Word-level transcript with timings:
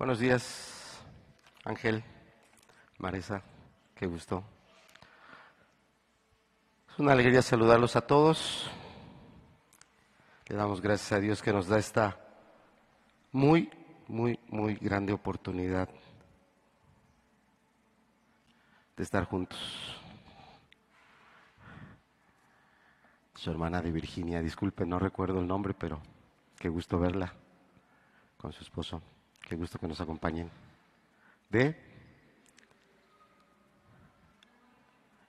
Buenos 0.00 0.18
días, 0.18 0.98
Ángel, 1.62 2.02
Marisa, 2.96 3.42
qué 3.94 4.06
gusto. 4.06 4.42
Es 6.90 6.98
una 6.98 7.12
alegría 7.12 7.42
saludarlos 7.42 7.96
a 7.96 8.00
todos. 8.00 8.70
Le 10.48 10.56
damos 10.56 10.80
gracias 10.80 11.12
a 11.12 11.20
Dios 11.20 11.42
que 11.42 11.52
nos 11.52 11.66
da 11.68 11.78
esta 11.78 12.18
muy, 13.32 13.68
muy, 14.08 14.38
muy 14.48 14.76
grande 14.76 15.12
oportunidad 15.12 15.90
de 18.96 19.02
estar 19.02 19.24
juntos. 19.26 19.60
Su 23.34 23.50
hermana 23.50 23.82
de 23.82 23.92
Virginia, 23.92 24.40
disculpe, 24.40 24.86
no 24.86 24.98
recuerdo 24.98 25.40
el 25.40 25.46
nombre, 25.46 25.74
pero 25.74 26.00
qué 26.58 26.70
gusto 26.70 26.98
verla 26.98 27.34
con 28.38 28.50
su 28.54 28.64
esposo. 28.64 29.02
Qué 29.50 29.56
gusto 29.56 29.80
que 29.80 29.88
nos 29.88 30.00
acompañen. 30.00 30.48
De 31.48 31.74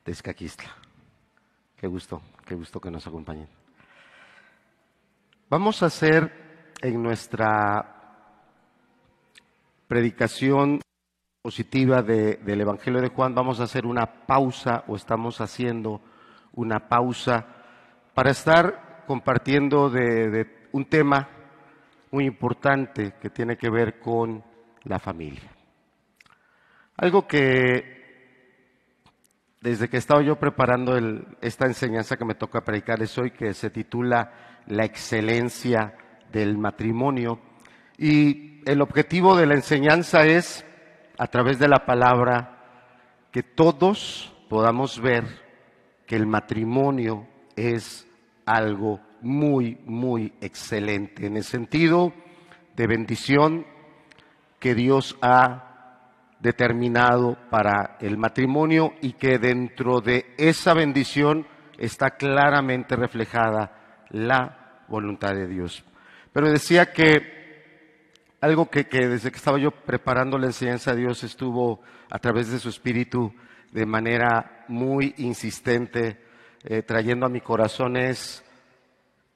Escaquistla. 0.06 0.70
Qué 1.76 1.88
gusto, 1.88 2.22
qué 2.46 2.54
gusto 2.54 2.80
que 2.80 2.92
nos 2.92 3.08
acompañen. 3.08 3.48
Vamos 5.50 5.82
a 5.82 5.88
hacer 5.88 6.76
en 6.84 7.02
nuestra 7.02 8.28
predicación 9.88 10.82
positiva 11.42 12.04
de- 12.04 12.36
del 12.36 12.62
Evangelio 12.62 13.02
de 13.02 13.10
Juan, 13.10 13.34
vamos 13.34 13.60
a 13.60 13.64
hacer 13.64 13.88
una 13.88 14.06
pausa 14.28 14.84
o 14.88 14.98
estamos 14.98 15.42
haciendo 15.42 16.00
una 16.54 16.88
pausa 16.88 17.48
para 18.14 18.30
estar 18.30 19.04
compartiendo 19.08 19.90
de 19.90 20.68
un 20.74 20.86
tema 20.86 21.41
muy 22.12 22.26
importante 22.26 23.14
que 23.22 23.30
tiene 23.30 23.58
que 23.58 23.70
ver 23.70 24.00
con 24.00 24.44
la 24.84 25.00
familia. 25.00 25.50
Algo 26.98 27.28
que 27.28 28.02
desde 29.62 29.90
que 29.90 29.98
estaba 29.98 30.22
yo 30.22 30.38
preparando 30.38 30.98
esta 31.40 31.68
enseñanza 31.68 32.18
que 32.18 32.26
me 32.26 32.36
toca 32.36 32.64
predicarles 32.64 33.18
hoy, 33.18 33.32
que 33.32 33.54
se 33.54 33.70
titula 33.70 34.62
La 34.68 34.86
excelencia 34.86 35.96
del 36.32 36.58
matrimonio, 36.58 37.40
y 37.98 38.62
el 38.66 38.82
objetivo 38.82 39.38
de 39.38 39.46
la 39.46 39.54
enseñanza 39.54 40.26
es, 40.26 40.66
a 41.18 41.28
través 41.28 41.60
de 41.60 41.68
la 41.68 41.86
palabra, 41.86 43.28
que 43.32 43.44
todos 43.44 44.36
podamos 44.50 45.00
ver 45.00 45.26
que 46.08 46.16
el 46.16 46.26
matrimonio 46.26 47.28
es 47.56 48.08
algo 48.46 49.00
muy, 49.22 49.78
muy 49.86 50.34
excelente, 50.42 51.26
en 51.26 51.38
el 51.38 51.44
sentido 51.44 52.14
de 52.76 52.88
bendición 52.88 53.66
que 54.60 54.76
Dios 54.76 55.18
ha 55.22 55.72
determinado 56.40 57.38
para 57.50 57.98
el 58.00 58.18
matrimonio 58.18 58.94
y 59.02 59.14
que 59.14 59.38
dentro 59.38 60.02
de 60.02 60.34
esa 60.38 60.74
bendición 60.74 61.46
está 61.78 62.12
claramente 62.12 62.96
reflejada 62.96 64.06
la 64.10 64.84
voluntad 64.88 65.34
de 65.34 65.48
Dios. 65.48 65.84
Pero 66.34 66.52
decía 66.52 66.92
que 66.92 68.12
algo 68.40 68.70
que, 68.70 68.88
que 68.88 69.08
desde 69.08 69.32
que 69.32 69.38
estaba 69.38 69.60
yo 69.60 69.72
preparando 69.72 70.38
la 70.38 70.48
enseñanza 70.48 70.96
Dios 70.96 71.24
estuvo 71.24 71.82
a 72.10 72.18
través 72.20 72.50
de 72.50 72.60
su 72.60 72.70
espíritu 72.70 73.34
de 73.72 73.86
manera 73.86 74.66
muy 74.68 75.14
insistente 75.18 76.18
eh, 76.64 76.82
trayendo 76.84 77.26
a 77.26 77.30
mi 77.30 77.42
corazón 77.42 77.98
es 77.98 78.44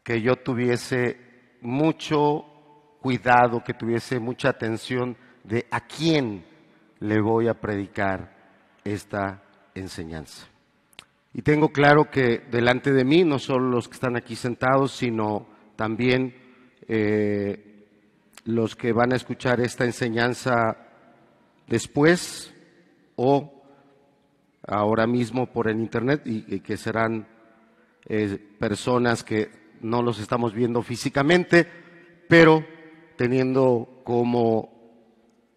que 0.06 0.22
yo 0.22 0.36
tuviese 0.36 1.18
mucho 1.62 2.46
cuidado, 3.02 3.64
que 3.64 3.74
tuviese 3.74 4.20
mucha 4.20 4.50
atención 4.50 5.18
de 5.44 5.66
a 5.72 5.82
quién 5.82 6.46
le 7.00 7.20
voy 7.20 7.48
a 7.48 7.56
predicar 7.56 8.36
esta 8.84 9.42
enseñanza. 9.74 10.48
Y 11.34 11.42
tengo 11.42 11.70
claro 11.70 12.10
que 12.12 12.44
delante 12.52 12.94
de 12.94 13.04
mí, 13.04 13.24
no 13.24 13.40
solo 13.40 13.68
los 13.68 13.88
que 13.88 13.96
están 13.96 14.16
aquí 14.16 14.36
sentados, 14.36 14.92
sino 14.92 15.48
también 15.76 16.36
eh, 16.88 17.88
los 18.46 18.76
que 18.76 18.94
van 18.94 19.12
a 19.12 19.16
escuchar 19.16 19.60
esta 19.60 19.86
enseñanza 19.86 20.78
después 21.68 22.54
o 23.16 23.52
ahora 24.68 25.08
mismo 25.08 25.52
por 25.52 25.68
el 25.68 25.80
Internet 25.80 26.22
y, 26.26 26.60
que 26.60 26.78
serán 26.78 27.28
eh, 28.08 28.38
personas 28.60 29.24
que 29.24 29.65
no 29.86 30.02
los 30.02 30.20
estamos 30.20 30.54
viendo 30.54 30.82
físicamente, 30.82 31.68
pero 32.28 32.66
teniendo 33.16 34.02
como 34.04 34.76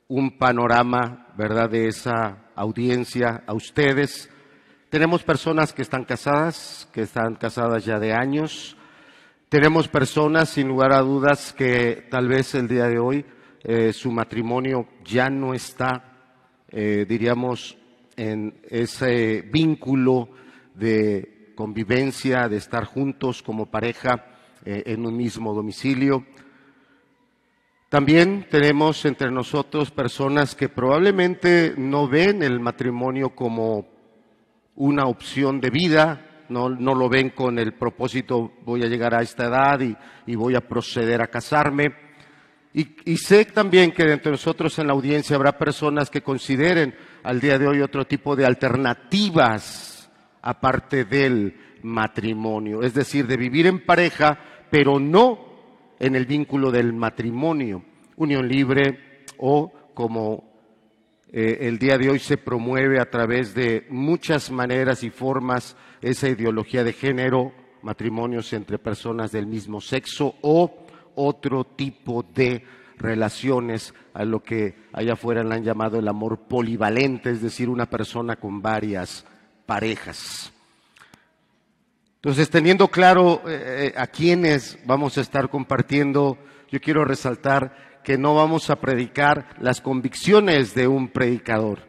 un 0.09 0.39
panorama, 0.39 1.28
¿verdad?, 1.37 1.71
de 1.71 1.89
esa 1.89 2.50
audiencia 2.55 3.43
a 3.47 3.55
ustedes. 3.55 4.31
Tenemos 4.91 5.22
personas 5.22 5.72
que 5.72 5.83
están 5.83 6.05
casadas, 6.05 6.89
que 6.93 7.03
están 7.03 7.37
casadas 7.37 7.84
ya 7.84 7.99
de 7.99 8.12
años. 8.12 8.77
Tenemos 9.49 9.89
personas, 9.89 10.50
sin 10.50 10.69
lugar 10.69 10.93
a 10.93 11.00
dudas, 11.00 11.55
que 11.55 12.06
tal 12.10 12.28
vez 12.28 12.55
el 12.55 12.69
día 12.69 12.87
de 12.87 12.99
hoy 12.99 13.25
eh, 13.65 13.93
su 13.93 14.12
matrimonio 14.12 14.89
ya 15.05 15.31
no 15.31 15.55
está, 15.55 16.05
eh, 16.69 17.06
diríamos, 17.09 17.78
en 18.16 18.60
ese 18.69 19.43
vínculo 19.43 20.28
de 20.75 21.38
convivencia, 21.59 22.49
de 22.49 22.57
estar 22.57 22.85
juntos 22.85 23.43
como 23.43 23.67
pareja 23.67 24.27
eh, 24.65 24.85
en 24.87 25.05
un 25.05 25.17
mismo 25.17 25.53
domicilio. 25.53 26.25
También 27.89 28.47
tenemos 28.49 29.05
entre 29.05 29.33
nosotros 29.33 29.91
personas 29.91 30.55
que 30.55 30.69
probablemente 30.69 31.75
no 31.77 32.07
ven 32.07 32.45
el 32.45 32.61
matrimonio 32.61 33.31
como 33.31 33.89
una 34.77 35.07
opción 35.07 35.61
de 35.61 35.71
vida, 35.71 36.45
no, 36.49 36.69
no 36.69 36.95
lo 36.95 37.09
ven 37.09 37.31
con 37.31 37.59
el 37.59 37.73
propósito 37.75 38.53
voy 38.65 38.85
a 38.85 38.87
llegar 38.87 39.13
a 39.17 39.23
esta 39.23 39.47
edad 39.47 39.81
y, 39.81 39.97
y 40.31 40.37
voy 40.37 40.55
a 40.55 40.61
proceder 40.61 41.21
a 41.23 41.27
casarme. 41.27 41.89
Y, 42.73 42.87
y 43.05 43.17
sé 43.17 43.47
también 43.47 43.91
que 43.91 44.05
entre 44.05 44.31
nosotros 44.31 44.79
en 44.79 44.87
la 44.87 44.93
audiencia 44.93 45.35
habrá 45.35 45.59
personas 45.59 46.09
que 46.09 46.23
consideren 46.23 46.95
al 47.25 47.41
día 47.41 47.59
de 47.59 47.67
hoy 47.67 47.81
otro 47.81 48.07
tipo 48.07 48.37
de 48.37 48.47
alternativas 48.47 49.97
aparte 50.48 51.04
del 51.04 51.54
matrimonio, 51.82 52.82
es 52.82 52.94
decir, 52.94 53.26
de 53.26 53.36
vivir 53.36 53.66
en 53.66 53.84
pareja, 53.84 54.38
pero 54.70 54.98
no 54.98 55.38
en 55.98 56.16
el 56.16 56.25
vínculo 56.25 56.70
del 56.70 56.94
matrimonio, 56.94 57.84
unión 58.16 58.48
libre 58.48 59.25
o 59.36 59.70
como 59.92 60.48
eh, 61.31 61.59
el 61.69 61.78
día 61.78 61.98
de 61.98 62.09
hoy 62.09 62.19
se 62.19 62.38
promueve 62.38 62.98
a 62.98 63.10
través 63.10 63.54
de 63.54 63.86
muchas 63.91 64.50
maneras 64.50 65.04
y 65.04 65.10
formas 65.10 65.76
esa 66.00 66.31
ideología 66.31 66.82
de 66.82 66.94
género, 66.94 67.53
matrimonios 67.82 68.50
entre 68.54 68.78
personas 68.78 69.30
del 69.30 69.47
mismo 69.47 69.82
sexo 69.82 70.36
o 70.41 70.86
otro 71.15 71.65
tipo 71.65 72.22
de 72.22 72.65
relaciones 72.97 73.92
a 74.15 74.25
lo 74.25 74.42
que 74.42 74.76
allá 74.94 75.12
afuera 75.12 75.44
le 75.44 75.54
han 75.54 75.62
llamado 75.62 75.98
el 75.98 76.09
amor 76.09 76.48
polivalente, 76.48 77.32
es 77.32 77.42
decir, 77.42 77.69
una 77.69 77.84
persona 77.84 78.36
con 78.36 78.62
varias 78.62 79.26
parejas. 79.69 80.51
Entonces, 82.17 82.49
teniendo 82.49 82.89
claro 82.89 83.43
eh, 83.47 83.93
a 83.97 84.06
quiénes 84.06 84.79
vamos 84.87 85.19
a 85.19 85.21
estar 85.21 85.51
compartiendo, 85.51 86.39
yo 86.71 86.81
quiero 86.81 87.05
resaltar 87.05 88.01
que 88.03 88.17
no 88.17 88.34
vamos 88.34 88.71
a 88.71 88.81
predicar 88.81 89.51
las 89.61 89.83
convicciones 89.83 90.75
de 90.75 90.89
un 90.89 91.09
predicador, 91.09 91.81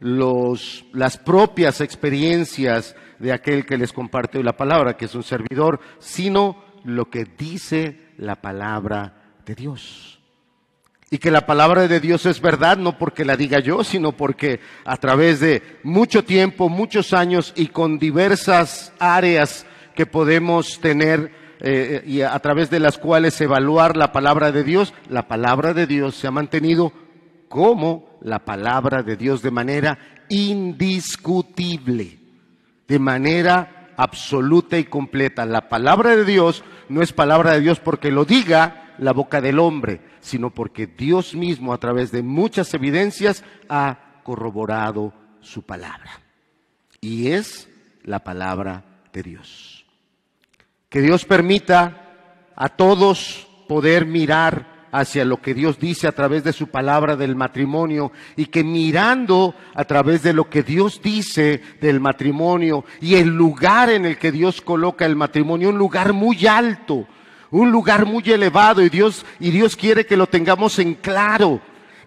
los, 0.00 0.84
las 0.92 1.16
propias 1.16 1.80
experiencias 1.80 2.96
de 3.20 3.32
aquel 3.32 3.64
que 3.64 3.78
les 3.78 3.92
comparte 3.92 4.42
la 4.42 4.56
palabra, 4.56 4.96
que 4.96 5.04
es 5.04 5.14
un 5.14 5.22
servidor, 5.22 5.78
sino 6.00 6.64
lo 6.82 7.08
que 7.08 7.24
dice 7.24 8.08
la 8.16 8.34
palabra 8.34 9.38
de 9.46 9.54
Dios. 9.54 10.17
Y 11.10 11.18
que 11.18 11.30
la 11.30 11.46
palabra 11.46 11.88
de 11.88 12.00
Dios 12.00 12.26
es 12.26 12.40
verdad, 12.40 12.76
no 12.76 12.98
porque 12.98 13.24
la 13.24 13.36
diga 13.36 13.60
yo, 13.60 13.82
sino 13.82 14.12
porque 14.12 14.60
a 14.84 14.96
través 14.98 15.40
de 15.40 15.62
mucho 15.82 16.22
tiempo, 16.22 16.68
muchos 16.68 17.14
años 17.14 17.54
y 17.56 17.68
con 17.68 17.98
diversas 17.98 18.92
áreas 18.98 19.64
que 19.94 20.04
podemos 20.04 20.80
tener 20.80 21.32
eh, 21.60 22.04
y 22.06 22.20
a 22.20 22.38
través 22.38 22.70
de 22.70 22.78
las 22.78 22.98
cuales 22.98 23.40
evaluar 23.40 23.96
la 23.96 24.12
palabra 24.12 24.52
de 24.52 24.64
Dios, 24.64 24.94
la 25.08 25.26
palabra 25.26 25.74
de 25.74 25.86
Dios 25.86 26.14
se 26.14 26.26
ha 26.26 26.30
mantenido 26.30 26.92
como 27.48 28.18
la 28.20 28.44
palabra 28.44 29.02
de 29.02 29.16
Dios 29.16 29.42
de 29.42 29.50
manera 29.50 29.98
indiscutible, 30.28 32.18
de 32.86 32.98
manera 32.98 33.88
absoluta 33.96 34.78
y 34.78 34.84
completa. 34.84 35.46
La 35.46 35.68
palabra 35.68 36.14
de 36.14 36.24
Dios 36.24 36.62
no 36.88 37.02
es 37.02 37.12
palabra 37.12 37.54
de 37.54 37.60
Dios 37.60 37.80
porque 37.80 38.10
lo 38.10 38.24
diga 38.24 38.87
la 38.98 39.12
boca 39.12 39.40
del 39.40 39.58
hombre, 39.58 40.00
sino 40.20 40.50
porque 40.50 40.86
Dios 40.86 41.34
mismo 41.34 41.72
a 41.72 41.78
través 41.78 42.10
de 42.12 42.22
muchas 42.22 42.72
evidencias 42.74 43.44
ha 43.68 44.20
corroborado 44.22 45.12
su 45.40 45.62
palabra. 45.62 46.20
Y 47.00 47.28
es 47.28 47.68
la 48.04 48.20
palabra 48.20 48.84
de 49.12 49.22
Dios. 49.22 49.86
Que 50.88 51.00
Dios 51.00 51.24
permita 51.24 52.50
a 52.56 52.68
todos 52.70 53.46
poder 53.68 54.06
mirar 54.06 54.78
hacia 54.90 55.24
lo 55.24 55.40
que 55.40 55.54
Dios 55.54 55.78
dice 55.78 56.06
a 56.08 56.12
través 56.12 56.44
de 56.44 56.52
su 56.52 56.68
palabra 56.68 57.16
del 57.16 57.36
matrimonio 57.36 58.10
y 58.36 58.46
que 58.46 58.64
mirando 58.64 59.54
a 59.74 59.84
través 59.84 60.22
de 60.22 60.32
lo 60.32 60.48
que 60.48 60.62
Dios 60.62 61.00
dice 61.02 61.60
del 61.80 62.00
matrimonio 62.00 62.84
y 63.00 63.16
el 63.16 63.28
lugar 63.28 63.90
en 63.90 64.06
el 64.06 64.18
que 64.18 64.32
Dios 64.32 64.60
coloca 64.60 65.04
el 65.04 65.16
matrimonio, 65.16 65.68
un 65.68 65.78
lugar 65.78 66.12
muy 66.12 66.46
alto, 66.46 67.06
un 67.50 67.70
lugar 67.70 68.06
muy 68.06 68.22
elevado 68.26 68.82
y 68.82 68.88
Dios 68.88 69.24
y 69.40 69.50
Dios 69.50 69.76
quiere 69.76 70.06
que 70.06 70.16
lo 70.16 70.26
tengamos 70.26 70.78
en 70.78 70.94
claro 70.94 71.60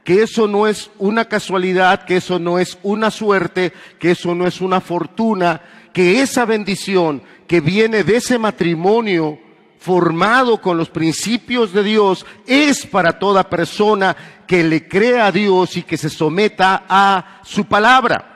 que 0.04 0.24
eso 0.24 0.48
no 0.48 0.68
es 0.68 0.90
una 0.98 1.26
casualidad, 1.26 2.06
que 2.06 2.18
eso 2.18 2.40
no 2.40 2.58
es 2.60 2.78
una 2.84 3.12
suerte, 3.12 3.72
que 4.00 4.12
eso 4.12 4.34
no 4.34 4.48
es 4.48 4.62
una 4.62 4.82
fortuna, 4.82 5.62
que 5.94 6.22
esa 6.22 6.46
bendición 6.46 7.22
que 7.48 7.62
viene 7.62 8.04
de 8.04 8.18
ese 8.18 8.40
matrimonio 8.40 9.40
formado 9.78 10.62
con 10.62 10.78
los 10.78 10.90
principios 10.90 11.74
de 11.74 11.84
Dios 11.84 12.26
es 12.46 12.86
para 12.86 13.18
toda 13.20 13.50
persona 13.50 14.16
que 14.48 14.64
le 14.64 14.88
crea 14.88 15.28
a 15.28 15.32
Dios 15.32 15.78
y 15.78 15.84
que 15.84 15.98
se 15.98 16.10
someta 16.10 16.86
a 16.88 17.42
su 17.44 17.66
palabra. 17.66 18.28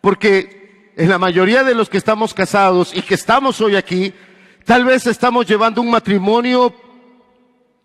Porque 0.00 0.92
en 0.96 1.08
la 1.08 1.18
mayoría 1.18 1.64
de 1.64 1.74
los 1.74 1.88
que 1.88 1.98
estamos 1.98 2.34
casados 2.34 2.94
y 2.94 3.02
que 3.02 3.14
estamos 3.14 3.60
hoy 3.60 3.76
aquí, 3.76 4.12
tal 4.64 4.84
vez 4.84 5.06
estamos 5.06 5.46
llevando 5.46 5.80
un 5.80 5.90
matrimonio 5.90 6.74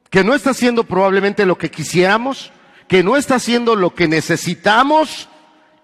que 0.09 0.23
no 0.23 0.33
está 0.33 0.51
haciendo 0.51 0.83
probablemente 0.83 1.45
lo 1.45 1.57
que 1.57 1.69
quisiéramos, 1.69 2.51
que 2.87 3.03
no 3.03 3.15
está 3.15 3.35
haciendo 3.35 3.75
lo 3.75 3.93
que 3.93 4.07
necesitamos 4.07 5.29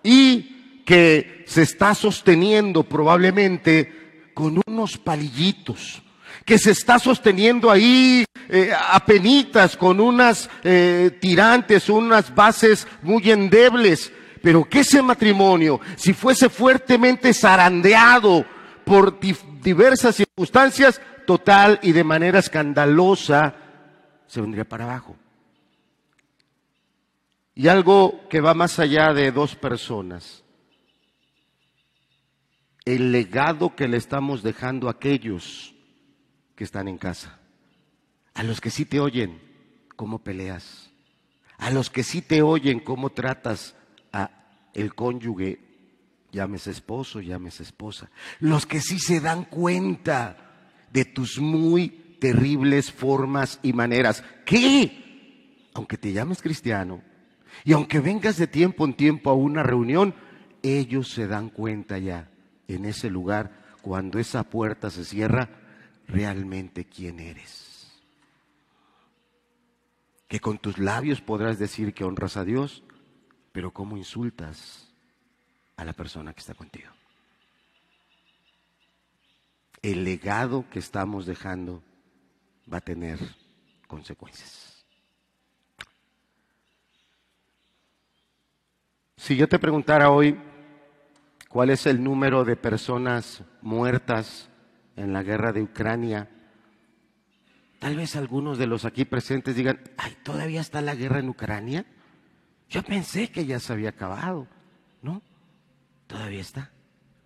y 0.03 0.83
que 0.85 1.43
se 1.47 1.61
está 1.61 1.93
sosteniendo 1.93 2.83
probablemente 2.83 4.31
con 4.33 4.61
unos 4.65 4.97
palillitos, 4.97 6.01
que 6.43 6.57
se 6.57 6.71
está 6.71 6.99
sosteniendo 6.99 7.69
ahí 7.69 8.25
eh, 8.49 8.71
a 8.73 9.03
penitas 9.05 9.77
con 9.77 9.99
unas 9.99 10.49
eh, 10.63 11.17
tirantes, 11.19 11.89
unas 11.89 12.33
bases 12.33 12.87
muy 13.01 13.29
endebles, 13.31 14.11
pero 14.41 14.63
que 14.63 14.81
ese 14.81 15.01
matrimonio, 15.01 15.79
si 15.95 16.13
fuese 16.13 16.49
fuertemente 16.49 17.33
zarandeado 17.33 18.45
por 18.83 19.19
diversas 19.65 20.15
circunstancias, 20.15 21.01
total 21.25 21.79
y 21.81 21.91
de 21.91 22.03
manera 22.03 22.39
escandalosa, 22.39 23.55
se 24.27 24.39
vendría 24.39 24.63
para 24.63 24.85
abajo. 24.85 25.17
Y 27.55 27.67
algo 27.67 28.29
que 28.29 28.41
va 28.41 28.53
más 28.53 28.79
allá 28.79 29.11
de 29.13 29.31
dos 29.31 29.55
personas. 29.55 30.43
El 32.85 33.11
legado 33.11 33.75
que 33.75 33.87
le 33.87 33.97
estamos 33.97 34.43
dejando 34.43 34.87
a 34.87 34.91
aquellos 34.91 35.73
que 36.55 36.63
están 36.63 36.87
en 36.87 36.99
casa. 36.99 37.39
A 38.35 38.43
los 38.43 38.61
que 38.61 38.69
sí 38.69 38.85
te 38.85 38.99
oyen 38.99 39.41
cómo 39.95 40.19
peleas. 40.19 40.91
A 41.57 41.71
los 41.71 41.89
que 41.89 42.03
sí 42.03 42.21
te 42.21 42.43
oyen 42.43 42.79
cómo 42.79 43.09
tratas 43.09 43.75
a 44.13 44.29
el 44.73 44.93
cónyuge, 44.93 45.64
llames 46.35 46.67
esposo, 46.67 47.21
llames 47.21 47.61
esposa. 47.61 48.11
Los 48.39 48.65
que 48.65 48.81
sí 48.81 48.99
se 48.99 49.21
dan 49.21 49.45
cuenta 49.45 50.37
de 50.91 51.05
tus 51.05 51.39
muy 51.39 52.17
terribles 52.19 52.91
formas 52.91 53.59
y 53.63 53.73
maneras. 53.73 54.23
¿Qué? 54.45 55.69
Aunque 55.73 55.97
te 55.97 56.13
llames 56.13 56.41
cristiano, 56.41 57.01
y 57.63 57.73
aunque 57.73 57.99
vengas 57.99 58.37
de 58.37 58.47
tiempo 58.47 58.85
en 58.85 58.93
tiempo 58.93 59.29
a 59.29 59.33
una 59.33 59.63
reunión, 59.63 60.13
ellos 60.61 61.09
se 61.09 61.27
dan 61.27 61.49
cuenta 61.49 61.97
ya 61.97 62.29
en 62.67 62.85
ese 62.85 63.09
lugar, 63.09 63.63
cuando 63.81 64.19
esa 64.19 64.43
puerta 64.43 64.89
se 64.89 65.05
cierra, 65.05 65.49
realmente 66.07 66.85
quién 66.85 67.19
eres. 67.19 68.03
Que 70.27 70.39
con 70.39 70.57
tus 70.57 70.79
labios 70.79 71.21
podrás 71.21 71.59
decir 71.59 71.93
que 71.93 72.03
honras 72.03 72.35
a 72.35 72.43
Dios, 72.43 72.83
pero 73.51 73.71
¿cómo 73.71 73.95
insultas 73.95 74.84
a 75.77 75.85
la 75.85 75.93
persona 75.93 76.33
que 76.33 76.39
está 76.39 76.53
contigo? 76.53 76.89
El 79.81 80.03
legado 80.03 80.65
que 80.69 80.79
estamos 80.79 81.25
dejando 81.25 81.83
va 82.71 82.77
a 82.77 82.81
tener 82.81 83.19
consecuencias. 83.87 84.85
Si 89.17 89.35
yo 89.35 89.47
te 89.47 89.57
preguntara 89.57 90.11
hoy 90.11 90.37
cuál 91.49 91.71
es 91.71 91.85
el 91.87 92.03
número 92.03 92.45
de 92.45 92.55
personas 92.55 93.43
muertas 93.61 94.49
en 94.95 95.13
la 95.13 95.23
guerra 95.23 95.51
de 95.51 95.63
Ucrania, 95.63 96.29
tal 97.79 97.95
vez 97.95 98.15
algunos 98.15 98.57
de 98.57 98.67
los 98.67 98.85
aquí 98.85 99.05
presentes 99.05 99.55
digan, 99.55 99.79
ay, 99.97 100.15
¿todavía 100.23 100.61
está 100.61 100.81
la 100.81 100.95
guerra 100.95 101.19
en 101.19 101.29
Ucrania? 101.29 101.85
Yo 102.69 102.83
pensé 102.83 103.31
que 103.31 103.45
ya 103.45 103.59
se 103.59 103.73
había 103.73 103.89
acabado. 103.89 104.47
No, 105.01 105.21
todavía 106.15 106.41
está. 106.41 106.71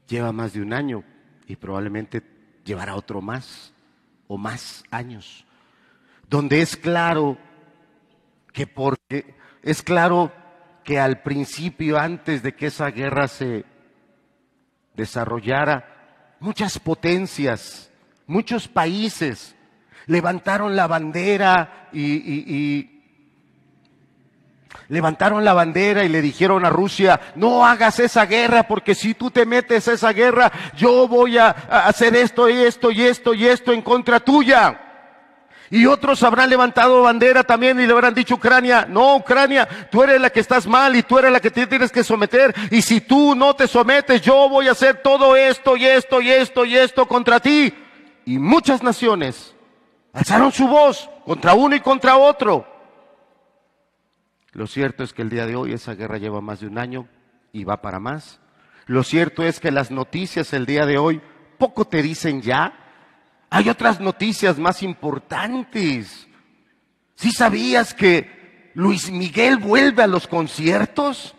Lleva 0.07 0.31
más 0.31 0.53
de 0.53 0.61
un 0.61 0.73
año 0.73 1.03
y 1.45 1.55
probablemente 1.55 2.23
llevará 2.65 2.95
otro 2.95 3.21
más 3.21 3.71
o 4.27 4.35
más 4.35 4.83
años. 4.89 5.45
Donde 6.27 6.61
es 6.61 6.75
claro 6.75 7.37
que 8.51 8.65
porque 8.65 9.35
es 9.61 9.83
claro 9.83 10.31
que 10.83 10.99
al 10.99 11.21
principio, 11.21 11.99
antes 11.99 12.41
de 12.41 12.55
que 12.55 12.65
esa 12.65 12.89
guerra 12.89 13.27
se 13.27 13.63
desarrollara, 14.95 16.35
muchas 16.39 16.79
potencias, 16.79 17.91
muchos 18.25 18.67
países 18.67 19.55
levantaron 20.07 20.75
la 20.75 20.87
bandera 20.87 21.89
y, 21.93 22.98
levantaron 24.87 25.43
la 25.43 25.53
bandera 25.53 26.03
y 26.03 26.09
le 26.09 26.21
dijeron 26.21 26.65
a 26.65 26.69
Rusia, 26.69 27.19
no 27.35 27.65
hagas 27.65 27.99
esa 27.99 28.25
guerra 28.25 28.63
porque 28.63 28.95
si 28.95 29.13
tú 29.13 29.31
te 29.31 29.45
metes 29.45 29.87
a 29.87 29.93
esa 29.93 30.11
guerra, 30.13 30.51
yo 30.75 31.07
voy 31.07 31.37
a 31.37 31.49
hacer 31.49 32.15
esto 32.15 32.49
y 32.49 32.57
esto 32.57 32.91
y 32.91 33.03
esto 33.03 33.33
y 33.33 33.47
esto 33.47 33.71
en 33.71 33.81
contra 33.81 34.19
tuya. 34.19 34.85
Y 35.71 35.85
otros 35.85 36.23
habrán 36.23 36.49
levantado 36.49 37.03
bandera 37.03 37.43
también 37.43 37.79
y 37.79 37.85
le 37.85 37.93
habrán 37.93 38.15
dicho 38.15 38.35
Ucrania, 38.35 38.87
no 38.89 39.17
Ucrania, 39.17 39.67
tú 39.91 40.01
eres 40.01 40.19
la 40.19 40.31
que 40.31 40.39
estás 40.39 40.65
mal 40.65 40.95
y 40.95 41.03
tú 41.03 41.19
eres 41.19 41.31
la 41.31 41.39
que 41.39 41.51
te 41.51 41.67
tienes 41.67 41.91
que 41.91 42.03
someter. 42.03 42.55
Y 42.71 42.81
si 42.81 43.01
tú 43.01 43.35
no 43.35 43.55
te 43.55 43.67
sometes, 43.67 44.21
yo 44.21 44.49
voy 44.49 44.67
a 44.67 44.71
hacer 44.71 45.03
todo 45.03 45.35
esto 45.35 45.77
y 45.77 45.85
esto 45.85 46.21
y 46.21 46.31
esto 46.31 46.65
y 46.65 46.75
esto 46.75 47.07
contra 47.07 47.39
ti. 47.39 47.71
Y 48.25 48.39
muchas 48.39 48.81
naciones 48.81 49.53
alzaron 50.11 50.51
su 50.51 50.67
voz 50.67 51.07
contra 51.23 51.53
uno 51.53 51.75
y 51.75 51.79
contra 51.79 52.17
otro. 52.17 52.65
Lo 54.53 54.67
cierto 54.67 55.03
es 55.03 55.13
que 55.13 55.21
el 55.21 55.29
día 55.29 55.45
de 55.45 55.55
hoy 55.55 55.73
esa 55.73 55.95
guerra 55.95 56.17
lleva 56.17 56.41
más 56.41 56.59
de 56.59 56.67
un 56.67 56.77
año 56.77 57.07
y 57.51 57.63
va 57.63 57.81
para 57.81 57.99
más. 57.99 58.39
Lo 58.85 59.03
cierto 59.03 59.43
es 59.43 59.59
que 59.59 59.71
las 59.71 59.91
noticias 59.91 60.53
el 60.53 60.65
día 60.65 60.85
de 60.85 60.97
hoy 60.97 61.21
poco 61.57 61.85
te 61.85 62.01
dicen 62.01 62.41
ya 62.41 62.73
hay 63.49 63.69
otras 63.69 63.99
noticias 63.99 64.57
más 64.57 64.83
importantes. 64.83 66.27
¿Sí 67.15 67.31
sabías 67.31 67.93
que 67.93 68.71
Luis 68.75 69.09
Miguel 69.09 69.57
vuelve 69.57 70.03
a 70.03 70.07
los 70.07 70.27
conciertos? 70.27 71.35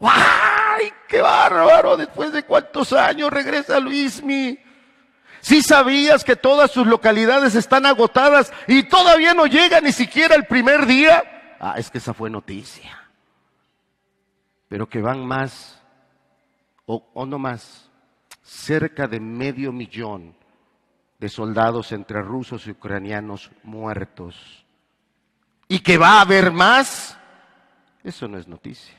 ¡Ay, 0.00 0.92
qué 1.06 1.20
bárbaro! 1.20 1.96
Después 1.96 2.32
de 2.32 2.44
cuántos 2.44 2.92
años 2.92 3.30
regresa 3.30 3.78
Luismi. 3.78 4.58
¿Sí 5.42 5.62
sabías 5.62 6.24
que 6.24 6.36
todas 6.36 6.70
sus 6.70 6.86
localidades 6.86 7.54
están 7.54 7.86
agotadas 7.86 8.52
y 8.66 8.82
todavía 8.84 9.34
no 9.34 9.46
llega 9.46 9.80
ni 9.80 9.92
siquiera 9.92 10.34
el 10.34 10.46
primer 10.46 10.86
día? 10.86 11.39
Ah, 11.60 11.74
es 11.76 11.90
que 11.90 11.98
esa 11.98 12.14
fue 12.14 12.30
noticia. 12.30 12.98
Pero 14.68 14.88
que 14.88 15.00
van 15.00 15.24
más, 15.24 15.80
o, 16.86 17.10
o 17.14 17.26
no 17.26 17.38
más, 17.38 17.90
cerca 18.42 19.06
de 19.06 19.20
medio 19.20 19.70
millón 19.70 20.34
de 21.18 21.28
soldados 21.28 21.92
entre 21.92 22.22
rusos 22.22 22.66
y 22.66 22.70
ucranianos 22.70 23.50
muertos. 23.62 24.64
Y 25.68 25.80
que 25.80 25.98
va 25.98 26.14
a 26.14 26.22
haber 26.22 26.50
más, 26.50 27.16
eso 28.02 28.26
no 28.26 28.38
es 28.38 28.48
noticia. 28.48 28.96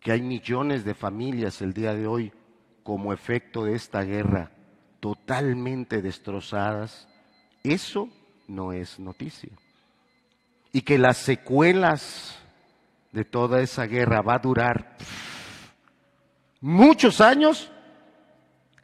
Que 0.00 0.12
hay 0.12 0.22
millones 0.22 0.84
de 0.84 0.94
familias 0.94 1.60
el 1.60 1.74
día 1.74 1.92
de 1.92 2.06
hoy 2.06 2.32
como 2.84 3.12
efecto 3.12 3.64
de 3.64 3.74
esta 3.74 4.02
guerra 4.02 4.52
totalmente 5.00 6.02
destrozadas, 6.02 7.08
eso 7.62 8.08
no 8.46 8.72
es 8.72 8.98
noticia. 8.98 9.50
Y 10.72 10.82
que 10.82 10.98
las 10.98 11.16
secuelas 11.18 12.38
de 13.12 13.24
toda 13.24 13.60
esa 13.60 13.86
guerra 13.86 14.20
va 14.20 14.34
a 14.34 14.38
durar 14.38 14.96
muchos 16.60 17.20
años, 17.20 17.70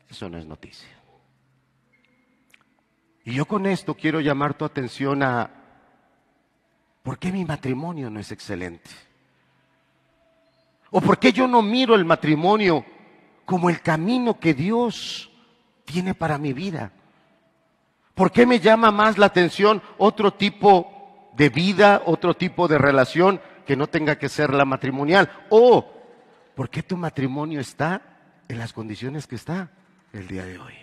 eso 0.09 0.29
no 0.29 0.39
es 0.39 0.47
noticia. 0.47 0.89
Y 3.25 3.35
yo 3.35 3.47
con 3.47 3.67
esto 3.67 3.95
quiero 3.95 4.21
llamar 4.21 4.55
tu 4.55 4.65
atención 4.65 5.23
a 5.23 5.51
por 7.03 7.19
qué 7.19 7.33
mi 7.33 7.45
matrimonio 7.45 8.11
no 8.11 8.21
es 8.21 8.31
excelente. 8.33 8.91
O 10.91 11.01
por 11.01 11.19
qué 11.19 11.33
yo 11.33 11.49
no 11.49 11.63
miro 11.63 11.95
el 11.95 12.05
matrimonio 12.05 12.85
como 13.45 13.69
el 13.69 13.81
camino 13.81 14.39
que 14.39 14.55
Dios 14.55 15.31
tiene 15.85 16.15
para 16.15 16.39
mi 16.39 16.53
vida. 16.53 16.93
¿Por 18.15 18.31
qué 18.31 18.47
me 18.47 18.61
llama 18.61 18.91
más 18.91 19.19
la 19.19 19.27
atención 19.27 19.83
otro 19.99 20.35
tipo 20.35 20.94
de 21.37 21.49
vida, 21.49 22.03
otro 22.07 22.35
tipo 22.35 22.69
de 22.69 22.79
relación 22.79 23.41
que 23.67 23.77
no 23.77 23.87
tenga 23.87 24.17
que 24.17 24.29
ser 24.29 24.53
la 24.53 24.65
matrimonial. 24.65 25.31
O, 25.51 25.91
¿por 26.55 26.71
qué 26.71 26.83
tu 26.83 26.97
matrimonio 26.97 27.61
está 27.61 28.03
en 28.49 28.59
las 28.59 28.73
condiciones 28.73 29.27
que 29.27 29.37
está 29.37 29.71
el 30.13 30.29
día 30.29 30.45
de 30.45 30.59
hoy? 30.59 30.75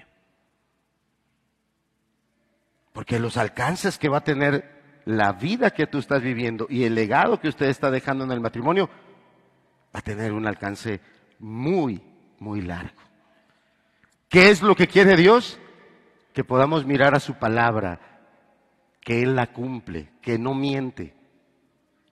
Porque 2.93 3.19
los 3.19 3.37
alcances 3.37 3.97
que 3.97 4.09
va 4.09 4.17
a 4.17 4.23
tener 4.23 4.81
la 5.05 5.33
vida 5.33 5.71
que 5.71 5.87
tú 5.87 5.99
estás 5.99 6.21
viviendo 6.21 6.67
y 6.69 6.83
el 6.83 6.95
legado 6.95 7.39
que 7.39 7.47
usted 7.47 7.67
está 7.67 7.89
dejando 7.89 8.23
en 8.23 8.31
el 8.31 8.41
matrimonio 8.41 8.89
va 9.93 9.99
a 9.99 10.03
tener 10.03 10.31
un 10.33 10.45
alcance 10.45 10.99
muy, 11.39 12.01
muy 12.39 12.61
largo. 12.61 13.01
¿Qué 14.29 14.49
es 14.49 14.61
lo 14.61 14.75
que 14.75 14.87
quiere 14.87 15.15
Dios? 15.15 15.59
Que 16.33 16.43
podamos 16.43 16.85
mirar 16.85 17.15
a 17.15 17.19
su 17.19 17.33
palabra, 17.35 17.99
que 19.01 19.21
Él 19.21 19.35
la 19.35 19.47
cumple, 19.47 20.11
que 20.21 20.37
no 20.37 20.53
miente, 20.53 21.13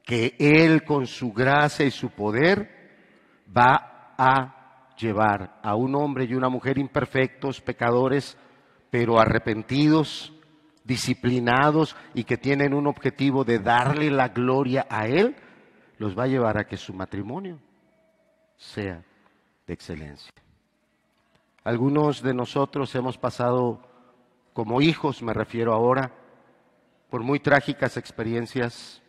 que 0.03 0.35
Él 0.39 0.83
con 0.83 1.05
su 1.05 1.31
gracia 1.31 1.85
y 1.85 1.91
su 1.91 2.09
poder 2.09 3.43
va 3.55 4.13
a 4.17 4.93
llevar 4.97 5.59
a 5.63 5.75
un 5.75 5.95
hombre 5.95 6.25
y 6.25 6.33
una 6.33 6.49
mujer 6.49 6.77
imperfectos, 6.77 7.61
pecadores, 7.61 8.37
pero 8.89 9.19
arrepentidos, 9.19 10.33
disciplinados 10.83 11.95
y 12.15 12.23
que 12.23 12.37
tienen 12.37 12.73
un 12.73 12.87
objetivo 12.87 13.43
de 13.43 13.59
darle 13.59 14.09
la 14.09 14.29
gloria 14.29 14.87
a 14.89 15.07
Él, 15.07 15.35
los 15.99 16.17
va 16.17 16.23
a 16.23 16.27
llevar 16.27 16.57
a 16.57 16.65
que 16.65 16.77
su 16.77 16.93
matrimonio 16.93 17.59
sea 18.57 19.03
de 19.67 19.73
excelencia. 19.73 20.31
Algunos 21.63 22.23
de 22.23 22.33
nosotros 22.33 22.93
hemos 22.95 23.17
pasado 23.17 23.81
como 24.53 24.81
hijos, 24.81 25.21
me 25.21 25.33
refiero 25.33 25.73
ahora, 25.73 26.11
por 27.09 27.23
muy 27.23 27.39
trágicas 27.39 27.97
experiencias. 27.97 29.01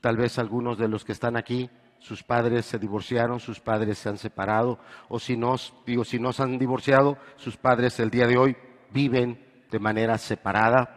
Tal 0.00 0.16
vez 0.16 0.38
algunos 0.38 0.78
de 0.78 0.88
los 0.88 1.04
que 1.04 1.12
están 1.12 1.36
aquí, 1.36 1.68
sus 1.98 2.22
padres 2.22 2.64
se 2.64 2.78
divorciaron, 2.78 3.40
sus 3.40 3.60
padres 3.60 3.98
se 3.98 4.08
han 4.08 4.16
separado, 4.16 4.78
o 5.08 5.18
si 5.18 5.36
no, 5.36 5.56
digo, 5.86 6.04
si 6.04 6.18
no 6.18 6.32
se 6.32 6.42
han 6.42 6.58
divorciado, 6.58 7.18
sus 7.36 7.56
padres 7.56 8.00
el 8.00 8.10
día 8.10 8.26
de 8.26 8.38
hoy 8.38 8.56
viven 8.90 9.66
de 9.70 9.78
manera 9.78 10.16
separada. 10.16 10.96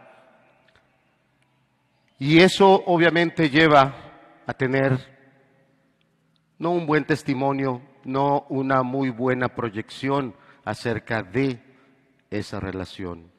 Y 2.18 2.40
eso 2.40 2.82
obviamente 2.86 3.50
lleva 3.50 3.94
a 4.46 4.54
tener 4.54 5.14
no 6.58 6.70
un 6.70 6.86
buen 6.86 7.04
testimonio, 7.04 7.82
no 8.04 8.46
una 8.48 8.82
muy 8.82 9.10
buena 9.10 9.48
proyección 9.48 10.34
acerca 10.64 11.22
de 11.22 11.62
esa 12.30 12.60
relación 12.60 13.30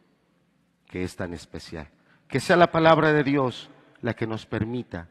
que 0.85 1.03
es 1.03 1.15
tan 1.15 1.33
especial. 1.33 1.94
Que 2.27 2.39
sea 2.39 2.55
la 2.55 2.71
palabra 2.71 3.13
de 3.13 3.23
Dios 3.23 3.69
la 4.01 4.13
que 4.13 4.27
nos 4.27 4.45
permita 4.45 5.07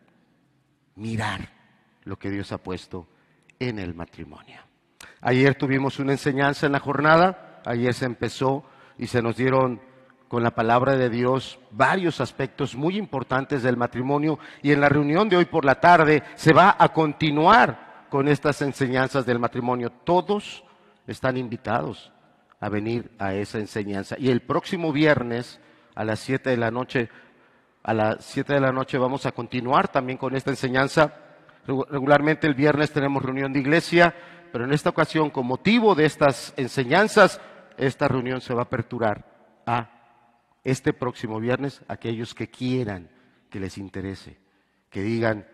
mirar 0.97 1.49
lo 2.05 2.19
que 2.19 2.31
Dios 2.31 2.53
ha 2.53 2.59
puesto 2.59 3.07
en 3.59 3.79
el 3.79 3.95
matrimonio. 3.95 4.61
Ayer 5.21 5.55
tuvimos 5.55 5.99
una 5.99 6.13
enseñanza 6.13 6.67
en 6.67 6.73
la 6.73 6.81
jornada, 6.81 7.61
ayer 7.65 7.95
se 7.95 8.05
empezó 8.05 8.65
y 8.99 9.07
se 9.07 9.23
nos 9.23 9.37
dieron 9.37 9.81
con 10.29 10.43
la 10.43 10.55
palabra 10.55 10.97
de 10.97 11.11
Dios 11.11 11.59
varios 11.71 12.21
aspectos 12.21 12.75
muy 12.75 12.97
importantes 12.97 13.63
del 13.63 13.77
matrimonio 13.77 14.39
y 14.63 14.73
en 14.73 14.81
la 14.81 14.89
reunión 14.89 15.29
de 15.29 15.37
hoy 15.37 15.45
por 15.45 15.65
la 15.65 15.81
tarde 15.81 16.23
se 16.35 16.53
va 16.53 16.77
a 16.79 16.89
continuar 16.93 18.07
con 18.11 18.29
estas 18.29 18.61
enseñanzas 18.63 19.27
del 19.27 19.39
matrimonio. 19.39 19.91
Todos 19.91 20.65
están 21.07 21.37
invitados 21.37 22.13
a 22.61 22.69
venir 22.69 23.11
a 23.19 23.35
esa 23.35 23.59
enseñanza. 23.59 24.17
Y 24.19 24.31
el 24.31 24.41
próximo 24.43 24.93
viernes 24.93 25.61
a 25.95 26.05
las 26.05 26.21
siete 26.21 26.51
de 26.51 26.57
la 26.57 26.71
noche, 26.71 27.09
a 27.83 27.95
las 27.95 28.25
siete 28.25 28.55
de 28.55 28.61
la 28.61 28.73
noche 28.73 28.99
vamos 28.99 29.27
a 29.27 29.33
continuar 29.33 29.89
también 29.89 30.19
con 30.19 30.35
esta 30.35 30.51
enseñanza. 30.51 31.15
Regularmente 31.67 32.47
el 32.47 32.55
viernes 32.55 32.93
tenemos 32.93 33.23
reunión 33.23 33.53
de 33.53 33.61
iglesia, 33.61 34.15
pero 34.53 34.65
en 34.65 34.73
esta 34.73 34.91
ocasión, 34.91 35.31
con 35.31 35.47
motivo 35.47 35.95
de 35.95 36.05
estas 36.05 36.53
enseñanzas, 36.57 37.41
esta 37.77 38.07
reunión 38.09 38.41
se 38.41 38.55
va 38.55 38.61
a 38.61 38.65
aperturar 38.65 39.25
a 39.67 39.91
este 40.63 40.93
próximo 40.93 41.41
viernes 41.41 41.83
aquellos 41.89 42.35
que 42.35 42.49
quieran, 42.49 43.11
que 43.51 43.61
les 43.61 43.79
interese, 43.79 44.39
que 44.91 45.03
digan, 45.03 45.47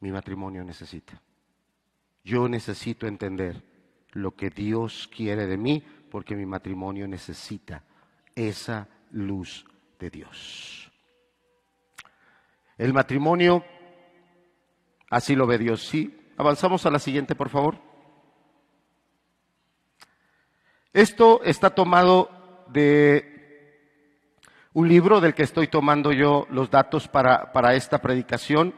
mi 0.00 0.12
matrimonio 0.12 0.64
necesita. 0.64 1.20
Yo 2.24 2.48
necesito 2.48 3.06
entender 3.06 3.62
lo 4.12 4.34
que 4.34 4.50
Dios 4.50 5.08
quiere 5.14 5.46
de 5.46 5.56
mí 5.56 5.84
porque 6.10 6.36
mi 6.36 6.46
matrimonio 6.46 7.06
necesita 7.08 7.82
esa 8.34 8.88
luz 9.14 9.64
de 9.98 10.10
Dios. 10.10 10.92
El 12.76 12.92
matrimonio, 12.92 13.64
así 15.08 15.34
lo 15.34 15.46
ve 15.46 15.58
Dios. 15.58 15.86
Sí, 15.86 16.32
avanzamos 16.36 16.84
a 16.84 16.90
la 16.90 16.98
siguiente, 16.98 17.34
por 17.34 17.48
favor. 17.48 17.78
Esto 20.92 21.42
está 21.44 21.70
tomado 21.70 22.64
de 22.68 23.30
un 24.72 24.88
libro 24.88 25.20
del 25.20 25.34
que 25.34 25.44
estoy 25.44 25.68
tomando 25.68 26.12
yo 26.12 26.46
los 26.50 26.70
datos 26.70 27.08
para, 27.08 27.52
para 27.52 27.74
esta 27.74 28.02
predicación. 28.02 28.74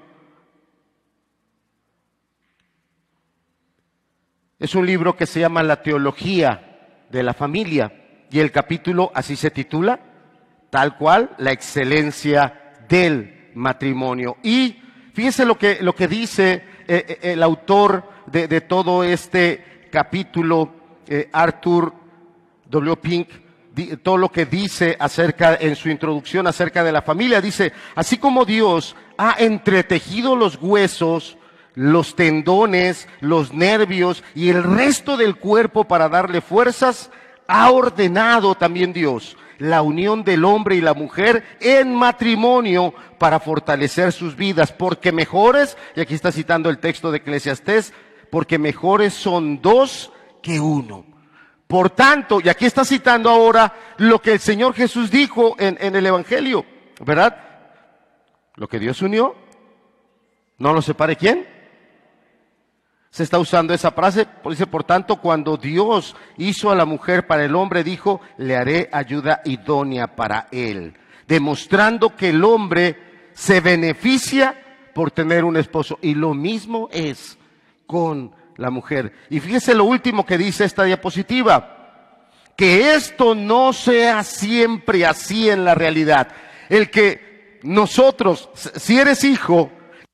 Es 4.58 4.74
un 4.74 4.86
libro 4.86 5.16
que 5.16 5.26
se 5.26 5.40
llama 5.40 5.62
La 5.62 5.82
Teología 5.82 7.06
de 7.10 7.22
la 7.22 7.34
Familia 7.34 8.26
y 8.30 8.40
el 8.40 8.50
capítulo 8.50 9.10
así 9.14 9.36
se 9.36 9.50
titula, 9.50 10.00
tal 10.76 10.98
cual, 10.98 11.30
la 11.38 11.52
excelencia 11.52 12.74
del 12.86 13.48
matrimonio. 13.54 14.36
Y 14.42 14.76
fíjese 15.14 15.46
lo 15.46 15.56
que, 15.56 15.78
lo 15.80 15.94
que 15.94 16.06
dice 16.06 16.52
eh, 16.52 16.62
eh, 16.86 17.18
el 17.32 17.42
autor 17.42 18.06
de, 18.26 18.60
todo 18.60 19.02
este 19.02 19.88
capítulo, 19.90 20.70
eh, 21.08 21.30
Arthur 21.32 21.94
W. 22.68 22.96
Pink, 22.96 23.28
todo 24.02 24.18
lo 24.18 24.30
que 24.30 24.44
dice 24.44 24.94
acerca, 25.00 25.56
en 25.58 25.76
su 25.76 25.88
introducción 25.88 26.46
acerca 26.46 26.84
de 26.84 26.92
la 26.92 27.00
familia. 27.00 27.40
Dice, 27.40 27.72
así 27.94 28.18
como 28.18 28.44
Dios 28.44 28.96
ha 29.16 29.36
entretejido 29.38 30.36
los 30.36 30.58
huesos, 30.60 31.38
los 31.72 32.14
tendones, 32.14 33.08
los 33.20 33.54
nervios 33.54 34.22
y 34.34 34.50
el 34.50 34.62
resto 34.62 35.16
del 35.16 35.36
cuerpo 35.36 35.84
para 35.84 36.10
darle 36.10 36.42
fuerzas, 36.42 37.10
ha 37.48 37.70
ordenado 37.70 38.56
también 38.56 38.92
Dios 38.92 39.38
la 39.58 39.82
unión 39.82 40.24
del 40.24 40.44
hombre 40.44 40.76
y 40.76 40.80
la 40.80 40.94
mujer 40.94 41.44
en 41.60 41.94
matrimonio 41.94 42.94
para 43.18 43.40
fortalecer 43.40 44.12
sus 44.12 44.36
vidas, 44.36 44.72
porque 44.72 45.12
mejores, 45.12 45.76
y 45.94 46.00
aquí 46.00 46.14
está 46.14 46.32
citando 46.32 46.68
el 46.70 46.78
texto 46.78 47.10
de 47.10 47.18
Eclesiastés, 47.18 47.92
porque 48.30 48.58
mejores 48.58 49.14
son 49.14 49.60
dos 49.62 50.12
que 50.42 50.60
uno. 50.60 51.04
Por 51.66 51.90
tanto, 51.90 52.40
y 52.42 52.48
aquí 52.48 52.64
está 52.64 52.84
citando 52.84 53.28
ahora 53.28 53.72
lo 53.96 54.20
que 54.20 54.34
el 54.34 54.40
Señor 54.40 54.74
Jesús 54.74 55.10
dijo 55.10 55.56
en, 55.58 55.76
el 55.80 56.06
Evangelio, 56.06 56.64
¿verdad? 57.04 57.36
Lo 58.54 58.68
que 58.68 58.78
Dios 58.78 59.02
unió, 59.02 59.34
no 60.58 60.72
lo 60.72 60.80
separe 60.80 61.16
quién. 61.16 61.55
Se 63.16 63.22
está 63.22 63.38
usando 63.38 63.72
esa 63.72 63.92
frase, 63.92 64.26
dice, 64.44 64.66
por 64.66 64.84
tanto, 64.84 65.16
cuando 65.16 65.56
Dios 65.56 66.14
hizo 66.36 66.70
a 66.70 66.74
la 66.74 66.84
mujer 66.84 67.26
para 67.26 67.46
el 67.46 67.56
hombre, 67.56 67.82
dijo, 67.82 68.20
le 68.36 68.54
haré 68.54 68.90
ayuda 68.92 69.40
idónea 69.46 70.14
para 70.14 70.48
él, 70.52 70.92
demostrando 71.26 72.14
que 72.14 72.28
el 72.28 72.44
hombre 72.44 73.30
se 73.32 73.62
beneficia 73.62 74.54
por 74.94 75.12
tener 75.12 75.44
un 75.44 75.56
esposo. 75.56 75.98
Y 76.02 76.14
lo 76.14 76.34
mismo 76.34 76.90
es 76.92 77.38
con 77.86 78.34
la 78.58 78.68
mujer. 78.68 79.14
Y 79.30 79.40
fíjese 79.40 79.74
lo 79.74 79.84
último 79.84 80.26
que 80.26 80.36
dice 80.36 80.66
esta 80.66 80.84
diapositiva, 80.84 82.26
que 82.54 82.92
esto 82.92 83.34
no 83.34 83.72
sea 83.72 84.24
siempre 84.24 85.06
así 85.06 85.48
en 85.48 85.64
la 85.64 85.74
realidad. 85.74 86.28
El 86.68 86.90
que 86.90 87.60
nosotros, 87.62 88.50
si 88.74 88.98
eres 88.98 89.24
hijo, 89.24 89.70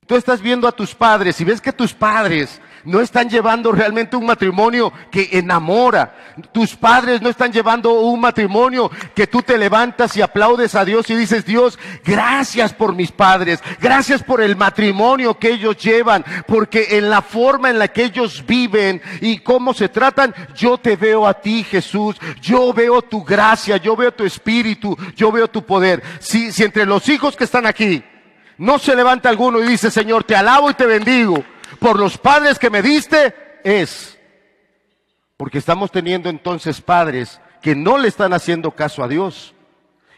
tú 0.07 0.15
estás 0.15 0.41
viendo 0.41 0.69
a 0.69 0.71
tus 0.71 0.95
padres 0.95 1.41
y 1.41 1.43
ves 1.43 1.59
que 1.59 1.73
tus 1.73 1.93
padres 1.93 2.61
no 2.85 2.99
están 2.99 3.29
llevando 3.29 3.71
realmente 3.71 4.15
un 4.15 4.25
matrimonio 4.25 4.91
que 5.11 5.29
enamora. 5.33 6.15
Tus 6.51 6.75
padres 6.75 7.21
no 7.21 7.29
están 7.29 7.51
llevando 7.51 7.93
un 7.93 8.19
matrimonio 8.19 8.91
que 9.15 9.27
tú 9.27 9.41
te 9.41 9.57
levantas 9.57 10.15
y 10.17 10.21
aplaudes 10.21 10.75
a 10.75 10.85
Dios 10.85 11.09
y 11.09 11.15
dices, 11.15 11.45
Dios, 11.45 11.79
gracias 12.03 12.73
por 12.73 12.95
mis 12.95 13.11
padres, 13.11 13.61
gracias 13.79 14.23
por 14.23 14.41
el 14.41 14.55
matrimonio 14.55 15.37
que 15.37 15.51
ellos 15.51 15.77
llevan, 15.77 16.25
porque 16.47 16.97
en 16.97 17.09
la 17.09 17.21
forma 17.21 17.69
en 17.69 17.79
la 17.79 17.87
que 17.87 18.05
ellos 18.05 18.43
viven 18.45 19.01
y 19.21 19.39
cómo 19.39 19.73
se 19.73 19.89
tratan, 19.89 20.33
yo 20.55 20.77
te 20.77 20.95
veo 20.95 21.27
a 21.27 21.35
ti, 21.35 21.63
Jesús, 21.63 22.17
yo 22.41 22.73
veo 22.73 23.01
tu 23.01 23.23
gracia, 23.23 23.77
yo 23.77 23.95
veo 23.95 24.11
tu 24.11 24.25
espíritu, 24.25 24.97
yo 25.15 25.31
veo 25.31 25.47
tu 25.47 25.63
poder. 25.63 26.03
Si, 26.19 26.51
si 26.51 26.63
entre 26.63 26.85
los 26.85 27.07
hijos 27.09 27.35
que 27.35 27.43
están 27.43 27.65
aquí, 27.65 28.03
no 28.57 28.77
se 28.79 28.95
levanta 28.95 29.29
alguno 29.29 29.59
y 29.63 29.67
dice, 29.67 29.89
Señor, 29.89 30.23
te 30.23 30.35
alabo 30.35 30.69
y 30.69 30.73
te 30.73 30.85
bendigo 30.85 31.43
por 31.83 31.99
los 31.99 32.17
padres 32.17 32.59
que 32.59 32.69
me 32.69 32.81
diste, 32.81 33.35
es 33.61 34.17
porque 35.35 35.57
estamos 35.57 35.91
teniendo 35.91 36.29
entonces 36.29 36.79
padres 36.79 37.41
que 37.61 37.75
no 37.75 37.97
le 37.97 38.07
están 38.07 38.31
haciendo 38.31 38.71
caso 38.71 39.03
a 39.03 39.09
Dios, 39.09 39.53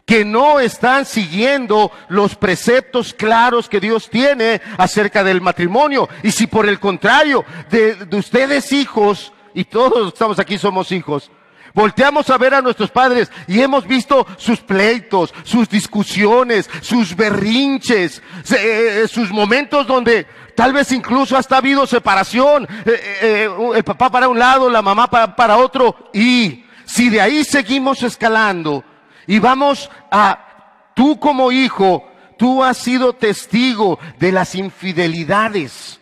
que 0.06 0.24
no 0.24 0.60
están 0.60 1.06
siguiendo 1.06 1.92
los 2.08 2.36
preceptos 2.36 3.16
claros 3.16 3.68
que 3.68 3.80
Dios 3.80 4.12
tiene 4.12 4.62
acerca 4.78 5.24
del 5.24 5.42
matrimonio. 5.42 6.08
Y 6.22 6.30
si 6.30 6.46
por 6.46 6.70
el 6.70 6.80
contrario, 6.80 7.44
de, 7.72 7.96
de 7.96 8.16
ustedes 8.16 8.72
hijos, 8.72 9.34
y 9.56 9.64
todos 9.64 10.14
estamos 10.14 10.38
aquí 10.38 10.60
somos 10.60 10.92
hijos, 10.92 11.32
volteamos 11.74 12.30
a 12.30 12.38
ver 12.38 12.54
a 12.54 12.62
nuestros 12.62 12.92
padres 12.92 13.32
y 13.48 13.60
hemos 13.60 13.88
visto 13.88 14.28
sus 14.38 14.60
pleitos, 14.60 15.34
sus 15.44 15.68
discusiones, 15.68 16.70
sus 16.82 17.16
berrinches, 17.16 18.22
eh, 18.56 19.08
sus 19.10 19.32
momentos 19.32 19.88
donde 19.88 20.28
tal 20.56 20.74
vez 20.74 20.92
incluso 20.92 21.38
hasta 21.38 21.56
ha 21.56 21.58
habido 21.60 21.86
separación, 21.86 22.68
eh, 22.86 23.50
el 23.76 23.84
papá 23.84 24.10
para 24.10 24.28
un 24.28 24.40
lado, 24.40 24.70
la 24.70 24.82
mamá 24.82 25.08
para, 25.10 25.36
para 25.36 25.58
otro, 25.58 26.10
y 26.14 26.66
si 26.86 27.10
de 27.10 27.22
ahí 27.22 27.44
seguimos 27.44 28.04
escalando, 28.04 28.84
y 29.28 29.40
vamos 29.40 29.90
a, 30.12 30.92
tú 30.96 31.20
como 31.20 31.52
hijo, 31.52 32.08
tú 32.38 32.64
has 32.64 32.78
sido 32.78 33.14
testigo 33.14 34.00
de 34.20 34.32
las 34.32 34.56
infidelidades 34.56 36.00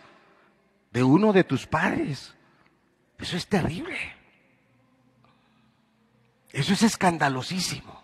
de 0.90 1.02
uno 1.02 1.32
de 1.32 1.44
tus 1.44 1.66
padres. 1.66 2.34
Eso 3.18 3.36
es 3.36 3.46
terrible. 3.46 3.98
Eso 6.52 6.72
es 6.72 6.82
escandalosísimo. 6.82 8.02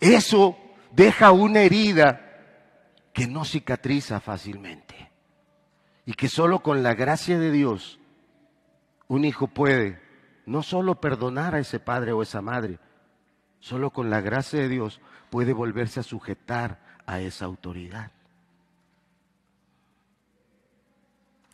Eso 0.00 0.56
deja 0.92 1.32
una 1.32 1.60
herida 1.60 2.25
que 3.16 3.26
no 3.26 3.46
cicatriza 3.46 4.20
fácilmente. 4.20 5.10
Y 6.04 6.12
que 6.12 6.28
solo 6.28 6.62
con 6.62 6.82
la 6.82 6.92
gracia 6.92 7.38
de 7.38 7.50
Dios 7.50 7.98
un 9.08 9.24
hijo 9.24 9.46
puede 9.46 10.02
no 10.44 10.62
solo 10.62 11.00
perdonar 11.00 11.54
a 11.54 11.60
ese 11.60 11.80
padre 11.80 12.12
o 12.12 12.20
esa 12.20 12.42
madre, 12.42 12.78
Solo 13.58 13.90
con 13.90 14.10
la 14.10 14.20
gracia 14.20 14.60
de 14.60 14.68
Dios 14.68 15.00
puede 15.30 15.54
volverse 15.54 15.98
a 15.98 16.04
sujetar 16.04 16.78
a 17.06 17.20
esa 17.20 17.46
autoridad. 17.46 18.12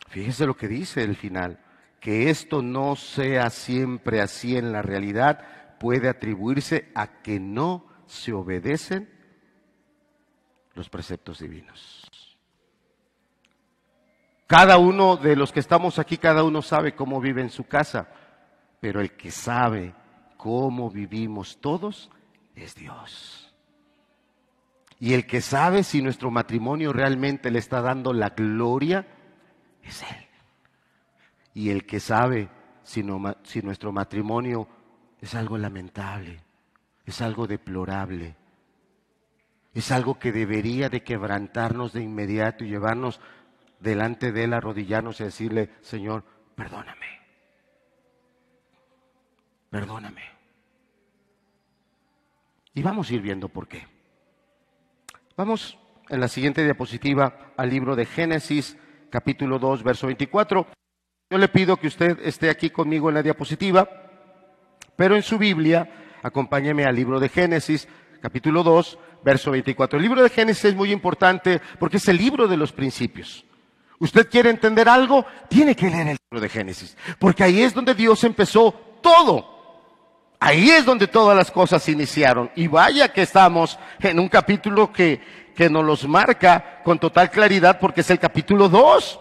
Fíjese 0.09 0.45
lo 0.45 0.57
que 0.57 0.69
dice 0.69 1.05
el 1.05 1.17
final, 1.17 1.61
que 2.01 2.29
esto 2.29 2.61
no 2.61 2.97
sea 2.97 3.49
siempre 3.51 4.21
así 4.21 4.57
en 4.57 4.73
la 4.73 4.83
realidad 4.83 5.79
puede 5.79 6.09
atribuirse 6.09 6.91
a 6.95 7.23
que 7.23 7.41
no 7.41 7.87
se 8.07 8.33
obedecen 8.33 9.12
los 10.75 10.89
preceptos 10.89 11.39
divinos. 11.39 12.03
Cada 14.47 14.77
uno 14.77 15.17
de 15.17 15.35
los 15.35 15.51
que 15.51 15.61
estamos 15.61 15.99
aquí, 15.99 16.19
cada 16.19 16.45
uno 16.45 16.61
sabe 16.61 16.95
cómo 16.95 17.21
vive 17.21 17.41
en 17.41 17.51
su 17.51 17.65
casa, 17.65 18.09
pero 18.81 19.01
el 19.01 19.13
que 19.13 19.31
sabe 19.31 19.95
cómo 20.37 20.91
vivimos 20.91 21.59
todos 21.61 22.11
es 22.55 22.75
Dios. 22.75 23.55
Y 24.99 25.15
el 25.15 25.27
que 25.27 25.41
sabe 25.41 25.83
si 25.83 26.03
nuestro 26.03 26.31
matrimonio 26.31 26.93
realmente 26.93 27.51
le 27.51 27.59
está 27.59 27.81
dando 27.81 28.13
la 28.13 28.29
gloria 28.29 29.07
es 29.83 30.03
Él. 30.03 30.27
Y 31.55 31.71
el 31.71 31.87
que 31.87 31.99
sabe 31.99 32.49
si, 32.83 33.05
si 33.43 33.63
nuestro 33.63 33.91
matrimonio 33.93 34.69
es 35.21 35.35
algo 35.35 35.59
lamentable, 35.59 36.41
es 37.07 37.21
algo 37.21 37.47
deplorable, 37.47 38.37
es 39.75 39.91
algo 39.91 40.19
que 40.19 40.33
debería 40.33 40.89
de 40.89 41.03
quebrantarnos 41.03 41.93
de 41.93 42.03
inmediato 42.03 42.65
y 42.65 42.69
llevarnos 42.69 43.21
delante 43.81 44.33
de 44.33 44.45
Él, 44.45 44.53
arrodillarnos 44.53 45.21
y 45.21 45.25
decirle, 45.25 45.71
Señor, 45.81 46.25
perdóname. 46.55 47.07
Perdóname. 49.71 50.23
Y 52.75 52.83
vamos 52.83 53.11
a 53.11 53.15
ir 53.15 53.23
viendo 53.23 53.49
por 53.49 53.67
qué. 53.67 53.87
Vamos 55.37 55.79
en 56.09 56.21
la 56.21 56.29
siguiente 56.29 56.63
diapositiva 56.63 57.53
al 57.57 57.71
libro 57.71 57.97
de 57.97 58.05
Génesis, 58.05 58.77
capítulo 59.11 59.59
2, 59.59 59.83
verso 59.83 60.07
24. 60.07 60.67
Yo 61.31 61.39
le 61.39 61.49
pido 61.49 61.79
que 61.79 61.87
usted 61.87 62.19
esté 62.23 62.51
aquí 62.51 62.69
conmigo 62.69 63.09
en 63.09 63.15
la 63.15 63.23
diapositiva, 63.23 63.89
pero 64.97 65.17
en 65.17 65.23
su 65.23 65.39
Biblia, 65.39 66.19
acompáñeme 66.23 66.85
al 66.85 66.95
libro 66.95 67.19
de 67.19 67.31
Génesis, 67.31 67.89
capítulo 68.23 68.63
2, 68.63 68.99
verso 69.25 69.51
24. 69.51 69.99
El 69.99 70.05
libro 70.05 70.23
de 70.23 70.31
Génesis 70.31 70.67
es 70.67 70.75
muy 70.77 70.93
importante 70.93 71.61
porque 71.79 71.97
es 71.97 72.07
el 72.07 72.17
libro 72.17 72.47
de 72.47 72.57
los 72.57 72.73
principios. 72.73 73.45
Usted 73.99 74.31
quiere 74.31 74.49
entender 74.49 74.89
algo, 74.89 75.27
tiene 75.49 75.75
que 75.75 75.91
leer 75.91 76.09
el 76.09 76.19
libro 76.31 76.41
de 76.41 76.49
Génesis, 76.49 76.97
porque 77.19 77.43
ahí 77.45 77.63
es 77.63 77.75
donde 77.75 77.95
Dios 77.95 78.23
empezó 78.25 78.73
todo. 79.03 79.51
Ahí 80.39 80.71
es 80.71 80.85
donde 80.85 81.07
todas 81.07 81.37
las 81.37 81.51
cosas 81.51 81.89
iniciaron. 81.89 82.51
Y 82.57 82.67
vaya 82.67 83.13
que 83.13 83.23
estamos 83.23 83.79
en 84.01 84.19
un 84.19 84.29
capítulo 84.29 84.93
que, 84.93 85.21
que 85.55 85.71
nos 85.71 85.85
los 85.85 86.09
marca 86.09 86.81
con 86.85 86.99
total 86.99 87.31
claridad 87.31 87.79
porque 87.79 88.01
es 88.01 88.11
el 88.11 88.19
capítulo 88.19 88.69
2, 88.69 89.21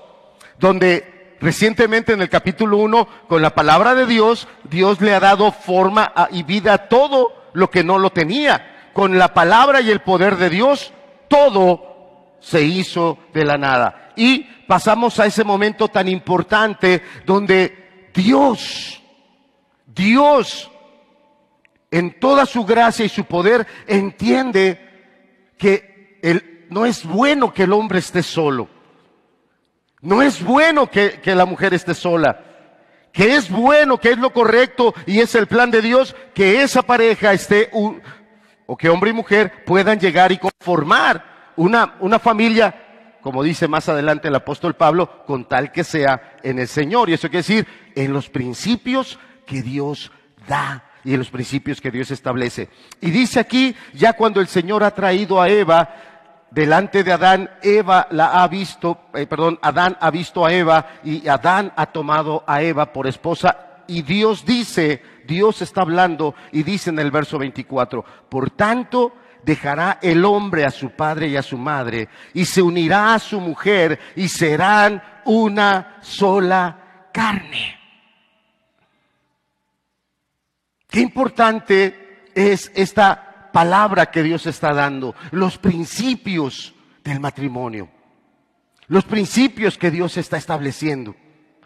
donde 0.58 1.36
recientemente 1.40 2.14
en 2.14 2.22
el 2.22 2.30
capítulo 2.30 2.78
1, 2.78 3.08
con 3.28 3.42
la 3.42 3.54
palabra 3.54 3.94
de 3.94 4.08
Dios, 4.08 4.48
Dios 4.64 5.02
le 5.02 5.14
ha 5.14 5.20
dado 5.20 5.52
forma 5.52 6.12
y 6.32 6.42
vida 6.42 6.74
a 6.74 6.88
todo 6.90 7.50
lo 7.54 7.70
que 7.70 7.84
no 7.84 8.00
lo 8.00 8.12
tenía. 8.12 8.71
Con 8.94 9.18
la 9.18 9.34
palabra 9.34 9.82
y 9.82 9.90
el 9.90 10.02
poder 10.02 10.38
de 10.38 10.50
Dios, 10.50 10.94
todo 11.28 12.36
se 12.40 12.62
hizo 12.64 13.18
de 13.34 13.46
la 13.46 13.58
nada. 13.58 14.14
Y 14.16 14.40
pasamos 14.68 15.20
a 15.20 15.26
ese 15.26 15.44
momento 15.44 15.88
tan 15.88 16.08
importante 16.08 17.02
donde 17.26 18.10
Dios, 18.14 19.02
Dios 19.86 20.70
en 21.92 22.20
toda 22.20 22.46
su 22.46 22.66
gracia 22.66 23.06
y 23.06 23.10
su 23.10 23.26
poder, 23.26 23.68
entiende 23.86 24.80
que 25.58 26.20
el, 26.22 26.66
no 26.70 26.86
es 26.86 27.06
bueno 27.06 27.54
que 27.54 27.64
el 27.64 27.74
hombre 27.74 28.00
esté 28.00 28.24
solo. 28.24 28.70
No 30.02 30.22
es 30.22 30.42
bueno 30.42 30.90
que, 30.90 31.20
que 31.22 31.36
la 31.36 31.46
mujer 31.46 31.74
esté 31.74 31.94
sola. 31.94 32.46
Que 33.12 33.36
es 33.36 33.50
bueno, 33.52 33.98
que 33.98 34.12
es 34.12 34.18
lo 34.18 34.32
correcto 34.32 34.94
y 35.06 35.20
es 35.20 35.36
el 35.36 35.48
plan 35.48 35.70
de 35.70 35.82
Dios 35.82 36.16
que 36.34 36.64
esa 36.64 36.82
pareja 36.82 37.34
esté, 37.34 37.70
o 38.72 38.78
que 38.78 38.88
hombre 38.88 39.10
y 39.10 39.14
mujer 39.14 39.66
puedan 39.66 40.00
llegar 40.00 40.32
y 40.32 40.38
conformar 40.38 41.52
una, 41.58 41.96
una 42.00 42.20
familia 42.20 42.74
como 43.22 43.44
dice 43.44 43.68
más 43.68 43.90
adelante 43.90 44.30
el 44.30 44.36
apóstol 44.36 44.76
Pablo, 44.76 45.26
con 45.26 45.44
tal 45.44 45.74
que 45.74 45.84
sea 45.84 46.38
en 46.42 46.58
el 46.58 46.70
Señor. 46.70 47.10
Y 47.10 47.14
eso 47.14 47.28
quiere 47.28 47.40
decir, 47.40 47.68
en 47.96 48.14
los 48.14 48.30
principios 48.30 49.20
que 49.46 49.62
Dios 49.62 50.10
da 50.48 50.86
y 51.04 51.12
en 51.12 51.20
los 51.20 51.30
principios 51.30 51.82
que 51.82 51.92
Dios 51.92 52.12
establece. 52.12 52.70
Y 53.02 53.12
dice 53.12 53.42
aquí, 53.42 53.76
ya 53.94 54.14
cuando 54.14 54.40
el 54.40 54.48
Señor 54.48 54.86
ha 54.86 54.96
traído 54.96 55.42
a 55.42 55.50
Eva 55.50 55.94
delante 56.50 57.04
de 57.04 57.12
Adán, 57.12 57.50
Eva 57.62 58.08
la 58.10 58.42
ha 58.42 58.48
visto, 58.48 59.02
eh, 59.14 59.28
perdón, 59.28 59.60
Adán 59.62 59.98
ha 60.00 60.10
visto 60.12 60.46
a 60.46 60.54
Eva 60.54 60.94
y 61.04 61.28
Adán 61.28 61.74
ha 61.76 61.88
tomado 61.88 62.46
a 62.48 62.62
Eva 62.62 62.94
por 62.94 63.06
esposa. 63.06 63.84
Y 63.86 64.02
Dios 64.02 64.46
dice, 64.46 65.04
Dios 65.32 65.62
está 65.62 65.82
hablando 65.82 66.36
y 66.52 66.64
dice 66.64 66.90
en 66.90 67.00
el 67.00 67.10
verso 67.10 67.40
24, 67.40 68.04
por 68.28 68.50
tanto, 68.50 69.14
dejará 69.44 69.98
el 70.02 70.26
hombre 70.26 70.66
a 70.66 70.72
su 70.72 70.90
padre 70.90 71.30
y 71.30 71.38
a 71.38 71.42
su 71.42 71.58
madre 71.58 72.10
y 72.34 72.44
se 72.44 72.62
unirá 72.62 73.14
a 73.14 73.20
su 73.20 73.40
mujer 73.40 73.98
y 74.18 74.28
serán 74.28 75.02
una 75.24 76.00
sola 76.02 77.08
carne. 77.14 77.80
Qué 80.90 81.00
importante 81.00 82.26
es 82.36 82.70
esta 82.76 83.50
palabra 83.54 84.12
que 84.12 84.24
Dios 84.24 84.46
está 84.48 84.74
dando, 84.74 85.16
los 85.32 85.58
principios 85.58 86.74
del 87.06 87.22
matrimonio, 87.22 87.90
los 88.88 89.06
principios 89.06 89.78
que 89.78 89.92
Dios 89.92 90.18
está 90.18 90.36
estableciendo 90.36 91.16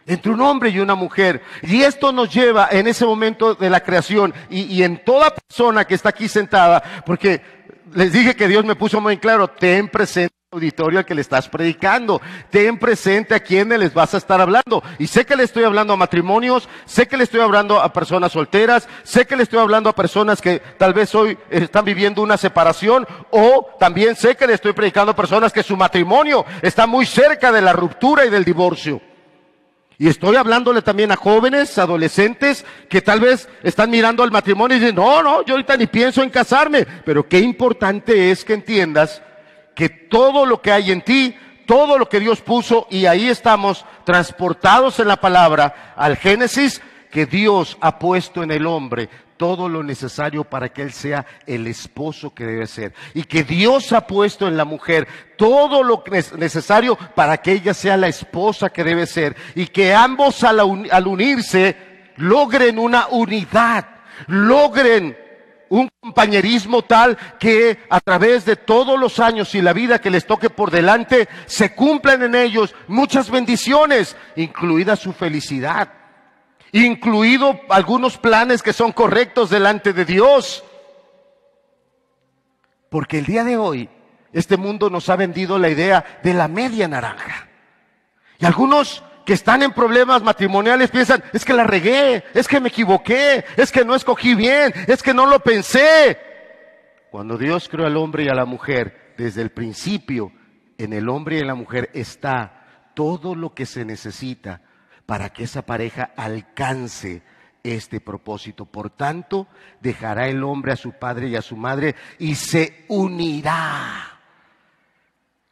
entre 0.05 0.31
un 0.31 0.41
hombre 0.41 0.69
y 0.69 0.79
una 0.79 0.95
mujer. 0.95 1.41
Y 1.61 1.81
esto 1.83 2.11
nos 2.11 2.33
lleva 2.33 2.67
en 2.71 2.87
ese 2.87 3.05
momento 3.05 3.55
de 3.55 3.69
la 3.69 3.81
creación 3.81 4.33
y, 4.49 4.63
y, 4.63 4.83
en 4.83 5.03
toda 5.03 5.33
persona 5.33 5.85
que 5.85 5.95
está 5.95 6.09
aquí 6.09 6.27
sentada, 6.27 6.81
porque 7.05 7.41
les 7.93 8.11
dije 8.11 8.35
que 8.35 8.47
Dios 8.47 8.65
me 8.65 8.75
puso 8.75 9.01
muy 9.01 9.17
claro, 9.17 9.47
ten 9.47 9.87
presente 9.87 10.35
auditorio 10.55 10.99
al 10.99 11.05
que 11.05 11.13
le 11.13 11.21
estás 11.21 11.49
predicando. 11.49 12.21
Ten 12.49 12.79
presente 12.79 13.35
a 13.35 13.39
quienes 13.39 13.77
les 13.77 13.93
vas 13.93 14.13
a 14.13 14.17
estar 14.17 14.41
hablando. 14.41 14.83
Y 14.97 15.07
sé 15.07 15.25
que 15.25 15.35
le 15.35 15.43
estoy 15.43 15.63
hablando 15.63 15.93
a 15.93 15.97
matrimonios, 15.97 16.67
sé 16.85 17.07
que 17.07 17.17
le 17.17 17.25
estoy 17.25 17.41
hablando 17.41 17.79
a 17.79 17.93
personas 17.93 18.31
solteras, 18.31 18.87
sé 19.03 19.25
que 19.25 19.35
le 19.35 19.43
estoy 19.43 19.59
hablando 19.59 19.89
a 19.89 19.95
personas 19.95 20.41
que 20.41 20.59
tal 20.77 20.93
vez 20.93 21.13
hoy 21.13 21.37
están 21.49 21.85
viviendo 21.85 22.21
una 22.21 22.37
separación, 22.37 23.05
o 23.31 23.67
también 23.79 24.15
sé 24.15 24.35
que 24.35 24.47
le 24.47 24.53
estoy 24.53 24.73
predicando 24.73 25.11
a 25.11 25.15
personas 25.15 25.51
que 25.51 25.63
su 25.63 25.75
matrimonio 25.75 26.45
está 26.61 26.87
muy 26.87 27.05
cerca 27.05 27.51
de 27.51 27.61
la 27.61 27.73
ruptura 27.73 28.25
y 28.25 28.29
del 28.29 28.45
divorcio. 28.45 29.01
Y 29.97 30.09
estoy 30.09 30.35
hablándole 30.35 30.81
también 30.81 31.11
a 31.11 31.15
jóvenes, 31.15 31.77
adolescentes, 31.77 32.65
que 32.89 33.01
tal 33.01 33.21
vez 33.21 33.47
están 33.63 33.89
mirando 33.89 34.23
al 34.23 34.31
matrimonio 34.31 34.75
y 34.75 34.79
dicen, 34.79 34.95
no, 34.95 35.23
no, 35.23 35.45
yo 35.45 35.53
ahorita 35.53 35.77
ni 35.77 35.87
pienso 35.87 36.21
en 36.21 36.29
casarme. 36.29 36.85
Pero 37.05 37.27
qué 37.27 37.39
importante 37.39 38.31
es 38.31 38.43
que 38.43 38.53
entiendas 38.53 39.21
que 39.73 39.87
todo 39.89 40.45
lo 40.45 40.61
que 40.61 40.71
hay 40.71 40.91
en 40.91 41.01
ti, 41.01 41.35
todo 41.65 41.97
lo 41.97 42.09
que 42.09 42.19
Dios 42.19 42.41
puso, 42.41 42.87
y 42.89 43.05
ahí 43.05 43.29
estamos 43.29 43.85
transportados 44.03 44.99
en 44.99 45.07
la 45.07 45.15
palabra 45.17 45.93
al 45.95 46.17
Génesis, 46.17 46.81
que 47.09 47.25
Dios 47.25 47.77
ha 47.79 47.97
puesto 47.97 48.43
en 48.43 48.51
el 48.51 48.67
hombre 48.67 49.09
todo 49.37 49.69
lo 49.69 49.83
necesario 49.83 50.43
para 50.43 50.69
que 50.69 50.81
Él 50.81 50.91
sea 50.91 51.25
el 51.45 51.67
esposo 51.67 52.33
que 52.33 52.45
debe 52.45 52.67
ser. 52.67 52.93
Y 53.13 53.23
que 53.23 53.43
Dios 53.43 53.93
ha 53.93 54.07
puesto 54.07 54.47
en 54.47 54.57
la 54.57 54.65
mujer 54.65 55.07
todo 55.37 55.83
lo 55.83 56.03
necesario 56.37 56.97
para 57.15 57.37
que 57.37 57.53
ella 57.53 57.73
sea 57.73 57.97
la 57.97 58.07
esposa 58.07 58.69
que 58.69 58.83
debe 58.83 59.05
ser. 59.05 59.35
Y 59.55 59.67
que 59.67 59.93
ambos 59.93 60.43
al, 60.43 60.61
unirse 61.07 61.75
logren 62.17 62.79
una 62.79 63.07
unidad, 63.07 63.85
logren 64.27 65.17
un 65.67 65.89
compañerismo 65.99 66.83
tal 66.83 67.17
que 67.39 67.79
a 67.89 67.99
través 67.99 68.45
de 68.45 68.55
todos 68.55 68.99
los 68.99 69.19
años 69.19 69.53
y 69.55 69.61
la 69.61 69.73
vida 69.73 69.99
que 69.99 70.11
les 70.11 70.25
toque 70.25 70.49
por 70.49 70.71
delante, 70.71 71.27
se 71.47 71.73
cumplan 71.73 72.23
en 72.23 72.35
ellos 72.35 72.75
muchas 72.87 73.29
bendiciones, 73.29 74.15
incluida 74.35 74.95
su 74.95 75.11
felicidad 75.11 76.04
incluido 76.83 77.59
algunos 77.69 78.17
planes 78.17 78.61
que 78.61 78.73
son 78.73 78.91
correctos 78.91 79.49
delante 79.49 79.93
de 79.93 80.03
Dios. 80.03 80.63
Porque 82.89 83.19
el 83.19 83.25
día 83.25 83.43
de 83.43 83.57
hoy 83.57 83.89
este 84.33 84.57
mundo 84.57 84.89
nos 84.89 85.07
ha 85.09 85.15
vendido 85.15 85.57
la 85.57 85.69
idea 85.69 86.19
de 86.21 86.33
la 86.33 86.49
media 86.49 86.89
naranja. 86.89 87.47
Y 88.37 88.45
algunos 88.45 89.01
que 89.25 89.31
están 89.31 89.63
en 89.63 89.71
problemas 89.71 90.21
matrimoniales 90.21 90.91
piensan, 90.91 91.23
es 91.31 91.45
que 91.45 91.53
la 91.53 91.63
regué, 91.63 92.25
es 92.33 92.47
que 92.47 92.59
me 92.59 92.67
equivoqué, 92.67 93.45
es 93.55 93.71
que 93.71 93.85
no 93.85 93.95
escogí 93.95 94.35
bien, 94.35 94.73
es 94.87 95.01
que 95.01 95.13
no 95.13 95.25
lo 95.25 95.39
pensé. 95.39 96.19
Cuando 97.09 97.37
Dios 97.37 97.69
creó 97.69 97.87
al 97.87 97.95
hombre 97.95 98.25
y 98.25 98.27
a 98.27 98.35
la 98.35 98.43
mujer, 98.43 99.13
desde 99.17 99.41
el 99.41 99.51
principio, 99.51 100.33
en 100.77 100.91
el 100.91 101.07
hombre 101.07 101.37
y 101.37 101.39
en 101.39 101.47
la 101.47 101.55
mujer 101.55 101.89
está 101.93 102.91
todo 102.93 103.35
lo 103.35 103.53
que 103.53 103.65
se 103.65 103.85
necesita 103.85 104.61
para 105.05 105.29
que 105.29 105.43
esa 105.43 105.63
pareja 105.63 106.11
alcance 106.15 107.21
este 107.63 107.99
propósito. 107.99 108.65
Por 108.65 108.89
tanto, 108.89 109.47
dejará 109.81 110.27
el 110.27 110.43
hombre 110.43 110.71
a 110.71 110.77
su 110.77 110.93
padre 110.93 111.27
y 111.27 111.35
a 111.35 111.41
su 111.41 111.55
madre 111.55 111.95
y 112.19 112.35
se 112.35 112.85
unirá. 112.87 114.19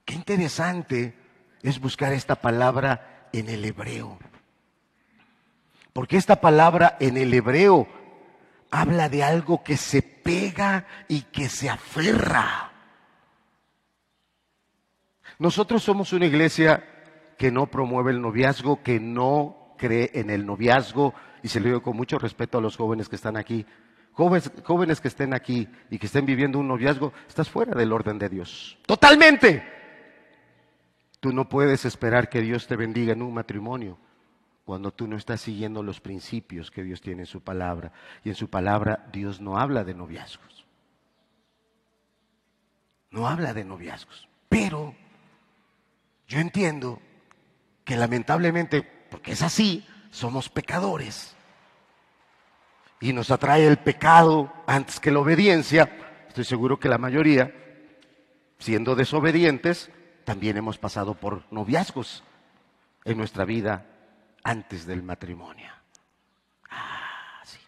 Qué 0.05 0.13
interesante 0.13 1.15
es 1.61 1.79
buscar 1.79 2.13
esta 2.13 2.35
palabra 2.35 3.29
en 3.31 3.49
el 3.49 3.65
hebreo. 3.65 4.19
Porque 5.93 6.17
esta 6.17 6.41
palabra 6.41 6.97
en 6.99 7.17
el 7.17 7.33
hebreo 7.33 7.87
habla 8.71 9.09
de 9.09 9.23
algo 9.23 9.63
que 9.63 9.77
se 9.77 10.01
pega 10.01 10.85
y 11.07 11.21
que 11.21 11.47
se 11.47 11.69
aferra. 11.69 12.71
Nosotros 15.37 15.83
somos 15.83 16.13
una 16.13 16.25
iglesia 16.25 16.92
que 17.43 17.51
no 17.51 17.67
promueve 17.67 18.11
el 18.11 18.21
noviazgo, 18.21 18.81
que 18.81 19.01
no 19.01 19.75
cree 19.77 20.11
en 20.13 20.29
el 20.29 20.45
noviazgo, 20.45 21.13
y 21.41 21.49
se 21.49 21.59
lo 21.59 21.65
digo 21.65 21.83
con 21.83 21.97
mucho 21.97 22.17
respeto 22.17 22.57
a 22.57 22.61
los 22.61 22.77
jóvenes 22.77 23.09
que 23.09 23.17
están 23.17 23.35
aquí. 23.35 23.65
Jóvenes, 24.13 24.49
jóvenes 24.63 25.01
que 25.01 25.09
estén 25.09 25.33
aquí 25.33 25.67
y 25.89 25.99
que 25.99 26.05
estén 26.05 26.25
viviendo 26.25 26.57
un 26.57 26.69
noviazgo, 26.69 27.11
estás 27.27 27.49
fuera 27.49 27.75
del 27.75 27.91
orden 27.91 28.17
de 28.17 28.29
Dios. 28.29 28.77
Totalmente. 28.85 29.61
Tú 31.19 31.33
no 31.33 31.49
puedes 31.49 31.83
esperar 31.83 32.29
que 32.29 32.39
Dios 32.39 32.65
te 32.65 32.77
bendiga 32.77 33.11
en 33.11 33.21
un 33.21 33.33
matrimonio 33.33 33.97
cuando 34.63 34.91
tú 34.91 35.05
no 35.05 35.17
estás 35.17 35.41
siguiendo 35.41 35.83
los 35.83 35.99
principios 35.99 36.71
que 36.71 36.81
Dios 36.81 37.01
tiene 37.01 37.23
en 37.23 37.27
su 37.27 37.41
palabra. 37.41 37.91
Y 38.23 38.29
en 38.29 38.35
su 38.35 38.49
palabra 38.49 39.09
Dios 39.11 39.41
no 39.41 39.57
habla 39.57 39.83
de 39.83 39.95
noviazgos. 39.95 40.65
No 43.11 43.27
habla 43.27 43.53
de 43.53 43.65
noviazgos. 43.65 44.29
Pero 44.47 44.95
yo 46.25 46.39
entiendo 46.39 47.01
que 47.83 47.97
lamentablemente, 47.97 48.81
porque 48.81 49.33
es 49.33 49.41
así, 49.41 49.85
somos 50.11 50.49
pecadores. 50.49 51.35
Y 52.99 53.11
nos 53.13 53.31
atrae 53.31 53.67
el 53.67 53.77
pecado 53.77 54.53
antes 54.65 54.99
que 54.99 55.11
la 55.11 55.19
obediencia. 55.19 56.25
Estoy 56.27 56.45
seguro 56.45 56.79
que 56.79 56.87
la 56.87 56.97
mayoría, 56.97 57.53
siendo 58.59 58.95
desobedientes, 58.95 59.91
también 60.23 60.55
hemos 60.57 60.77
pasado 60.77 61.15
por 61.15 61.43
noviazgos 61.51 62.23
en 63.03 63.17
nuestra 63.17 63.43
vida 63.43 63.85
antes 64.43 64.85
del 64.85 65.03
matrimonio. 65.03 65.71
Ah, 66.69 67.41
sí. 67.43 67.59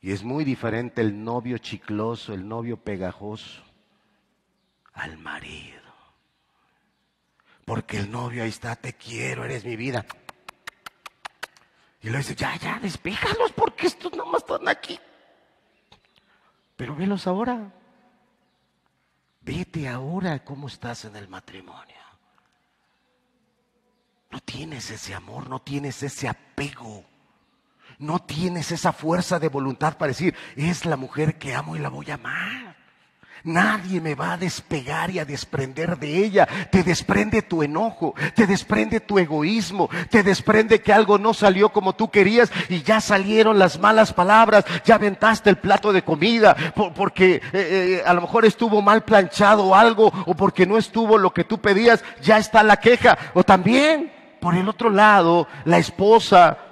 Y 0.00 0.12
es 0.12 0.24
muy 0.24 0.44
diferente 0.44 1.02
el 1.02 1.22
novio 1.22 1.58
chicloso, 1.58 2.32
el 2.32 2.48
novio 2.48 2.78
pegajoso, 2.78 3.62
al 4.94 5.18
marido. 5.18 5.91
Porque 7.64 7.98
el 7.98 8.10
novio 8.10 8.42
ahí 8.42 8.48
está, 8.48 8.76
te 8.76 8.94
quiero, 8.94 9.44
eres 9.44 9.64
mi 9.64 9.76
vida. 9.76 10.04
Y 12.02 12.10
le 12.10 12.18
dice, 12.18 12.34
ya, 12.34 12.56
ya, 12.56 12.78
despéjalos 12.80 13.52
porque 13.52 13.86
estos 13.86 14.12
nomás 14.12 14.42
están 14.42 14.68
aquí. 14.68 14.98
Pero 16.76 16.96
velos 16.96 17.26
ahora. 17.26 17.72
Vete 19.40 19.88
ahora 19.88 20.44
cómo 20.44 20.66
estás 20.68 21.04
en 21.04 21.16
el 21.16 21.28
matrimonio. 21.28 21.96
No 24.30 24.40
tienes 24.40 24.90
ese 24.90 25.14
amor, 25.14 25.48
no 25.48 25.60
tienes 25.60 26.02
ese 26.02 26.28
apego. 26.28 27.04
No 27.98 28.20
tienes 28.20 28.72
esa 28.72 28.92
fuerza 28.92 29.38
de 29.38 29.48
voluntad 29.48 29.96
para 29.96 30.08
decir, 30.08 30.34
es 30.56 30.86
la 30.86 30.96
mujer 30.96 31.38
que 31.38 31.54
amo 31.54 31.76
y 31.76 31.78
la 31.78 31.88
voy 31.88 32.10
a 32.10 32.14
amar. 32.14 32.71
Nadie 33.44 34.00
me 34.00 34.14
va 34.14 34.34
a 34.34 34.36
despegar 34.36 35.10
y 35.10 35.18
a 35.18 35.24
desprender 35.24 35.98
de 35.98 36.24
ella. 36.24 36.48
Te 36.70 36.84
desprende 36.84 37.42
tu 37.42 37.62
enojo, 37.62 38.14
te 38.34 38.46
desprende 38.46 39.00
tu 39.00 39.18
egoísmo, 39.18 39.90
te 40.10 40.22
desprende 40.22 40.80
que 40.80 40.92
algo 40.92 41.18
no 41.18 41.34
salió 41.34 41.70
como 41.70 41.94
tú 41.94 42.10
querías 42.10 42.52
y 42.68 42.82
ya 42.82 43.00
salieron 43.00 43.58
las 43.58 43.80
malas 43.80 44.12
palabras, 44.12 44.64
ya 44.84 44.94
aventaste 44.94 45.50
el 45.50 45.56
plato 45.56 45.92
de 45.92 46.02
comida 46.02 46.56
porque 46.94 47.36
eh, 47.36 47.40
eh, 47.52 48.02
a 48.06 48.14
lo 48.14 48.20
mejor 48.20 48.44
estuvo 48.44 48.80
mal 48.80 49.02
planchado 49.02 49.74
algo 49.74 50.12
o 50.26 50.34
porque 50.34 50.66
no 50.66 50.78
estuvo 50.78 51.18
lo 51.18 51.32
que 51.32 51.44
tú 51.44 51.58
pedías, 51.58 52.04
ya 52.22 52.38
está 52.38 52.62
la 52.62 52.76
queja. 52.76 53.18
O 53.34 53.42
también, 53.42 54.12
por 54.40 54.54
el 54.54 54.68
otro 54.68 54.88
lado, 54.88 55.48
la 55.64 55.78
esposa 55.78 56.71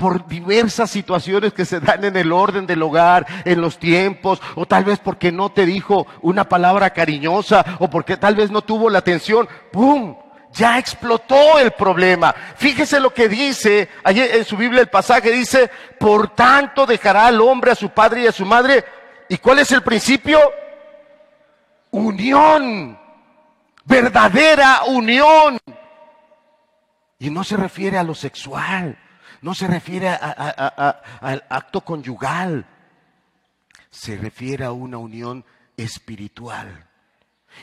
por 0.00 0.26
diversas 0.26 0.90
situaciones 0.90 1.52
que 1.52 1.66
se 1.66 1.78
dan 1.78 2.02
en 2.04 2.16
el 2.16 2.32
orden 2.32 2.66
del 2.66 2.82
hogar, 2.82 3.26
en 3.44 3.60
los 3.60 3.78
tiempos, 3.78 4.40
o 4.54 4.64
tal 4.64 4.84
vez 4.84 4.98
porque 4.98 5.30
no 5.30 5.50
te 5.50 5.66
dijo 5.66 6.06
una 6.22 6.48
palabra 6.48 6.88
cariñosa, 6.88 7.76
o 7.80 7.90
porque 7.90 8.16
tal 8.16 8.34
vez 8.34 8.50
no 8.50 8.62
tuvo 8.62 8.88
la 8.88 9.00
atención, 9.00 9.46
¡pum! 9.70 10.16
Ya 10.54 10.78
explotó 10.78 11.58
el 11.58 11.72
problema. 11.72 12.34
Fíjese 12.56 12.98
lo 12.98 13.12
que 13.12 13.28
dice, 13.28 13.90
allí 14.02 14.22
en 14.22 14.44
su 14.46 14.56
Biblia 14.56 14.80
el 14.80 14.88
pasaje 14.88 15.30
dice, 15.30 15.70
por 15.98 16.34
tanto 16.34 16.86
dejará 16.86 17.26
al 17.26 17.38
hombre 17.42 17.72
a 17.72 17.76
su 17.76 17.90
padre 17.90 18.22
y 18.22 18.26
a 18.26 18.32
su 18.32 18.46
madre. 18.46 18.82
¿Y 19.28 19.36
cuál 19.36 19.58
es 19.58 19.70
el 19.70 19.82
principio? 19.82 20.40
Unión, 21.90 22.98
verdadera 23.84 24.84
unión. 24.86 25.58
Y 27.18 27.28
no 27.28 27.44
se 27.44 27.58
refiere 27.58 27.98
a 27.98 28.02
lo 28.02 28.14
sexual, 28.14 28.98
no 29.42 29.54
se 29.54 29.66
refiere 29.66 30.08
al 30.08 31.44
acto 31.48 31.80
conyugal, 31.82 32.66
se 33.90 34.16
refiere 34.16 34.64
a 34.64 34.72
una 34.72 34.98
unión 34.98 35.44
espiritual. 35.76 36.86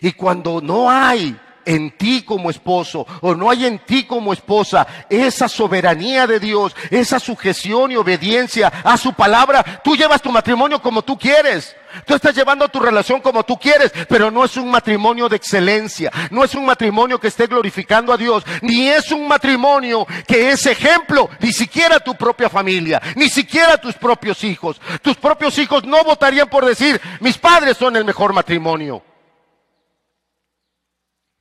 Y 0.02 0.12
cuando 0.14 0.62
no 0.62 0.90
hay 0.90 1.40
en 1.68 1.92
ti 1.92 2.24
como 2.24 2.50
esposo 2.50 3.06
o 3.22 3.36
no 3.36 3.52
hay 3.52 3.66
en 3.66 3.80
ti 3.80 4.06
como 4.06 4.34
esposa 4.34 4.88
esa 5.10 5.48
soberanía 5.48 6.26
de 6.26 6.40
Dios, 6.40 6.76
esa 6.90 7.20
sujeción 7.20 7.92
y 7.92 7.98
obediencia 7.98 8.72
a 8.84 8.98
su 8.98 9.14
palabra, 9.14 9.82
tú 9.84 9.96
llevas 9.96 10.22
tu 10.22 10.32
matrimonio 10.32 10.82
como 10.82 11.02
tú 11.04 11.18
quieres. 11.18 11.76
Tú 12.06 12.14
estás 12.14 12.36
llevando 12.36 12.68
tu 12.68 12.80
relación 12.80 13.22
como 13.22 13.44
tú 13.44 13.58
quieres, 13.58 13.92
pero 14.08 14.30
no 14.30 14.44
es 14.44 14.56
un 14.58 14.70
matrimonio 14.70 15.30
de 15.30 15.38
excelencia, 15.38 16.12
no 16.30 16.44
es 16.44 16.54
un 16.54 16.66
matrimonio 16.66 17.20
que 17.20 17.30
esté 17.30 17.48
glorificando 17.48 18.14
a 18.14 18.18
Dios, 18.18 18.44
ni 18.62 18.90
es 18.90 19.12
un 19.12 19.28
matrimonio 19.28 20.06
que 20.28 20.52
es 20.52 20.66
ejemplo, 20.66 21.30
ni 21.40 21.52
siquiera 21.52 22.00
tu 22.00 22.16
propia 22.16 22.50
familia, 22.50 23.02
ni 23.16 23.30
siquiera 23.30 23.78
tus 23.78 23.96
propios 23.96 24.44
hijos. 24.44 24.80
Tus 25.02 25.16
propios 25.16 25.58
hijos 25.58 25.86
no 25.86 26.04
votarían 26.04 26.50
por 26.50 26.66
decir, 26.66 27.02
mis 27.20 27.38
padres 27.38 27.78
son 27.78 27.96
el 27.96 28.06
mejor 28.06 28.34
matrimonio. 28.34 29.02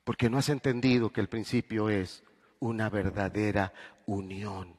Porque 0.07 0.31
no 0.31 0.39
has 0.39 0.51
entendido 0.51 1.11
que 1.11 1.21
el 1.21 1.29
principio 1.29 1.91
es 1.91 2.23
una 2.61 2.89
verdadera 2.89 3.73
unión, 4.07 4.77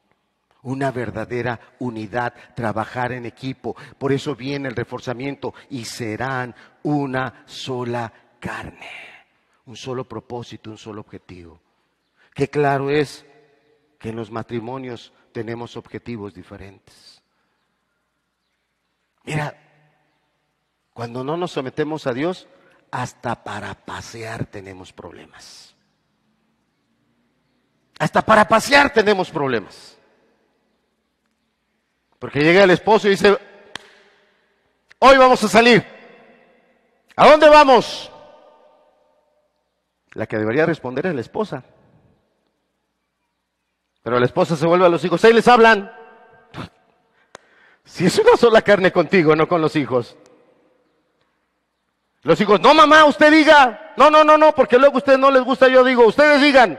una 0.62 0.90
verdadera 0.90 1.60
unidad, 1.80 2.32
trabajar 2.56 3.12
en 3.12 3.26
equipo. 3.26 3.76
Por 3.98 4.10
eso 4.10 4.34
viene 4.34 4.70
el 4.70 4.74
reforzamiento 4.74 5.52
y 5.68 5.84
serán 5.84 6.54
una 6.82 7.42
sola 7.44 8.10
carne, 8.40 8.88
un 9.66 9.76
solo 9.76 10.08
propósito, 10.08 10.70
un 10.70 10.78
solo 10.78 11.02
objetivo. 11.02 11.60
Qué 12.32 12.48
claro 12.48 12.88
es 12.88 13.26
que 13.98 14.08
en 14.08 14.16
los 14.16 14.30
matrimonios 14.30 15.12
tenemos 15.32 15.76
objetivos 15.76 16.32
diferentes. 16.32 17.22
Mira, 19.24 19.54
cuando 20.94 21.22
no 21.22 21.36
nos 21.36 21.50
sometemos 21.50 22.06
a 22.06 22.14
Dios, 22.14 22.48
hasta 22.90 23.42
para 23.42 23.74
pasear 23.74 24.46
tenemos 24.46 24.92
problemas. 24.92 25.74
Hasta 27.98 28.22
para 28.22 28.46
pasear 28.46 28.92
tenemos 28.92 29.30
problemas. 29.30 29.98
Porque 32.18 32.40
llega 32.40 32.64
el 32.64 32.70
esposo 32.70 33.06
y 33.06 33.12
dice, 33.12 33.36
hoy 34.98 35.16
vamos 35.16 35.42
a 35.44 35.48
salir. 35.48 35.84
¿A 37.16 37.28
dónde 37.28 37.48
vamos? 37.48 38.10
La 40.12 40.26
que 40.26 40.38
debería 40.38 40.66
responder 40.66 41.06
es 41.06 41.14
la 41.14 41.20
esposa. 41.20 41.64
Pero 44.02 44.18
la 44.18 44.26
esposa 44.26 44.56
se 44.56 44.66
vuelve 44.66 44.86
a 44.86 44.88
los 44.88 45.04
hijos, 45.04 45.24
ahí 45.24 45.32
les 45.32 45.48
hablan. 45.48 45.92
Si 47.84 48.04
es 48.04 48.18
una 48.18 48.36
sola 48.36 48.60
carne 48.60 48.92
contigo, 48.92 49.34
no 49.34 49.48
con 49.48 49.62
los 49.62 49.74
hijos. 49.74 50.14
Los 52.28 52.38
hijos, 52.42 52.60
no 52.60 52.74
mamá, 52.74 53.06
usted 53.06 53.30
diga. 53.30 53.94
No, 53.96 54.10
no, 54.10 54.22
no, 54.22 54.36
no, 54.36 54.54
porque 54.54 54.76
luego 54.76 54.96
a 54.96 54.98
ustedes 54.98 55.18
no 55.18 55.30
les 55.30 55.42
gusta, 55.42 55.66
yo 55.66 55.82
digo, 55.82 56.04
ustedes 56.06 56.42
digan. 56.42 56.78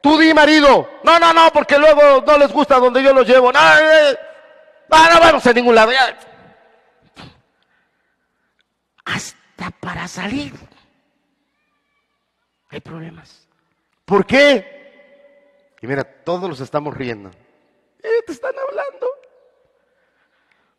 Tú 0.00 0.16
di 0.16 0.32
marido. 0.32 0.88
No, 1.02 1.18
no, 1.18 1.32
no, 1.32 1.50
porque 1.52 1.76
luego 1.76 2.22
no 2.24 2.38
les 2.38 2.52
gusta 2.52 2.78
donde 2.78 3.02
yo 3.02 3.12
los 3.12 3.26
llevo. 3.26 3.50
No, 3.50 3.58
eh, 3.58 4.16
no, 4.88 5.10
no 5.14 5.18
vamos 5.18 5.44
a 5.44 5.52
ningún 5.52 5.74
lado. 5.74 5.90
Hasta 9.04 9.70
para 9.80 10.06
salir. 10.06 10.54
Hay 12.68 12.78
problemas. 12.78 13.48
¿Por 14.04 14.24
qué? 14.24 15.74
Y 15.82 15.88
mira, 15.88 16.04
todos 16.04 16.48
los 16.48 16.60
estamos 16.60 16.96
riendo. 16.96 17.32
Eh, 18.00 18.22
te 18.24 18.30
están 18.30 18.54
hablando. 18.56 19.08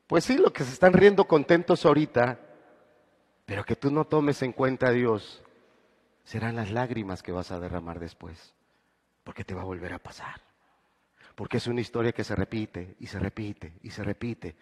Pues 0.07 0.23
sí, 0.23 0.37
lo 0.37 0.53
que 0.53 0.63
se 0.63 0.71
están 0.71 0.93
riendo 0.93 1.25
contentos 1.25 1.85
ahorita, 1.85 2.39
pero 3.49 3.65
que 3.65 3.75
tú 3.75 3.89
no 3.89 4.05
tomes 4.05 4.43
en 4.43 4.51
cuenta 4.51 4.89
a 4.89 4.91
Dios, 4.91 5.41
serán 6.23 6.55
las 6.55 6.69
lágrimas 6.69 7.23
que 7.23 7.31
vas 7.31 7.49
a 7.49 7.59
derramar 7.59 7.99
después, 7.99 8.53
porque 9.23 9.43
te 9.43 9.55
va 9.55 9.63
a 9.63 9.65
volver 9.65 9.91
a 9.91 9.97
pasar. 9.97 10.39
Porque 11.33 11.57
es 11.57 11.65
una 11.65 11.81
historia 11.81 12.11
que 12.11 12.23
se 12.23 12.35
repite 12.35 12.95
y 12.99 13.07
se 13.07 13.17
repite 13.17 13.73
y 13.81 13.89
se 13.89 14.03
repite, 14.03 14.55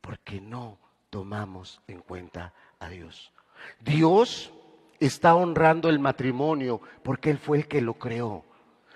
porque 0.00 0.40
no 0.40 0.78
tomamos 1.10 1.80
en 1.88 1.98
cuenta 1.98 2.54
a 2.78 2.88
Dios. 2.88 3.32
Dios 3.80 4.52
está 5.00 5.34
honrando 5.34 5.88
el 5.88 5.98
matrimonio 5.98 6.80
porque 7.02 7.28
Él 7.28 7.38
fue 7.38 7.56
el 7.56 7.66
que 7.66 7.80
lo 7.80 7.94
creó. 7.94 8.44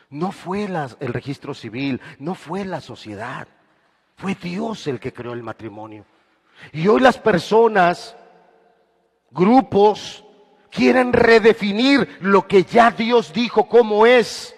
No 0.09 0.31
fue 0.31 0.67
el 0.67 1.13
registro 1.13 1.53
civil, 1.53 2.01
no 2.21 2.37
fue 2.37 2.65
la 2.65 2.81
sociedad. 2.81 3.49
Fue 4.15 4.37
Dios 4.37 4.87
el 4.87 5.01
que 5.01 5.13
creó 5.13 5.33
el 5.33 5.43
matrimonio. 5.43 6.05
Y 6.73 6.87
hoy 6.87 7.01
las 7.01 7.19
personas, 7.19 8.17
grupos, 9.31 10.25
quieren 10.71 11.13
redefinir 11.13 12.19
lo 12.21 12.47
que 12.47 12.65
ya 12.65 12.91
Dios 12.91 13.33
dijo 13.33 13.69
cómo 13.69 14.07
es. 14.07 14.55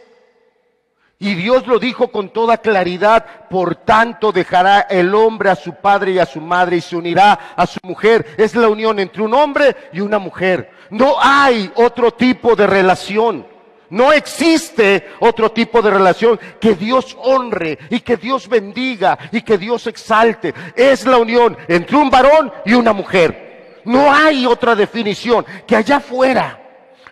Y 1.20 1.34
Dios 1.34 1.66
lo 1.66 1.80
dijo 1.80 2.08
con 2.08 2.30
toda 2.30 2.58
claridad, 2.58 3.48
por 3.50 3.74
tanto 3.74 4.30
dejará 4.30 4.80
el 4.82 5.12
hombre 5.14 5.50
a 5.50 5.56
su 5.56 5.74
padre 5.74 6.12
y 6.12 6.18
a 6.20 6.26
su 6.26 6.40
madre 6.40 6.76
y 6.76 6.80
se 6.80 6.94
unirá 6.94 7.54
a 7.56 7.66
su 7.66 7.80
mujer. 7.82 8.34
Es 8.36 8.54
la 8.54 8.68
unión 8.68 9.00
entre 9.00 9.22
un 9.22 9.34
hombre 9.34 9.74
y 9.92 10.00
una 10.00 10.20
mujer. 10.20 10.70
No 10.90 11.16
hay 11.20 11.72
otro 11.74 12.12
tipo 12.12 12.54
de 12.54 12.68
relación. 12.68 13.46
No 13.90 14.12
existe 14.12 15.08
otro 15.18 15.50
tipo 15.50 15.82
de 15.82 15.90
relación 15.90 16.38
que 16.60 16.74
Dios 16.74 17.16
honre 17.20 17.78
y 17.90 18.00
que 18.00 18.16
Dios 18.16 18.48
bendiga 18.48 19.18
y 19.32 19.42
que 19.42 19.58
Dios 19.58 19.88
exalte. 19.88 20.54
Es 20.76 21.04
la 21.04 21.16
unión 21.16 21.56
entre 21.66 21.96
un 21.96 22.10
varón 22.10 22.52
y 22.64 22.74
una 22.74 22.92
mujer. 22.92 23.47
No 23.88 24.12
hay 24.12 24.44
otra 24.44 24.74
definición 24.74 25.46
que 25.66 25.74
allá 25.74 25.96
afuera 25.96 26.60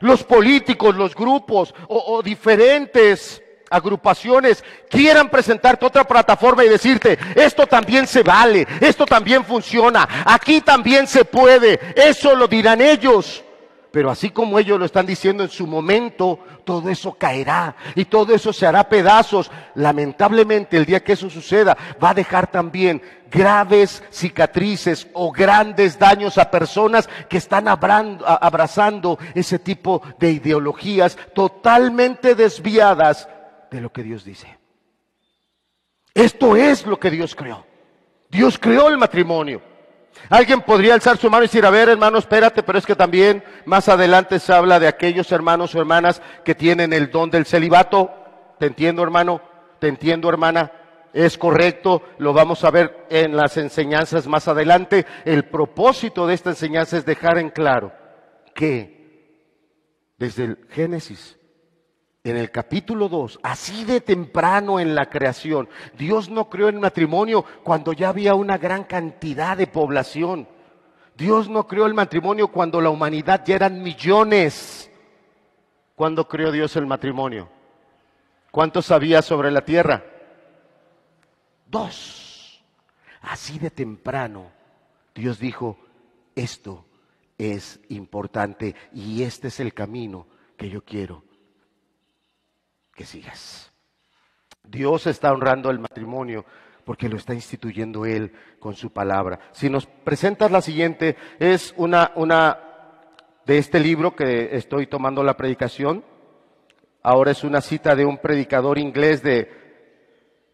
los 0.01 0.23
políticos, 0.23 0.95
los 0.95 1.15
grupos 1.15 1.75
o, 1.89 2.23
diferentes 2.23 3.43
agrupaciones 3.71 4.63
quieran 4.91 5.31
presentarte 5.31 5.87
otra 5.87 6.07
plataforma 6.07 6.67
y 6.67 6.69
decirte, 6.69 7.19
esto 7.35 7.67
también 7.67 8.07
se 8.07 8.23
vale, 8.23 8.69
esto 8.79 9.07
también 9.07 9.43
funciona, 9.43 10.07
aquí 10.27 10.61
también 10.61 11.07
se 11.07 11.25
puede, 11.25 11.81
eso 11.97 12.37
lo 12.37 12.47
dirán 12.47 12.83
ellos. 12.83 13.43
Pero 13.97 14.11
así 14.11 14.29
como 14.29 14.59
ellos 14.59 14.79
lo 14.79 14.85
están 14.85 15.07
diciendo 15.07 15.43
en 15.43 15.49
su 15.49 15.67
momento, 15.67 16.39
todo 16.65 16.91
eso 16.91 17.15
caerá 17.15 17.75
y 17.95 18.05
todo 18.05 18.35
eso 18.35 18.53
se 18.53 18.67
hará 18.67 18.87
pedazos. 18.91 19.51
Lamentablemente 19.75 20.77
el 20.77 20.85
día 20.85 21.03
que 21.03 21.15
eso 21.15 21.31
suceda 21.31 21.75
va 22.05 22.11
a 22.11 22.15
dejar 22.15 22.51
también 22.51 23.01
graves 23.31 24.05
cicatrices 24.11 25.09
o 25.15 25.33
grandes 25.33 25.99
daños 25.99 26.37
a 26.37 26.51
personas 26.51 27.09
que 27.27 27.39
están 27.39 27.69
abrazando 27.69 29.19
ese 29.35 29.59
tipo 29.61 30.03
de 30.19 30.33
ideologías 30.33 31.17
totalmente 31.35 32.35
desviadas 32.35 33.31
de 33.71 33.81
lo 33.81 33.91
que 33.91 34.03
Dios 34.03 34.27
dice. 34.27 34.59
Esto 36.13 36.55
es 36.55 36.85
lo 36.85 37.01
que 37.01 37.11
Dios 37.11 37.35
creó. 37.35 37.65
Dios 38.29 38.59
creó 38.59 38.89
el 38.89 38.99
matrimonio. 38.99 39.63
Alguien 40.29 40.61
podría 40.63 40.95
alzar 40.95 41.17
su 41.17 41.31
mano 41.31 41.45
y 41.45 41.47
decir, 41.47 41.65
a 41.65 41.71
ver 41.71 41.89
hermano, 41.89 42.19
espérate, 42.19 42.63
pero 42.63 42.79
es 42.79 42.87
que 42.87 42.97
también 42.97 43.45
más 43.65 43.89
adelante 43.89 44.39
se 44.39 44.53
habla 44.53 44.81
de 44.81 44.89
aquellos 44.89 45.31
hermanos 45.31 45.75
o 45.75 45.79
hermanas 45.79 46.21
que 46.45 46.55
tienen 46.55 46.93
el 46.93 47.11
don 47.11 47.31
del 47.31 47.47
celibato. 47.47 48.11
Te 48.59 48.67
entiendo 48.67 49.03
hermano, 49.03 49.41
te 49.79 49.89
entiendo 49.89 50.29
hermana, 50.29 50.73
es 51.13 51.39
correcto, 51.39 52.03
lo 52.19 52.33
vamos 52.33 52.65
a 52.65 52.71
ver 52.71 53.07
en 53.09 53.37
las 53.37 53.57
enseñanzas 53.57 54.27
más 54.27 54.49
adelante. 54.49 55.07
El 55.25 55.45
propósito 55.45 56.27
de 56.27 56.35
esta 56.35 56.51
enseñanza 56.51 56.97
es 56.97 57.07
dejar 57.07 57.39
en 57.39 57.51
claro 57.51 57.93
que 58.55 58.97
desde 60.19 60.45
el 60.45 60.59
Génesis 60.71 61.39
en 62.31 62.37
el 62.37 62.51
capítulo 62.51 63.09
2, 63.09 63.39
así 63.45 63.85
de 63.85 64.01
temprano 64.01 64.81
en 64.81 64.97
la 64.97 65.09
creación, 65.09 65.69
Dios 65.97 66.29
no 66.29 66.51
creó 66.51 66.69
el 66.69 66.81
matrimonio 66.81 67.45
cuando 67.63 67.93
ya 67.93 68.09
había 68.09 68.35
una 68.35 68.59
gran 68.59 68.83
cantidad 68.83 69.57
de 69.57 69.69
población. 69.69 70.49
Dios 71.17 71.49
no 71.49 71.69
creó 71.69 71.87
el 71.87 71.95
matrimonio 71.95 72.49
cuando 72.49 72.81
la 72.81 72.91
humanidad 72.91 73.45
ya 73.47 73.55
eran 73.55 73.81
millones. 73.81 74.91
¿Cuándo 75.95 76.27
creó 76.27 76.51
Dios 76.51 76.75
el 76.75 76.87
matrimonio? 76.87 77.49
¿Cuánto 78.51 78.83
sabía 78.83 79.23
sobre 79.23 79.53
la 79.53 79.65
tierra? 79.65 80.05
Dos. 81.67 82.61
Así 83.23 83.61
de 83.61 83.71
temprano, 83.71 84.51
Dios 85.15 85.39
dijo, 85.39 85.79
esto 86.35 86.87
es 87.39 87.79
importante 87.89 88.75
y 88.93 89.23
este 89.23 89.47
es 89.47 89.61
el 89.61 89.73
camino 89.73 90.27
que 90.57 90.69
yo 90.69 90.83
quiero 90.83 91.26
que 92.97 93.05
sigas. 93.05 93.71
Dios 94.65 95.07
está 95.07 95.33
honrando 95.33 95.71
el 95.71 95.79
matrimonio 95.79 96.45
porque 96.85 97.09
lo 97.09 97.17
está 97.17 97.35
instituyendo 97.35 98.07
Él 98.07 98.33
con 98.59 98.75
su 98.75 98.91
palabra. 98.91 99.39
Si 99.53 99.69
nos 99.69 99.87
presentas 99.87 100.51
la 100.51 100.63
siguiente, 100.63 101.17
es 101.39 101.75
una, 101.77 102.13
una 102.17 102.59
de 103.45 103.59
este 103.59 103.81
libro 103.81 104.17
que 104.17 104.57
estoy 104.57 104.87
tomando 104.87 105.23
la 105.23 105.37
predicación. 105.37 106.05
Ahora 107.03 107.33
es 107.33 107.45
una 107.45 107.61
cita 107.61 107.95
de 107.95 108.05
un 108.05 108.19
predicador 108.19 108.79
inglés 108.79 109.23
de 109.23 109.51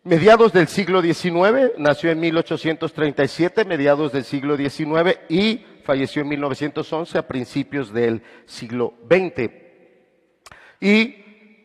mediados 0.04 0.52
del 0.52 0.68
siglo 0.68 1.00
XIX, 1.00 1.72
nació 1.78 2.10
en 2.10 2.20
1837, 2.20 3.64
mediados 3.64 4.12
del 4.12 4.24
siglo 4.24 4.56
XIX, 4.56 5.18
y 5.28 5.64
falleció 5.84 6.22
en 6.22 6.28
1911 6.28 7.18
a 7.18 7.28
principios 7.28 7.92
del 7.92 8.22
siglo 8.46 8.94
XX. 9.08 9.50
Y 10.80 11.21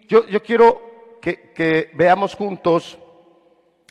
yo, 0.08 0.44
quiero 0.44 1.20
que, 1.22 1.92
veamos 1.94 2.36
juntos 2.36 2.98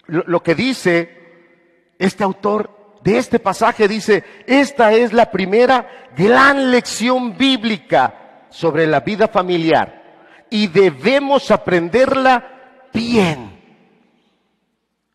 lo, 0.06 0.42
que 0.42 0.54
dice 0.54 1.94
este 1.98 2.24
autor 2.24 2.98
de 3.02 3.18
este 3.18 3.38
pasaje. 3.38 3.86
Dice, 3.86 4.24
esta 4.46 4.92
es 4.92 5.12
la 5.12 5.30
primera 5.30 6.10
gran 6.16 6.70
lección 6.70 7.36
bíblica 7.36 8.46
sobre 8.50 8.86
la 8.86 9.00
vida 9.00 9.28
familiar 9.28 10.46
y 10.50 10.68
debemos 10.68 11.50
aprenderla 11.50 12.88
bien. 12.92 13.56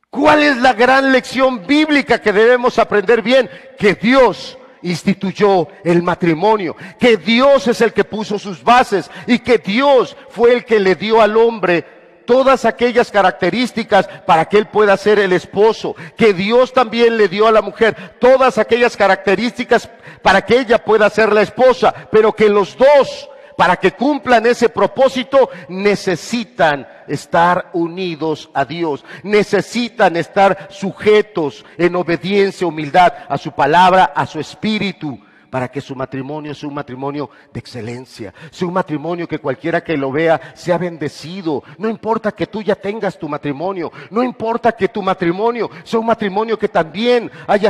¿Cuál 0.09 0.43
es 0.43 0.57
la 0.57 0.73
gran 0.73 1.11
lección 1.11 1.65
bíblica 1.65 2.21
que 2.21 2.33
debemos 2.33 2.77
aprender 2.77 3.21
bien? 3.21 3.49
Que 3.79 3.95
Dios 3.95 4.57
instituyó 4.81 5.67
el 5.83 6.03
matrimonio, 6.03 6.75
que 6.99 7.17
Dios 7.17 7.67
es 7.67 7.81
el 7.81 7.93
que 7.93 8.03
puso 8.03 8.39
sus 8.39 8.63
bases 8.63 9.09
y 9.27 9.39
que 9.39 9.57
Dios 9.57 10.15
fue 10.29 10.53
el 10.53 10.65
que 10.65 10.79
le 10.79 10.95
dio 10.95 11.21
al 11.21 11.37
hombre 11.37 11.85
todas 12.25 12.65
aquellas 12.65 13.11
características 13.11 14.07
para 14.25 14.45
que 14.45 14.57
él 14.57 14.67
pueda 14.67 14.95
ser 14.97 15.19
el 15.19 15.33
esposo, 15.33 15.95
que 16.15 16.33
Dios 16.33 16.71
también 16.71 17.17
le 17.17 17.27
dio 17.27 17.47
a 17.47 17.51
la 17.51 17.61
mujer 17.61 18.15
todas 18.19 18.57
aquellas 18.57 18.95
características 18.95 19.89
para 20.21 20.45
que 20.45 20.59
ella 20.59 20.83
pueda 20.83 21.09
ser 21.09 21.33
la 21.33 21.41
esposa, 21.41 21.93
pero 22.11 22.33
que 22.33 22.47
los 22.49 22.77
dos 22.77 23.29
para 23.61 23.77
que 23.77 23.91
cumplan 23.91 24.43
ese 24.47 24.69
propósito, 24.69 25.51
necesitan 25.69 26.87
estar 27.07 27.69
unidos 27.73 28.49
a 28.55 28.65
Dios, 28.65 29.05
necesitan 29.21 30.15
estar 30.15 30.67
sujetos 30.71 31.63
en 31.77 31.95
obediencia, 31.95 32.65
humildad 32.65 33.13
a 33.29 33.37
su 33.37 33.51
palabra, 33.51 34.13
a 34.15 34.25
su 34.25 34.39
espíritu, 34.39 35.19
para 35.51 35.67
que 35.67 35.81
su 35.81 35.95
matrimonio 35.95 36.55
sea 36.55 36.69
un 36.69 36.75
matrimonio 36.75 37.29
de 37.53 37.59
excelencia, 37.59 38.33
sea 38.49 38.67
un 38.67 38.73
matrimonio 38.73 39.27
que 39.27 39.39
cualquiera 39.39 39.83
que 39.83 39.97
lo 39.97 40.11
vea 40.11 40.53
sea 40.55 40.77
bendecido. 40.77 41.61
No 41.77 41.89
importa 41.89 42.31
que 42.31 42.47
tú 42.47 42.63
ya 42.63 42.75
tengas 42.75 43.19
tu 43.19 43.27
matrimonio, 43.27 43.91
no 44.09 44.23
importa 44.23 44.71
que 44.71 44.87
tu 44.87 45.03
matrimonio 45.03 45.69
sea 45.83 45.99
un 45.99 46.05
matrimonio 46.05 46.57
que 46.57 46.69
también 46.69 47.29
haya, 47.45 47.69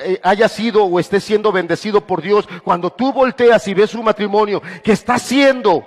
eh, 0.00 0.20
haya 0.22 0.48
sido 0.48 0.84
o 0.84 1.00
esté 1.00 1.18
siendo 1.18 1.50
bendecido 1.50 2.06
por 2.06 2.20
Dios. 2.20 2.46
Cuando 2.62 2.90
tú 2.90 3.12
volteas 3.12 3.66
y 3.66 3.74
ves 3.74 3.94
un 3.94 4.04
matrimonio 4.04 4.62
que 4.84 4.92
está 4.92 5.18
siendo 5.18 5.86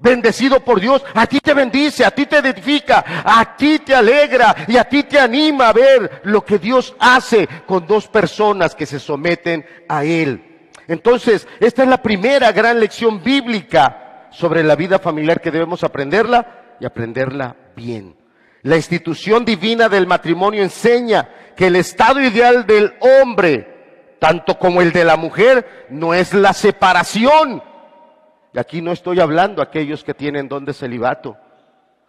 bendecido 0.00 0.60
por 0.60 0.80
Dios, 0.80 1.04
a 1.14 1.26
ti 1.26 1.38
te 1.40 1.54
bendice, 1.54 2.04
a 2.04 2.10
ti 2.10 2.26
te 2.26 2.38
edifica, 2.38 3.04
a 3.24 3.56
ti 3.56 3.78
te 3.78 3.94
alegra 3.94 4.56
y 4.66 4.76
a 4.76 4.84
ti 4.84 5.04
te 5.04 5.20
anima 5.20 5.68
a 5.68 5.72
ver 5.72 6.22
lo 6.24 6.44
que 6.44 6.58
Dios 6.58 6.94
hace 6.98 7.48
con 7.66 7.86
dos 7.86 8.08
personas 8.08 8.74
que 8.74 8.86
se 8.86 8.98
someten 8.98 9.64
a 9.88 10.04
Él. 10.04 10.47
Entonces, 10.88 11.46
esta 11.60 11.82
es 11.82 11.88
la 11.88 12.02
primera 12.02 12.50
gran 12.50 12.80
lección 12.80 13.22
bíblica 13.22 14.26
sobre 14.30 14.64
la 14.64 14.74
vida 14.74 14.98
familiar 14.98 15.40
que 15.40 15.50
debemos 15.50 15.84
aprenderla 15.84 16.76
y 16.80 16.86
aprenderla 16.86 17.54
bien. 17.76 18.16
La 18.62 18.76
institución 18.76 19.44
divina 19.44 19.88
del 19.88 20.06
matrimonio 20.06 20.62
enseña 20.62 21.28
que 21.54 21.66
el 21.66 21.76
estado 21.76 22.20
ideal 22.20 22.66
del 22.66 22.94
hombre, 23.00 24.16
tanto 24.18 24.58
como 24.58 24.80
el 24.80 24.92
de 24.92 25.04
la 25.04 25.16
mujer, 25.16 25.86
no 25.90 26.14
es 26.14 26.32
la 26.34 26.52
separación, 26.52 27.62
y 28.52 28.58
aquí 28.58 28.80
no 28.80 28.92
estoy 28.92 29.20
hablando 29.20 29.60
a 29.60 29.66
aquellos 29.66 30.02
que 30.02 30.14
tienen 30.14 30.48
don 30.48 30.64
de 30.64 30.72
celibato. 30.72 31.36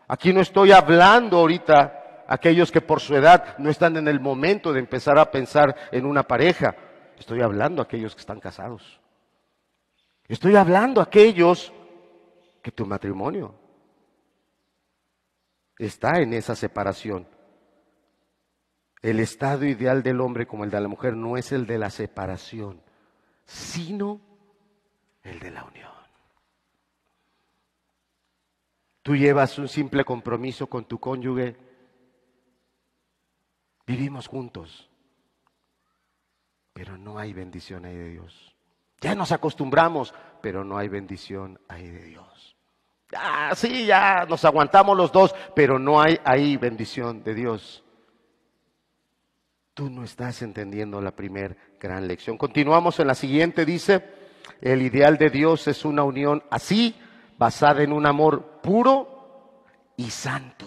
Aquí 0.07 0.33
no 0.33 0.41
estoy 0.41 0.71
hablando 0.71 1.37
ahorita 1.37 2.23
aquellos 2.27 2.71
que 2.71 2.81
por 2.81 3.01
su 3.01 3.15
edad 3.15 3.57
no 3.57 3.69
están 3.69 3.97
en 3.97 4.07
el 4.07 4.19
momento 4.19 4.71
de 4.71 4.79
empezar 4.79 5.19
a 5.19 5.29
pensar 5.29 5.75
en 5.91 6.05
una 6.05 6.23
pareja. 6.23 6.75
Estoy 7.19 7.41
hablando 7.41 7.81
a 7.81 7.85
aquellos 7.85 8.15
que 8.15 8.21
están 8.21 8.39
casados. 8.39 8.99
Estoy 10.27 10.55
hablando 10.55 11.01
a 11.01 11.05
aquellos 11.05 11.73
que 12.61 12.71
tu 12.71 12.85
matrimonio 12.85 13.53
está 15.77 16.19
en 16.19 16.33
esa 16.33 16.55
separación. 16.55 17.27
El 19.01 19.19
estado 19.19 19.65
ideal 19.65 20.03
del 20.03 20.21
hombre 20.21 20.47
como 20.47 20.63
el 20.63 20.71
de 20.71 20.79
la 20.79 20.87
mujer 20.87 21.15
no 21.15 21.37
es 21.37 21.51
el 21.51 21.65
de 21.65 21.77
la 21.77 21.89
separación, 21.89 22.81
sino 23.45 24.21
el 25.23 25.39
de 25.39 25.51
la 25.51 25.63
unión. 25.63 25.89
Tú 29.01 29.15
llevas 29.15 29.57
un 29.57 29.67
simple 29.67 30.03
compromiso 30.03 30.67
con 30.67 30.85
tu 30.85 30.99
cónyuge. 30.99 31.55
Vivimos 33.87 34.27
juntos, 34.27 34.88
pero 36.79 36.97
no 36.97 37.19
hay 37.19 37.33
bendición 37.33 37.83
ahí 37.83 37.97
de 37.97 38.09
Dios. 38.11 38.55
Ya 39.01 39.13
nos 39.13 39.33
acostumbramos, 39.33 40.13
pero 40.39 40.63
no 40.63 40.77
hay 40.77 40.87
bendición 40.87 41.59
ahí 41.67 41.89
de 41.89 42.03
Dios. 42.03 42.55
Ah, 43.13 43.51
sí, 43.53 43.85
ya 43.85 44.25
nos 44.29 44.45
aguantamos 44.45 44.95
los 44.95 45.11
dos, 45.11 45.35
pero 45.53 45.77
no 45.77 46.01
hay 46.01 46.21
ahí 46.23 46.55
bendición 46.55 47.21
de 47.21 47.33
Dios. 47.33 47.83
Tú 49.73 49.89
no 49.89 50.05
estás 50.05 50.41
entendiendo 50.41 51.01
la 51.01 51.11
primera 51.11 51.53
gran 51.81 52.07
lección. 52.07 52.37
Continuamos 52.37 52.97
en 53.01 53.07
la 53.07 53.15
siguiente, 53.15 53.65
dice, 53.65 54.13
el 54.61 54.81
ideal 54.81 55.17
de 55.17 55.31
Dios 55.31 55.67
es 55.67 55.83
una 55.83 56.03
unión 56.03 56.43
así 56.49 56.95
basada 57.37 57.83
en 57.83 57.91
un 57.91 58.05
amor 58.05 58.61
puro 58.61 59.65
y 59.97 60.09
santo. 60.11 60.65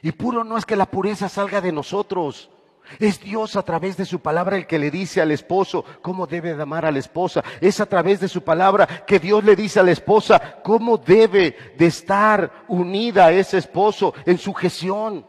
Y 0.00 0.12
puro 0.12 0.44
no 0.44 0.56
es 0.56 0.64
que 0.64 0.76
la 0.76 0.86
pureza 0.86 1.28
salga 1.28 1.60
de 1.60 1.72
nosotros. 1.72 2.50
Es 2.98 3.20
Dios 3.20 3.56
a 3.56 3.62
través 3.62 3.96
de 3.96 4.04
su 4.04 4.20
palabra 4.20 4.56
el 4.56 4.66
que 4.66 4.78
le 4.78 4.90
dice 4.90 5.20
al 5.20 5.30
esposo 5.30 5.84
cómo 6.02 6.26
debe 6.26 6.54
de 6.54 6.62
amar 6.62 6.84
a 6.84 6.90
la 6.90 6.98
esposa. 6.98 7.42
Es 7.60 7.80
a 7.80 7.86
través 7.86 8.20
de 8.20 8.28
su 8.28 8.42
palabra 8.42 8.86
que 9.06 9.18
Dios 9.18 9.44
le 9.44 9.54
dice 9.54 9.80
a 9.80 9.82
la 9.84 9.92
esposa 9.92 10.60
cómo 10.62 10.96
debe 10.96 11.56
de 11.76 11.86
estar 11.86 12.64
unida 12.68 13.26
a 13.26 13.32
ese 13.32 13.58
esposo 13.58 14.14
en 14.26 14.38
sujeción. 14.38 15.26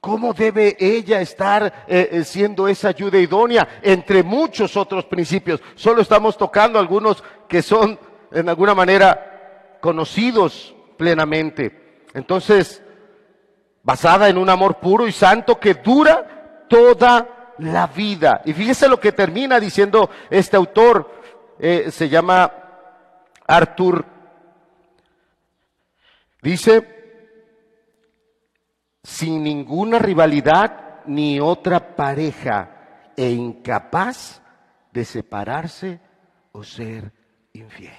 ¿Cómo 0.00 0.32
debe 0.32 0.76
ella 0.80 1.20
estar 1.20 1.84
eh, 1.86 2.08
eh, 2.10 2.24
siendo 2.24 2.66
esa 2.66 2.88
ayuda 2.88 3.18
idónea 3.18 3.80
entre 3.82 4.24
muchos 4.24 4.76
otros 4.76 5.04
principios? 5.04 5.60
Solo 5.76 6.02
estamos 6.02 6.36
tocando 6.36 6.78
algunos 6.78 7.22
que 7.46 7.62
son 7.62 7.98
en 8.32 8.48
alguna 8.48 8.74
manera 8.74 9.78
conocidos 9.80 10.74
plenamente. 10.96 12.00
Entonces, 12.14 12.82
basada 13.82 14.28
en 14.28 14.38
un 14.38 14.48
amor 14.48 14.80
puro 14.80 15.06
y 15.06 15.12
santo 15.12 15.60
que 15.60 15.74
dura 15.74 16.41
toda 16.72 17.54
la 17.58 17.86
vida. 17.86 18.40
Y 18.46 18.54
fíjese 18.54 18.88
lo 18.88 18.98
que 18.98 19.12
termina 19.12 19.60
diciendo 19.60 20.08
este 20.30 20.56
autor, 20.56 21.22
eh, 21.58 21.90
se 21.90 22.08
llama 22.08 22.50
Arthur. 23.46 24.06
Dice, 26.40 26.88
sin 29.02 29.42
ninguna 29.42 29.98
rivalidad 29.98 31.04
ni 31.04 31.38
otra 31.40 31.94
pareja 31.94 33.10
e 33.14 33.28
incapaz 33.28 34.40
de 34.92 35.04
separarse 35.04 36.00
o 36.52 36.64
ser 36.64 37.12
infiel. 37.52 37.92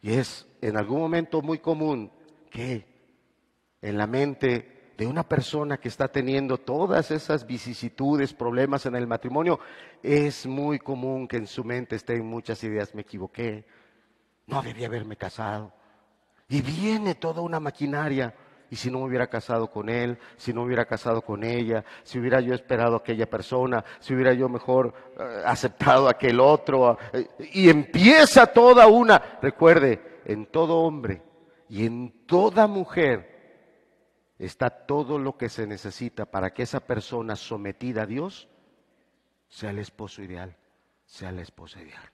Y 0.00 0.12
es 0.12 0.46
en 0.60 0.76
algún 0.76 1.00
momento 1.00 1.42
muy 1.42 1.58
común 1.58 2.12
que 2.50 2.86
en 3.82 3.98
la 3.98 4.06
mente 4.06 4.77
de 4.98 5.06
una 5.06 5.22
persona 5.22 5.78
que 5.78 5.86
está 5.86 6.08
teniendo 6.08 6.58
todas 6.58 7.12
esas 7.12 7.46
vicisitudes, 7.46 8.34
problemas 8.34 8.84
en 8.84 8.96
el 8.96 9.06
matrimonio, 9.06 9.60
es 10.02 10.44
muy 10.44 10.80
común 10.80 11.28
que 11.28 11.36
en 11.36 11.46
su 11.46 11.62
mente 11.62 11.94
estén 11.94 12.26
muchas 12.26 12.64
ideas, 12.64 12.96
me 12.96 13.02
equivoqué, 13.02 13.64
no 14.48 14.60
debía 14.60 14.88
haberme 14.88 15.16
casado. 15.16 15.72
Y 16.48 16.62
viene 16.62 17.14
toda 17.14 17.42
una 17.42 17.60
maquinaria 17.60 18.34
y 18.70 18.74
si 18.74 18.90
no 18.90 18.98
me 18.98 19.04
hubiera 19.04 19.28
casado 19.28 19.70
con 19.70 19.88
él, 19.88 20.18
si 20.36 20.52
no 20.52 20.62
me 20.62 20.66
hubiera 20.66 20.84
casado 20.84 21.22
con 21.22 21.44
ella, 21.44 21.84
si 22.02 22.18
hubiera 22.18 22.40
yo 22.40 22.52
esperado 22.52 22.94
a 22.96 22.98
aquella 22.98 23.30
persona, 23.30 23.84
si 24.00 24.14
hubiera 24.14 24.32
yo 24.32 24.48
mejor 24.48 24.92
eh, 25.16 25.42
aceptado 25.46 26.08
a 26.08 26.10
aquel 26.10 26.40
otro, 26.40 26.98
y 27.52 27.68
empieza 27.68 28.48
toda 28.48 28.88
una, 28.88 29.38
recuerde, 29.40 30.22
en 30.24 30.46
todo 30.46 30.80
hombre 30.80 31.22
y 31.68 31.86
en 31.86 32.26
toda 32.26 32.66
mujer 32.66 33.37
está 34.38 34.70
todo 34.70 35.18
lo 35.18 35.36
que 35.36 35.48
se 35.48 35.66
necesita 35.66 36.26
para 36.26 36.52
que 36.52 36.62
esa 36.62 36.80
persona 36.80 37.36
sometida 37.36 38.02
a 38.02 38.06
Dios 38.06 38.48
sea 39.48 39.70
el 39.70 39.78
esposo 39.78 40.22
ideal, 40.22 40.56
sea 41.06 41.32
la 41.32 41.42
esposa 41.42 41.80
ideal. 41.80 42.10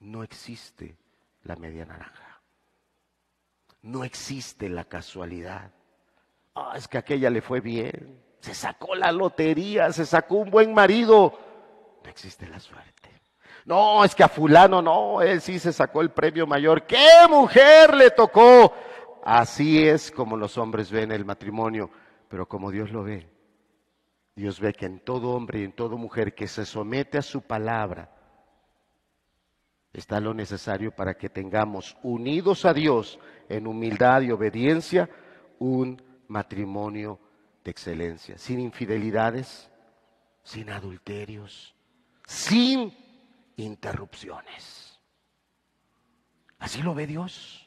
No 0.00 0.22
existe 0.22 0.96
la 1.44 1.56
media 1.56 1.84
naranja. 1.84 2.40
No 3.82 4.04
existe 4.04 4.68
la 4.68 4.84
casualidad. 4.84 5.70
Ah, 6.54 6.72
es 6.76 6.88
que 6.88 6.98
aquella 6.98 7.30
le 7.30 7.40
fue 7.40 7.60
bien. 7.60 8.20
Se 8.40 8.54
sacó 8.54 8.94
la 8.94 9.12
lotería, 9.12 9.92
se 9.92 10.06
sacó 10.06 10.36
un 10.36 10.50
buen 10.50 10.74
marido. 10.74 11.38
No 12.02 12.10
existe 12.10 12.46
la 12.48 12.58
suerte. 12.58 13.10
No, 13.66 14.04
es 14.04 14.14
que 14.14 14.24
a 14.24 14.28
fulano 14.28 14.80
no, 14.80 15.20
él 15.22 15.40
sí 15.40 15.58
se 15.58 15.72
sacó 15.72 16.00
el 16.00 16.10
premio 16.10 16.46
mayor. 16.46 16.84
¿Qué 16.84 17.06
mujer 17.28 17.94
le 17.94 18.10
tocó? 18.10 18.74
Así 19.24 19.86
es 19.86 20.10
como 20.10 20.36
los 20.36 20.56
hombres 20.58 20.90
ven 20.90 21.12
el 21.12 21.24
matrimonio, 21.24 21.90
pero 22.28 22.46
como 22.46 22.70
Dios 22.70 22.90
lo 22.90 23.02
ve. 23.02 23.28
Dios 24.34 24.60
ve 24.60 24.72
que 24.72 24.86
en 24.86 25.00
todo 25.00 25.30
hombre 25.30 25.60
y 25.60 25.64
en 25.64 25.72
toda 25.72 25.96
mujer 25.96 26.34
que 26.34 26.46
se 26.46 26.64
somete 26.64 27.18
a 27.18 27.22
su 27.22 27.42
palabra, 27.42 28.10
está 29.92 30.20
lo 30.20 30.32
necesario 30.32 30.92
para 30.92 31.14
que 31.14 31.28
tengamos 31.28 31.96
unidos 32.02 32.64
a 32.64 32.72
Dios 32.72 33.18
en 33.48 33.66
humildad 33.66 34.22
y 34.22 34.30
obediencia 34.30 35.10
un 35.58 36.00
matrimonio 36.28 37.18
de 37.64 37.70
excelencia, 37.70 38.38
sin 38.38 38.60
infidelidades, 38.60 39.70
sin 40.42 40.70
adulterios, 40.70 41.74
sin 42.24 42.94
interrupciones. 43.56 44.98
Así 46.58 46.82
lo 46.82 46.94
ve 46.94 47.06
Dios. 47.06 47.59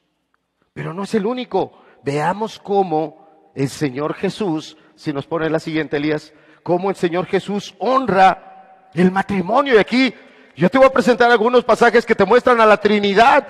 Pero 0.74 0.94
no 0.94 1.04
es 1.04 1.14
el 1.14 1.26
único. 1.26 1.72
Veamos 2.04 2.60
cómo 2.60 3.52
el 3.56 3.70
Señor 3.70 4.16
Jesús, 4.16 4.78
si 4.96 5.14
nos 5.14 5.28
pone 5.28 5.50
la 5.50 5.60
siguiente, 5.60 5.98
Elías, 5.98 6.34
cómo 6.64 6.90
el 6.90 6.96
Señor 6.96 7.28
Jesús 7.28 7.76
honra 7.80 8.90
el 8.94 9.12
matrimonio. 9.12 9.76
Y 9.76 9.78
aquí 9.78 10.14
yo 10.56 10.70
te 10.70 10.78
voy 10.78 10.88
a 10.88 10.94
presentar 10.94 11.32
algunos 11.32 11.64
pasajes 11.64 12.06
que 12.06 12.16
te 12.16 12.26
muestran 12.26 12.60
a 12.60 12.66
la 12.66 12.78
Trinidad, 12.78 13.48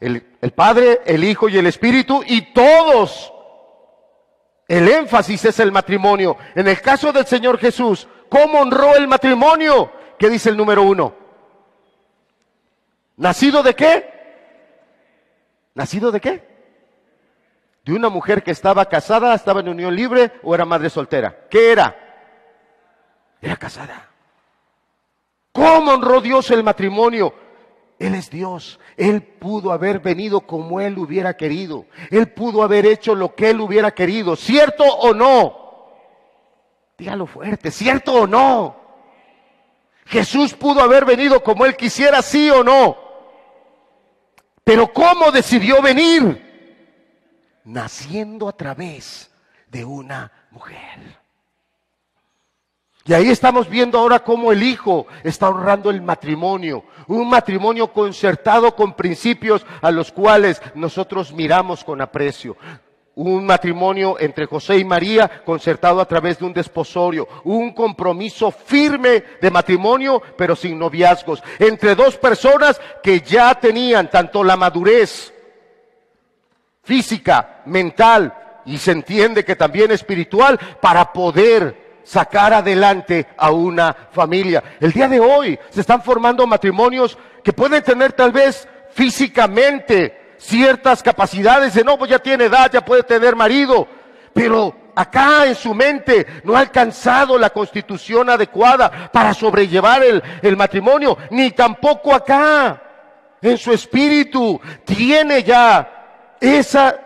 el, 0.00 0.36
el 0.40 0.50
Padre, 0.52 1.00
el 1.06 1.24
Hijo 1.24 1.48
y 1.48 1.56
el 1.56 1.66
Espíritu, 1.66 2.22
y 2.26 2.52
todos 2.52 3.32
el 4.68 4.88
énfasis 4.88 5.46
es 5.46 5.58
el 5.60 5.72
matrimonio. 5.72 6.36
En 6.54 6.68
el 6.68 6.80
caso 6.80 7.12
del 7.12 7.26
Señor 7.26 7.58
Jesús, 7.58 8.06
¿cómo 8.28 8.60
honró 8.60 8.94
el 8.94 9.08
matrimonio? 9.08 9.90
¿Qué 10.18 10.28
dice 10.28 10.50
el 10.50 10.56
número 10.56 10.82
uno? 10.82 11.14
¿Nacido 13.16 13.62
de 13.62 13.74
qué? 13.74 14.15
¿Nacido 15.76 16.10
de 16.10 16.20
qué? 16.22 16.42
De 17.84 17.92
una 17.92 18.08
mujer 18.08 18.42
que 18.42 18.50
estaba 18.50 18.86
casada, 18.86 19.34
estaba 19.34 19.60
en 19.60 19.68
unión 19.68 19.94
libre 19.94 20.32
o 20.42 20.54
era 20.54 20.64
madre 20.64 20.88
soltera. 20.88 21.46
¿Qué 21.50 21.70
era? 21.70 21.94
Era 23.42 23.56
casada. 23.56 24.08
¿Cómo 25.52 25.92
honró 25.92 26.22
Dios 26.22 26.50
el 26.50 26.64
matrimonio? 26.64 27.34
Él 27.98 28.14
es 28.14 28.30
Dios. 28.30 28.80
Él 28.96 29.22
pudo 29.22 29.70
haber 29.70 30.00
venido 30.00 30.40
como 30.40 30.80
Él 30.80 30.98
hubiera 30.98 31.36
querido. 31.36 31.84
Él 32.10 32.32
pudo 32.32 32.62
haber 32.62 32.86
hecho 32.86 33.14
lo 33.14 33.34
que 33.34 33.50
Él 33.50 33.60
hubiera 33.60 33.90
querido. 33.90 34.34
¿Cierto 34.34 34.82
o 34.82 35.12
no? 35.12 35.66
Dígalo 36.96 37.26
fuerte, 37.26 37.70
¿cierto 37.70 38.14
o 38.14 38.26
no? 38.26 38.76
Jesús 40.06 40.54
pudo 40.54 40.80
haber 40.80 41.04
venido 41.04 41.42
como 41.42 41.66
Él 41.66 41.76
quisiera, 41.76 42.22
sí 42.22 42.48
o 42.48 42.64
no. 42.64 43.05
Pero 44.66 44.92
¿cómo 44.92 45.30
decidió 45.30 45.80
venir? 45.80 46.42
Naciendo 47.66 48.48
a 48.48 48.52
través 48.52 49.30
de 49.68 49.84
una 49.84 50.32
mujer. 50.50 51.20
Y 53.04 53.14
ahí 53.14 53.28
estamos 53.28 53.68
viendo 53.68 53.96
ahora 53.96 54.18
cómo 54.24 54.50
el 54.50 54.64
Hijo 54.64 55.06
está 55.22 55.50
honrando 55.50 55.88
el 55.88 56.02
matrimonio, 56.02 56.82
un 57.06 57.28
matrimonio 57.28 57.92
concertado 57.92 58.74
con 58.74 58.94
principios 58.94 59.64
a 59.80 59.92
los 59.92 60.10
cuales 60.10 60.60
nosotros 60.74 61.32
miramos 61.32 61.84
con 61.84 62.00
aprecio. 62.00 62.56
Un 63.16 63.46
matrimonio 63.46 64.16
entre 64.20 64.44
José 64.46 64.76
y 64.76 64.84
María 64.84 65.42
concertado 65.44 66.00
a 66.00 66.04
través 66.06 66.38
de 66.38 66.44
un 66.44 66.52
desposorio, 66.52 67.26
un 67.44 67.72
compromiso 67.72 68.50
firme 68.50 69.24
de 69.40 69.50
matrimonio, 69.50 70.22
pero 70.36 70.54
sin 70.54 70.78
noviazgos, 70.78 71.42
entre 71.58 71.94
dos 71.94 72.18
personas 72.18 72.78
que 73.02 73.20
ya 73.20 73.54
tenían 73.54 74.10
tanto 74.10 74.44
la 74.44 74.56
madurez 74.56 75.32
física, 76.82 77.62
mental 77.64 78.62
y 78.66 78.76
se 78.76 78.92
entiende 78.92 79.46
que 79.46 79.56
también 79.56 79.90
espiritual 79.92 80.58
para 80.80 81.12
poder 81.12 82.00
sacar 82.04 82.52
adelante 82.52 83.26
a 83.36 83.50
una 83.50 83.96
familia. 84.12 84.62
El 84.78 84.92
día 84.92 85.08
de 85.08 85.20
hoy 85.20 85.58
se 85.70 85.80
están 85.80 86.02
formando 86.02 86.46
matrimonios 86.46 87.16
que 87.42 87.52
pueden 87.52 87.82
tener 87.82 88.12
tal 88.12 88.30
vez 88.30 88.68
físicamente 88.90 90.25
ciertas 90.38 91.02
capacidades 91.02 91.74
de 91.74 91.84
no, 91.84 91.98
pues 91.98 92.10
ya 92.10 92.18
tiene 92.18 92.44
edad, 92.44 92.70
ya 92.72 92.84
puede 92.84 93.02
tener 93.02 93.36
marido, 93.36 93.86
pero 94.32 94.74
acá 94.94 95.46
en 95.46 95.54
su 95.54 95.74
mente 95.74 96.26
no 96.44 96.56
ha 96.56 96.60
alcanzado 96.60 97.38
la 97.38 97.50
constitución 97.50 98.30
adecuada 98.30 99.10
para 99.12 99.34
sobrellevar 99.34 100.02
el, 100.02 100.22
el 100.42 100.56
matrimonio, 100.56 101.16
ni 101.30 101.50
tampoco 101.50 102.14
acá 102.14 102.82
en 103.42 103.58
su 103.58 103.72
espíritu 103.72 104.60
tiene 104.84 105.42
ya 105.42 106.36
esa 106.40 107.00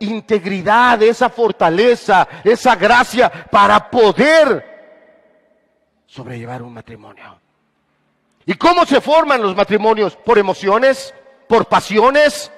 integridad, 0.00 1.02
esa 1.02 1.28
fortaleza, 1.28 2.26
esa 2.44 2.76
gracia 2.76 3.30
para 3.50 3.90
poder 3.90 4.70
sobrellevar 6.06 6.62
un 6.62 6.74
matrimonio. 6.74 7.40
¿Y 8.46 8.54
cómo 8.54 8.84
se 8.84 9.00
forman 9.00 9.42
los 9.42 9.54
matrimonios? 9.54 10.16
¿Por 10.16 10.38
emociones? 10.38 11.14
¿Por 11.46 11.66
pasiones? 11.66 12.50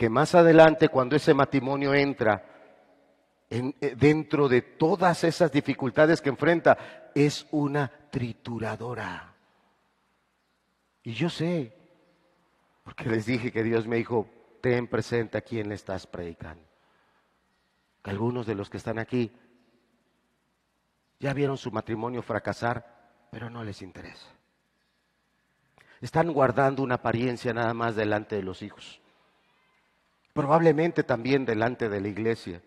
Que 0.00 0.08
más 0.08 0.34
adelante, 0.34 0.88
cuando 0.88 1.14
ese 1.14 1.34
matrimonio 1.34 1.92
entra 1.92 2.42
en, 3.50 3.76
eh, 3.82 3.94
dentro 3.94 4.48
de 4.48 4.62
todas 4.62 5.24
esas 5.24 5.52
dificultades 5.52 6.22
que 6.22 6.30
enfrenta, 6.30 7.10
es 7.14 7.46
una 7.50 7.92
trituradora. 8.10 9.34
Y 11.02 11.12
yo 11.12 11.28
sé, 11.28 11.76
porque 12.82 13.10
les 13.10 13.26
dije 13.26 13.52
que 13.52 13.62
Dios 13.62 13.86
me 13.86 13.96
dijo, 13.96 14.26
ten 14.62 14.86
presente 14.86 15.36
a 15.36 15.42
quién 15.42 15.68
le 15.68 15.74
estás 15.74 16.06
predicando. 16.06 16.64
Algunos 18.04 18.46
de 18.46 18.54
los 18.54 18.70
que 18.70 18.78
están 18.78 18.98
aquí 18.98 19.30
ya 21.18 21.34
vieron 21.34 21.58
su 21.58 21.70
matrimonio 21.72 22.22
fracasar, 22.22 23.28
pero 23.30 23.50
no 23.50 23.62
les 23.64 23.82
interesa. 23.82 24.28
Están 26.00 26.32
guardando 26.32 26.82
una 26.82 26.94
apariencia 26.94 27.52
nada 27.52 27.74
más 27.74 27.96
delante 27.96 28.36
de 28.36 28.42
los 28.42 28.62
hijos. 28.62 28.99
Probablemente 30.32 31.02
también 31.02 31.44
delante 31.44 31.88
de 31.88 32.00
la 32.00 32.08
iglesia. 32.08 32.62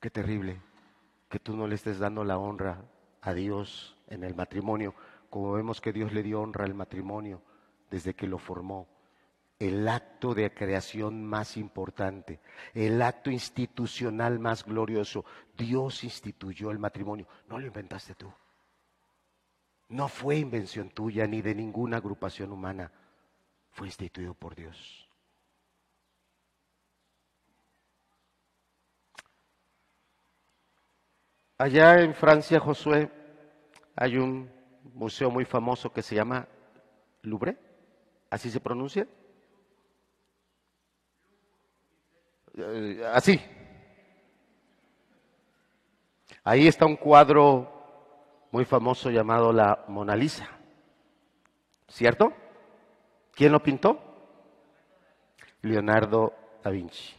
Qué 0.00 0.10
terrible 0.10 0.60
que 1.28 1.40
tú 1.40 1.56
no 1.56 1.66
le 1.66 1.74
estés 1.74 1.98
dando 1.98 2.22
la 2.24 2.38
honra 2.38 2.84
a 3.22 3.34
Dios 3.34 3.96
en 4.06 4.22
el 4.22 4.34
matrimonio, 4.34 4.94
como 5.30 5.52
vemos 5.52 5.80
que 5.80 5.92
Dios 5.92 6.12
le 6.12 6.22
dio 6.22 6.40
honra 6.40 6.64
al 6.64 6.74
matrimonio 6.74 7.42
desde 7.90 8.14
que 8.14 8.28
lo 8.28 8.38
formó. 8.38 8.88
El 9.58 9.88
acto 9.88 10.34
de 10.34 10.52
creación 10.52 11.24
más 11.24 11.56
importante, 11.56 12.40
el 12.74 13.00
acto 13.00 13.30
institucional 13.30 14.38
más 14.38 14.64
glorioso. 14.64 15.24
Dios 15.56 16.04
instituyó 16.04 16.70
el 16.70 16.78
matrimonio. 16.78 17.26
No 17.48 17.58
lo 17.58 17.66
inventaste 17.66 18.14
tú. 18.14 18.30
No 19.88 20.08
fue 20.08 20.36
invención 20.36 20.90
tuya 20.90 21.26
ni 21.26 21.42
de 21.42 21.54
ninguna 21.54 21.96
agrupación 21.96 22.52
humana. 22.52 22.92
Fue 23.76 23.88
instituido 23.88 24.32
por 24.32 24.54
Dios. 24.54 25.06
Allá 31.58 32.00
en 32.00 32.14
Francia, 32.14 32.58
Josué, 32.58 33.10
hay 33.94 34.16
un 34.16 34.50
museo 34.94 35.30
muy 35.30 35.44
famoso 35.44 35.92
que 35.92 36.00
se 36.00 36.14
llama 36.14 36.48
Louvre. 37.20 37.58
¿Así 38.30 38.50
se 38.50 38.60
pronuncia? 38.60 39.06
Eh, 42.56 43.02
así. 43.12 43.38
Ahí 46.44 46.66
está 46.66 46.86
un 46.86 46.96
cuadro 46.96 48.48
muy 48.52 48.64
famoso 48.64 49.10
llamado 49.10 49.52
la 49.52 49.84
Mona 49.86 50.16
Lisa. 50.16 50.48
¿Cierto? 51.88 52.32
¿Quién 53.36 53.52
lo 53.52 53.62
pintó? 53.62 54.00
Leonardo 55.60 56.58
da 56.64 56.70
Vinci. 56.70 57.14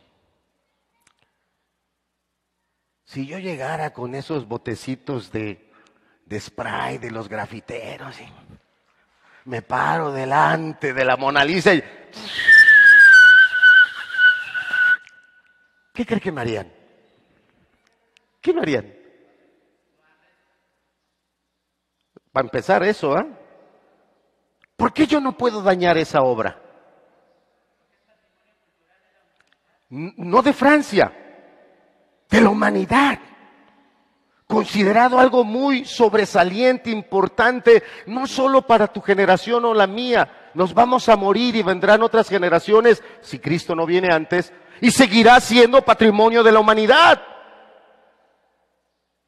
Si 3.05 3.28
yo 3.28 3.38
llegara 3.38 3.93
con 3.93 4.15
esos 4.15 4.47
botecitos 4.47 5.32
de, 5.32 5.72
de 6.26 6.39
spray 6.39 6.97
de 6.97 7.11
los 7.11 7.30
grafiteros, 7.30 8.15
me 9.45 9.61
paro 9.61 10.11
delante 10.11 10.91
de 10.91 11.05
la 11.05 11.18
Mona 11.18 11.45
Lisa 11.45 11.76
y... 11.76 11.84
¿Qué 15.93 16.03
cree 16.03 16.20
que 16.20 16.32
me 16.32 16.41
harían? 16.41 16.74
¿Qué 18.41 18.53
me 18.53 18.61
harían? 18.61 18.91
Para 22.32 22.45
empezar 22.47 22.82
eso, 22.82 23.15
¿ah? 23.15 23.28
¿Por 24.78 24.93
qué 24.93 25.05
yo 25.05 25.19
no 25.19 25.36
puedo 25.36 25.61
dañar 25.61 25.97
esa 25.97 26.21
obra? 26.21 26.61
No 29.89 30.41
de 30.41 30.53
Francia, 30.53 31.11
de 32.30 32.41
la 32.41 32.49
humanidad 32.49 33.19
considerado 34.47 35.19
algo 35.19 35.43
muy 35.43 35.86
sobresaliente, 35.86 36.89
importante, 36.89 37.84
no 38.07 38.25
solo 38.25 38.61
para 38.61 38.88
tu 38.88 39.01
generación 39.01 39.65
o 39.65 39.73
la 39.73 39.88
mía. 39.88 40.51
Nos 40.53 40.73
vamos 40.73 41.09
a 41.09 41.17
morir 41.17 41.55
y 41.55 41.63
vendrán 41.63 42.01
otras 42.01 42.30
generaciones, 42.30 43.03
si 43.21 43.39
Cristo 43.39 43.75
no 43.75 43.86
viene 43.86 44.11
antes, 44.11 44.53
y 44.82 44.91
seguirá 44.91 45.39
siendo 45.39 45.84
patrimonio 45.84 46.43
de 46.43 46.51
la 46.51 46.59
humanidad. 46.59 47.21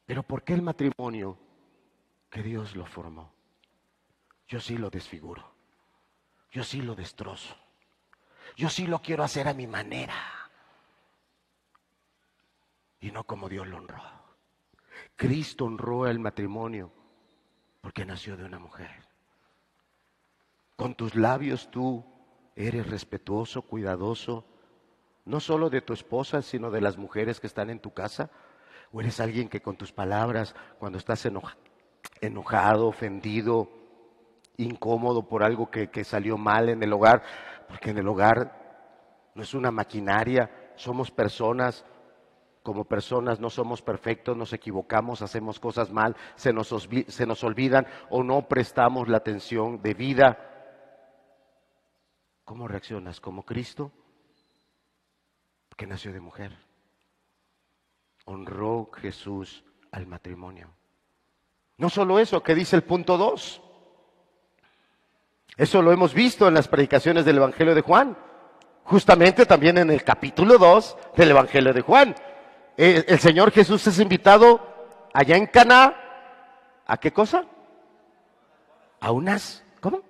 Pero 0.06 0.22
¿por 0.22 0.42
qué 0.42 0.54
el 0.54 0.62
matrimonio 0.62 1.38
que 2.30 2.42
Dios 2.42 2.74
lo 2.74 2.86
formó? 2.86 3.39
Yo 4.50 4.60
sí 4.60 4.76
lo 4.76 4.90
desfiguro. 4.90 5.48
Yo 6.50 6.64
sí 6.64 6.82
lo 6.82 6.96
destrozo. 6.96 7.54
Yo 8.56 8.68
sí 8.68 8.88
lo 8.88 9.00
quiero 9.00 9.22
hacer 9.22 9.46
a 9.46 9.54
mi 9.54 9.68
manera. 9.68 10.16
Y 13.00 13.12
no 13.12 13.22
como 13.22 13.48
Dios 13.48 13.68
lo 13.68 13.76
honró. 13.76 14.02
Cristo 15.14 15.66
honró 15.66 16.08
el 16.08 16.18
matrimonio 16.18 16.92
porque 17.80 18.04
nació 18.04 18.36
de 18.36 18.44
una 18.44 18.58
mujer. 18.58 18.90
Con 20.74 20.96
tus 20.96 21.14
labios 21.14 21.70
tú 21.70 22.04
eres 22.56 22.90
respetuoso, 22.90 23.62
cuidadoso, 23.62 24.44
no 25.26 25.38
solo 25.38 25.70
de 25.70 25.80
tu 25.80 25.92
esposa, 25.92 26.42
sino 26.42 26.72
de 26.72 26.80
las 26.80 26.98
mujeres 26.98 27.38
que 27.38 27.46
están 27.46 27.70
en 27.70 27.78
tu 27.78 27.94
casa. 27.94 28.30
O 28.90 29.00
eres 29.00 29.20
alguien 29.20 29.48
que 29.48 29.62
con 29.62 29.76
tus 29.76 29.92
palabras, 29.92 30.56
cuando 30.80 30.98
estás 30.98 31.24
enojado, 32.20 32.88
ofendido, 32.88 33.79
incómodo 34.62 35.26
por 35.28 35.42
algo 35.42 35.70
que, 35.70 35.90
que 35.90 36.04
salió 36.04 36.36
mal 36.36 36.68
en 36.68 36.82
el 36.82 36.92
hogar, 36.92 37.22
porque 37.68 37.90
en 37.90 37.98
el 37.98 38.08
hogar 38.08 39.30
no 39.34 39.42
es 39.42 39.54
una 39.54 39.70
maquinaria, 39.70 40.72
somos 40.76 41.10
personas 41.10 41.84
como 42.62 42.84
personas 42.84 43.40
no 43.40 43.48
somos 43.48 43.80
perfectos, 43.82 44.36
nos 44.36 44.52
equivocamos, 44.52 45.22
hacemos 45.22 45.58
cosas 45.58 45.90
mal, 45.90 46.14
se 46.36 46.52
nos, 46.52 46.68
se 47.08 47.26
nos 47.26 47.42
olvidan 47.42 47.86
o 48.10 48.22
no 48.22 48.48
prestamos 48.48 49.08
la 49.08 49.16
atención 49.16 49.80
debida. 49.82 50.46
¿Cómo 52.44 52.68
reaccionas? 52.68 53.20
¿Como 53.20 53.44
Cristo? 53.44 53.92
Que 55.76 55.86
nació 55.86 56.12
de 56.12 56.20
mujer. 56.20 56.56
Honró 58.26 58.90
Jesús 58.92 59.64
al 59.92 60.06
matrimonio. 60.06 60.68
No 61.78 61.88
solo 61.88 62.18
eso, 62.18 62.42
que 62.42 62.54
dice 62.54 62.76
el 62.76 62.82
punto 62.82 63.16
2. 63.16 63.62
Eso 65.56 65.82
lo 65.82 65.92
hemos 65.92 66.14
visto 66.14 66.48
en 66.48 66.54
las 66.54 66.68
predicaciones 66.68 67.24
del 67.24 67.38
Evangelio 67.38 67.74
de 67.74 67.82
Juan, 67.82 68.16
justamente 68.84 69.46
también 69.46 69.78
en 69.78 69.90
el 69.90 70.02
capítulo 70.04 70.58
2 70.58 70.96
del 71.16 71.30
Evangelio 71.30 71.72
de 71.72 71.82
Juan. 71.82 72.14
El, 72.76 73.04
el 73.06 73.18
Señor 73.18 73.50
Jesús 73.50 73.86
es 73.86 73.98
invitado 73.98 74.60
allá 75.12 75.36
en 75.36 75.46
Caná, 75.46 75.94
¿a 76.86 76.96
qué 76.96 77.12
cosa? 77.12 77.44
A 79.00 79.12
unas, 79.12 79.64
¿cómo? 79.80 80.02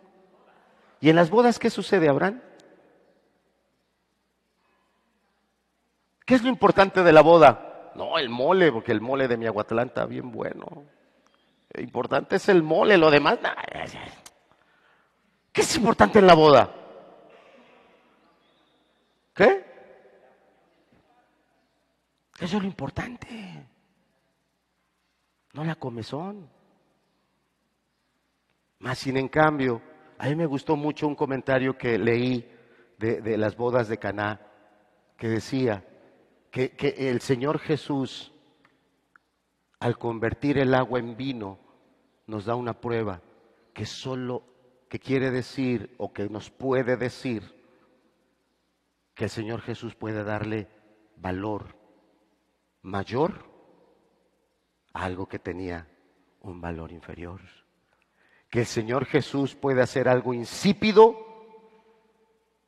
¿Y 1.00 1.10
en 1.10 1.16
las 1.16 1.30
bodas 1.30 1.58
qué 1.58 1.70
sucede, 1.70 2.08
Abraham? 2.08 2.40
¿Qué 6.30 6.36
es 6.36 6.42
lo 6.42 6.48
importante 6.48 7.02
de 7.02 7.12
la 7.12 7.22
boda? 7.22 7.90
No, 7.96 8.18
el 8.18 8.28
mole, 8.28 8.70
porque 8.70 8.92
el 8.92 9.00
mole 9.00 9.26
de 9.26 9.36
mi 9.36 9.46
Aguatlán 9.46 9.90
bien 10.08 10.30
bueno. 10.30 10.84
Lo 11.72 11.82
importante 11.82 12.36
es 12.36 12.48
el 12.48 12.62
mole, 12.62 12.96
lo 12.96 13.10
demás. 13.10 13.38
¿Qué 15.52 15.62
es 15.62 15.76
importante 15.76 16.18
en 16.18 16.26
la 16.26 16.34
boda? 16.34 16.74
¿Qué? 19.34 19.64
Eso 22.38 22.56
es 22.56 22.62
lo 22.62 22.68
importante. 22.68 23.66
No 25.52 25.64
la 25.64 25.74
comezón. 25.74 26.48
Más 28.78 28.98
sin 28.98 29.16
en 29.16 29.28
cambio, 29.28 29.82
a 30.18 30.28
mí 30.28 30.34
me 30.34 30.46
gustó 30.46 30.76
mucho 30.76 31.06
un 31.06 31.14
comentario 31.14 31.76
que 31.76 31.98
leí 31.98 32.50
de, 32.98 33.36
las 33.36 33.56
bodas 33.56 33.88
de 33.88 33.98
Caná, 33.98 34.40
que 35.16 35.28
decía 35.28 35.84
que, 36.50 36.70
que 36.70 37.10
el 37.10 37.20
Señor 37.20 37.58
Jesús, 37.58 38.32
al 39.80 39.98
convertir 39.98 40.58
el 40.58 40.74
agua 40.74 40.98
en 40.98 41.16
vino, 41.16 41.58
nos 42.26 42.44
da 42.44 42.54
una 42.54 42.80
prueba 42.80 43.20
que 43.72 43.86
solo, 43.86 44.44
que 44.90 44.98
quiere 44.98 45.30
decir 45.30 45.94
o 45.98 46.12
que 46.12 46.28
nos 46.28 46.50
puede 46.50 46.96
decir 46.96 47.54
que 49.14 49.24
el 49.24 49.30
Señor 49.30 49.62
Jesús 49.62 49.94
puede 49.94 50.24
darle 50.24 50.66
valor 51.14 51.76
mayor 52.82 53.48
a 54.92 55.04
algo 55.04 55.28
que 55.28 55.38
tenía 55.38 55.86
un 56.40 56.60
valor 56.60 56.90
inferior. 56.90 57.40
Que 58.50 58.60
el 58.60 58.66
Señor 58.66 59.06
Jesús 59.06 59.54
puede 59.54 59.80
hacer 59.80 60.08
algo 60.08 60.34
insípido, 60.34 61.14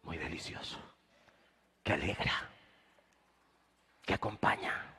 muy 0.05 0.17
delicioso, 0.17 0.79
que 1.83 1.95
alegra, 1.95 2.49
que 4.01 4.15
acompaña. 4.15 4.95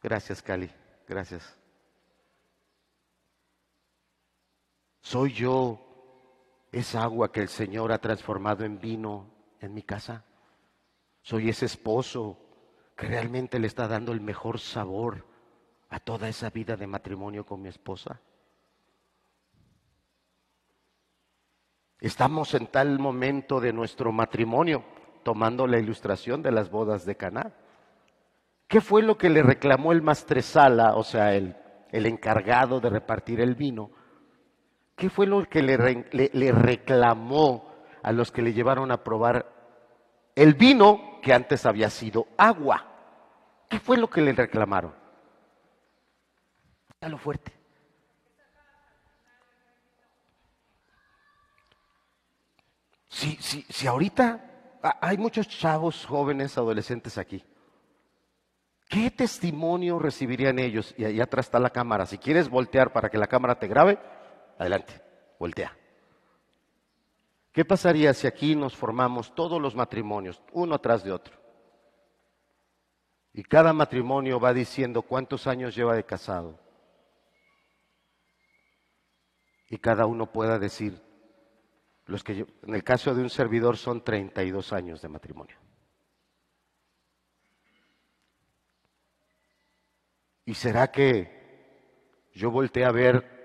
Gracias, 0.00 0.40
Cali, 0.40 0.70
gracias. 1.08 1.65
¿Soy 5.06 5.32
yo 5.32 5.78
esa 6.72 7.04
agua 7.04 7.30
que 7.30 7.38
el 7.38 7.46
Señor 7.48 7.92
ha 7.92 7.98
transformado 7.98 8.64
en 8.64 8.80
vino 8.80 9.30
en 9.60 9.72
mi 9.72 9.84
casa? 9.84 10.24
¿Soy 11.22 11.48
ese 11.48 11.66
esposo 11.66 12.36
que 12.96 13.06
realmente 13.06 13.60
le 13.60 13.68
está 13.68 13.86
dando 13.86 14.10
el 14.10 14.20
mejor 14.20 14.58
sabor 14.58 15.24
a 15.90 16.00
toda 16.00 16.28
esa 16.28 16.50
vida 16.50 16.74
de 16.76 16.88
matrimonio 16.88 17.46
con 17.46 17.62
mi 17.62 17.68
esposa? 17.68 18.20
Estamos 22.00 22.52
en 22.54 22.66
tal 22.66 22.98
momento 22.98 23.60
de 23.60 23.72
nuestro 23.72 24.10
matrimonio, 24.10 24.82
tomando 25.22 25.68
la 25.68 25.78
ilustración 25.78 26.42
de 26.42 26.50
las 26.50 26.68
bodas 26.68 27.06
de 27.06 27.16
Caná. 27.16 27.54
¿Qué 28.66 28.80
fue 28.80 29.04
lo 29.04 29.16
que 29.16 29.30
le 29.30 29.44
reclamó 29.44 29.92
el 29.92 30.02
mastresala, 30.02 30.96
o 30.96 31.04
sea, 31.04 31.32
el, 31.36 31.54
el 31.92 32.06
encargado 32.06 32.80
de 32.80 32.90
repartir 32.90 33.40
el 33.40 33.54
vino? 33.54 33.92
¿Qué 34.96 35.10
fue 35.10 35.26
lo 35.26 35.46
que 35.46 35.62
le, 35.62 35.76
reclamó 36.52 37.70
a 38.02 38.12
los 38.12 38.32
que 38.32 38.40
le 38.40 38.54
llevaron 38.54 38.90
a 38.90 39.04
probar 39.04 39.52
el 40.34 40.54
vino 40.54 41.20
que 41.22 41.34
antes 41.34 41.66
había 41.66 41.90
sido 41.90 42.26
agua? 42.38 42.86
¿Qué 43.68 43.78
fue 43.78 43.98
lo 43.98 44.08
que 44.08 44.22
le 44.22 44.32
reclamaron? 44.32 44.94
A 47.02 47.08
lo 47.10 47.18
fuerte. 47.18 47.52
Si, 53.08 53.36
si, 53.36 53.62
si 53.68 53.86
ahorita 53.86 54.80
hay 55.00 55.18
muchos 55.18 55.46
chavos 55.46 56.06
jóvenes, 56.06 56.56
adolescentes 56.56 57.18
aquí, 57.18 57.44
¿qué 58.88 59.10
testimonio 59.10 59.98
recibirían 59.98 60.58
ellos? 60.58 60.94
Y 60.96 61.04
ahí 61.04 61.20
atrás 61.20 61.46
está 61.46 61.58
la 61.58 61.70
cámara. 61.70 62.06
Si 62.06 62.16
quieres 62.16 62.48
voltear 62.48 62.94
para 62.94 63.10
que 63.10 63.18
la 63.18 63.26
cámara 63.26 63.58
te 63.58 63.68
grabe, 63.68 63.98
adelante, 64.58 65.00
voltea. 65.38 65.76
¿Qué 67.52 67.64
pasaría 67.64 68.12
si 68.12 68.26
aquí 68.26 68.54
nos 68.54 68.76
formamos 68.76 69.34
todos 69.34 69.60
los 69.60 69.74
matrimonios, 69.74 70.42
uno 70.52 70.74
atrás 70.74 71.02
de 71.02 71.12
otro? 71.12 71.34
Y 73.32 73.42
cada 73.42 73.72
matrimonio 73.72 74.38
va 74.38 74.52
diciendo 74.52 75.02
cuántos 75.02 75.46
años 75.46 75.74
lleva 75.74 75.94
de 75.94 76.04
casado. 76.04 76.58
Y 79.68 79.78
cada 79.78 80.06
uno 80.06 80.30
pueda 80.30 80.58
decir, 80.58 81.00
los 82.06 82.22
que 82.22 82.46
en 82.62 82.74
el 82.74 82.84
caso 82.84 83.14
de 83.14 83.22
un 83.22 83.30
servidor 83.30 83.76
son 83.76 84.04
32 84.04 84.72
años 84.72 85.02
de 85.02 85.08
matrimonio. 85.08 85.56
¿Y 90.44 90.54
será 90.54 90.92
que 90.92 92.28
yo 92.32 92.50
volteé 92.50 92.84
a 92.84 92.92
ver 92.92 93.35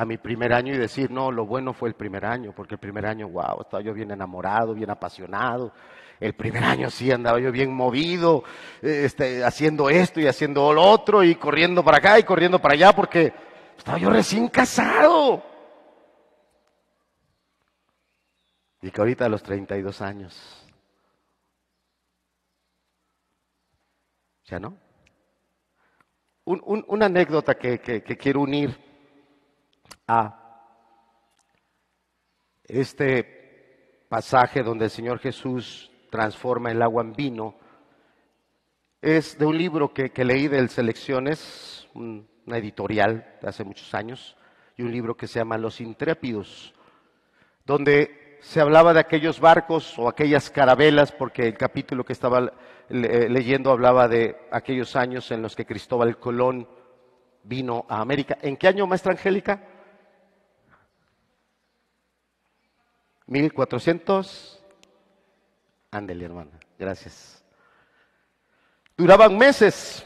a 0.00 0.06
mi 0.06 0.16
primer 0.16 0.54
año 0.54 0.72
y 0.74 0.78
decir, 0.78 1.10
no, 1.10 1.30
lo 1.30 1.44
bueno 1.44 1.74
fue 1.74 1.90
el 1.90 1.94
primer 1.94 2.24
año, 2.24 2.54
porque 2.56 2.76
el 2.76 2.80
primer 2.80 3.04
año, 3.04 3.28
wow, 3.28 3.60
estaba 3.60 3.82
yo 3.82 3.92
bien 3.92 4.10
enamorado, 4.10 4.72
bien 4.72 4.88
apasionado. 4.88 5.74
El 6.18 6.32
primer 6.32 6.64
año 6.64 6.88
sí 6.88 7.12
andaba 7.12 7.38
yo 7.38 7.52
bien 7.52 7.70
movido, 7.70 8.42
este, 8.80 9.44
haciendo 9.44 9.90
esto 9.90 10.18
y 10.18 10.26
haciendo 10.26 10.72
lo 10.72 10.82
otro, 10.82 11.22
y 11.22 11.34
corriendo 11.34 11.84
para 11.84 11.98
acá 11.98 12.18
y 12.18 12.22
corriendo 12.22 12.58
para 12.58 12.72
allá, 12.72 12.94
porque 12.94 13.34
estaba 13.76 13.98
yo 13.98 14.08
recién 14.08 14.48
casado. 14.48 15.42
Y 18.80 18.90
que 18.90 19.00
ahorita 19.02 19.26
a 19.26 19.28
los 19.28 19.42
32 19.42 20.00
años, 20.00 20.66
¿ya 24.46 24.58
no? 24.58 24.78
Un, 26.46 26.62
un, 26.64 26.84
una 26.88 27.04
anécdota 27.04 27.56
que, 27.56 27.80
que 27.80 28.16
quiero 28.16 28.40
unir 28.40 28.89
a 30.06 30.36
este 32.64 34.06
pasaje 34.08 34.62
donde 34.62 34.86
el 34.86 34.90
Señor 34.90 35.18
Jesús 35.18 35.90
transforma 36.10 36.70
el 36.70 36.82
agua 36.82 37.02
en 37.02 37.12
vino 37.12 37.54
es 39.00 39.38
de 39.38 39.46
un 39.46 39.56
libro 39.56 39.94
que, 39.94 40.10
que 40.10 40.24
leí 40.24 40.48
del 40.48 40.68
Selecciones, 40.68 41.88
una 41.94 42.58
editorial 42.58 43.38
de 43.40 43.48
hace 43.48 43.64
muchos 43.64 43.94
años, 43.94 44.36
y 44.76 44.82
un 44.82 44.92
libro 44.92 45.16
que 45.16 45.26
se 45.26 45.38
llama 45.38 45.58
Los 45.58 45.80
Intrépidos, 45.80 46.74
donde 47.64 48.38
se 48.40 48.60
hablaba 48.60 48.92
de 48.92 49.00
aquellos 49.00 49.40
barcos 49.40 49.98
o 49.98 50.08
aquellas 50.08 50.50
carabelas, 50.50 51.12
porque 51.12 51.46
el 51.48 51.56
capítulo 51.56 52.04
que 52.04 52.12
estaba 52.12 52.52
leyendo 52.88 53.70
hablaba 53.70 54.08
de 54.08 54.36
aquellos 54.50 54.96
años 54.96 55.30
en 55.30 55.42
los 55.42 55.54
que 55.54 55.66
Cristóbal 55.66 56.18
Colón 56.18 56.68
vino 57.44 57.86
a 57.88 58.00
América. 58.00 58.38
¿En 58.42 58.56
qué 58.56 58.68
año, 58.68 58.86
maestra 58.86 59.12
Angélica? 59.12 59.62
1400. 63.30 64.60
Ándele, 65.90 66.24
hermana. 66.24 66.50
Gracias. 66.78 67.42
Duraban 68.96 69.38
meses. 69.38 70.04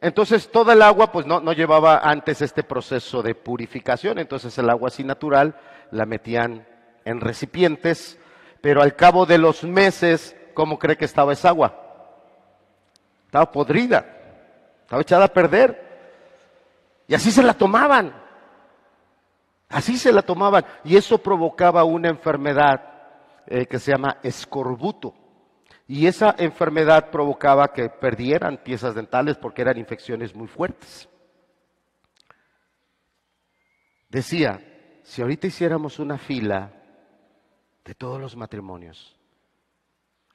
Entonces 0.00 0.50
toda 0.50 0.74
el 0.74 0.82
agua 0.82 1.10
pues 1.10 1.26
no, 1.26 1.40
no, 1.40 1.52
llevaba 1.52 1.98
antes 1.98 2.40
este 2.40 2.62
proceso 2.62 3.22
de 3.22 3.34
purificación, 3.34 4.18
entonces 4.18 4.56
el 4.56 4.70
agua 4.70 4.88
así 4.88 5.04
natural 5.04 5.60
la 5.90 6.06
metían 6.06 6.66
en 7.04 7.20
recipientes, 7.20 8.18
pero 8.62 8.80
al 8.80 8.96
cabo 8.96 9.26
de 9.26 9.36
los 9.36 9.62
meses, 9.62 10.34
¿cómo 10.54 10.78
cree 10.78 10.96
que 10.96 11.04
estaba 11.04 11.34
esa 11.34 11.50
agua? 11.50 11.76
Estaba 13.26 13.52
podrida, 13.52 14.06
estaba 14.82 15.02
echada 15.02 15.26
a 15.26 15.32
perder. 15.32 15.90
Y 17.06 17.14
así 17.14 17.30
se 17.30 17.42
la 17.42 17.54
tomaban. 17.54 18.14
Así 19.70 19.96
se 19.96 20.12
la 20.12 20.22
tomaban 20.22 20.64
y 20.84 20.96
eso 20.96 21.18
provocaba 21.18 21.84
una 21.84 22.08
enfermedad 22.08 22.82
eh, 23.46 23.66
que 23.66 23.78
se 23.78 23.92
llama 23.92 24.18
escorbuto. 24.22 25.14
Y 25.86 26.06
esa 26.06 26.34
enfermedad 26.38 27.10
provocaba 27.10 27.72
que 27.72 27.88
perdieran 27.88 28.58
piezas 28.58 28.94
dentales 28.94 29.36
porque 29.36 29.62
eran 29.62 29.78
infecciones 29.78 30.34
muy 30.34 30.48
fuertes. 30.48 31.08
Decía, 34.08 34.60
si 35.04 35.22
ahorita 35.22 35.46
hiciéramos 35.46 36.00
una 36.00 36.18
fila 36.18 36.72
de 37.84 37.94
todos 37.94 38.20
los 38.20 38.36
matrimonios, 38.36 39.16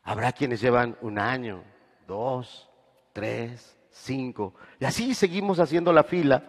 habrá 0.04 0.32
quienes 0.32 0.62
llevan 0.62 0.98
un 1.02 1.20
año, 1.20 1.62
dos, 2.08 2.70
tres, 3.12 3.78
cinco. 3.90 4.56
Y 4.80 4.86
así 4.86 5.14
seguimos 5.14 5.60
haciendo 5.60 5.92
la 5.92 6.04
fila. 6.04 6.44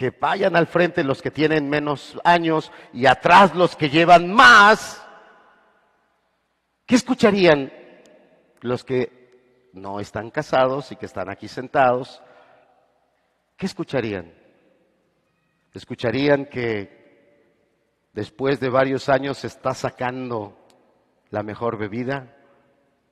Que 0.00 0.08
vayan 0.18 0.56
al 0.56 0.66
frente 0.66 1.04
los 1.04 1.20
que 1.20 1.30
tienen 1.30 1.68
menos 1.68 2.18
años 2.24 2.72
y 2.94 3.04
atrás 3.04 3.54
los 3.54 3.76
que 3.76 3.90
llevan 3.90 4.32
más. 4.32 5.06
¿Qué 6.86 6.94
escucharían 6.94 7.70
los 8.62 8.82
que 8.82 9.68
no 9.74 10.00
están 10.00 10.30
casados 10.30 10.90
y 10.90 10.96
que 10.96 11.04
están 11.04 11.28
aquí 11.28 11.48
sentados? 11.48 12.22
¿Qué 13.58 13.66
escucharían? 13.66 14.32
Escucharían 15.74 16.46
que 16.46 18.08
después 18.14 18.58
de 18.58 18.70
varios 18.70 19.10
años 19.10 19.36
se 19.36 19.48
está 19.48 19.74
sacando 19.74 20.56
la 21.28 21.42
mejor 21.42 21.76
bebida, 21.76 22.38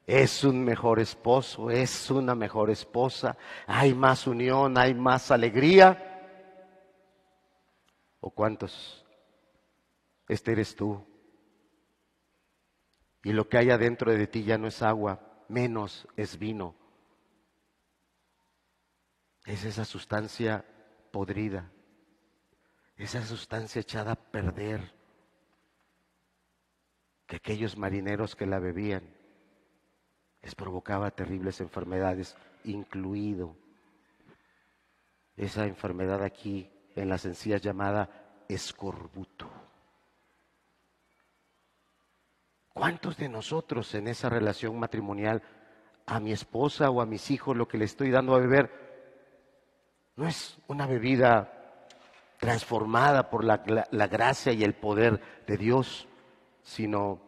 es 0.07 0.43
un 0.43 0.65
mejor 0.65 1.01
esposo, 1.01 1.71
es 1.71 2.11
una 2.11 2.35
mejor 2.35 2.71
esposa, 2.71 3.37
hay 3.67 3.93
más 3.93 4.27
unión, 4.27 4.79
hay 4.79 4.95
más 4.95 5.31
alegría. 5.31 6.08
¿O 8.29 8.31
cuántos? 8.31 9.07
Este 10.29 10.53
eres 10.53 10.77
tú. 10.77 11.03
Y 13.25 13.33
lo 13.33 13.49
que 13.49 13.57
hay 13.57 13.71
adentro 13.71 14.13
de 14.13 14.27
ti 14.27 14.45
ya 14.45 14.59
no 14.59 14.67
es 14.67 14.83
agua, 14.83 15.47
menos 15.49 16.07
es 16.15 16.39
vino. 16.39 16.75
Es 19.47 19.65
esa 19.65 19.87
sustancia 19.87 20.63
podrida, 21.11 21.73
esa 22.99 23.25
sustancia 23.25 23.81
echada 23.81 24.13
a 24.13 24.31
perder 24.31 24.93
que 27.27 27.37
aquellos 27.37 27.79
marineros 27.79 28.37
que 28.37 28.45
la 28.45 28.59
bebían 28.59 29.09
les 30.43 30.55
provocaba 30.55 31.11
terribles 31.13 31.63
enfermedades, 31.63 32.37
incluido 32.65 33.57
esa 35.35 35.65
enfermedad 35.65 36.23
aquí 36.23 36.71
en 37.01 37.09
las 37.09 37.25
encías 37.25 37.63
llamada 37.63 38.09
escorbuto. 38.49 39.49
¿Cuántos 42.73 43.17
de 43.17 43.29
nosotros 43.29 43.95
en 43.95 44.09
esa 44.09 44.29
relación 44.29 44.79
matrimonial 44.79 45.43
a 46.07 46.21
mi 46.21 46.33
esposa 46.33 46.91
o 46.91 47.01
a 47.01 47.07
mis 47.07 47.31
hijos 47.31 47.57
lo 47.57 47.69
que 47.69 47.79
le 47.79 47.85
estoy 47.85 48.11
dando 48.11 48.35
a 48.35 48.39
beber 48.39 48.89
no 50.17 50.27
es 50.27 50.59
una 50.67 50.87
bebida 50.87 51.87
transformada 52.39 53.31
por 53.31 53.45
la, 53.45 53.63
la 53.91 54.07
gracia 54.07 54.53
y 54.53 54.65
el 54.65 54.75
poder 54.75 55.21
de 55.47 55.57
Dios, 55.57 56.09
sino 56.63 57.21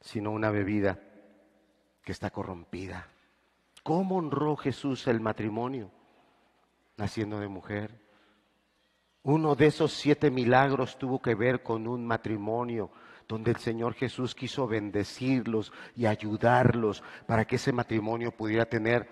sino 0.00 0.30
una 0.30 0.50
bebida 0.50 0.98
que 2.02 2.12
está 2.12 2.30
corrompida. 2.30 3.08
¿Cómo 3.82 4.16
honró 4.16 4.56
Jesús 4.56 5.06
el 5.06 5.20
matrimonio? 5.20 5.90
Naciendo 7.00 7.40
de 7.40 7.48
mujer. 7.48 7.98
Uno 9.22 9.54
de 9.54 9.68
esos 9.68 9.90
siete 9.90 10.30
milagros 10.30 10.98
tuvo 10.98 11.22
que 11.22 11.34
ver 11.34 11.62
con 11.62 11.86
un 11.86 12.06
matrimonio 12.06 12.90
donde 13.26 13.52
el 13.52 13.56
Señor 13.56 13.94
Jesús 13.94 14.34
quiso 14.34 14.66
bendecirlos 14.66 15.72
y 15.96 16.04
ayudarlos 16.04 17.02
para 17.26 17.46
que 17.46 17.56
ese 17.56 17.72
matrimonio 17.72 18.32
pudiera 18.32 18.66
tener 18.66 19.08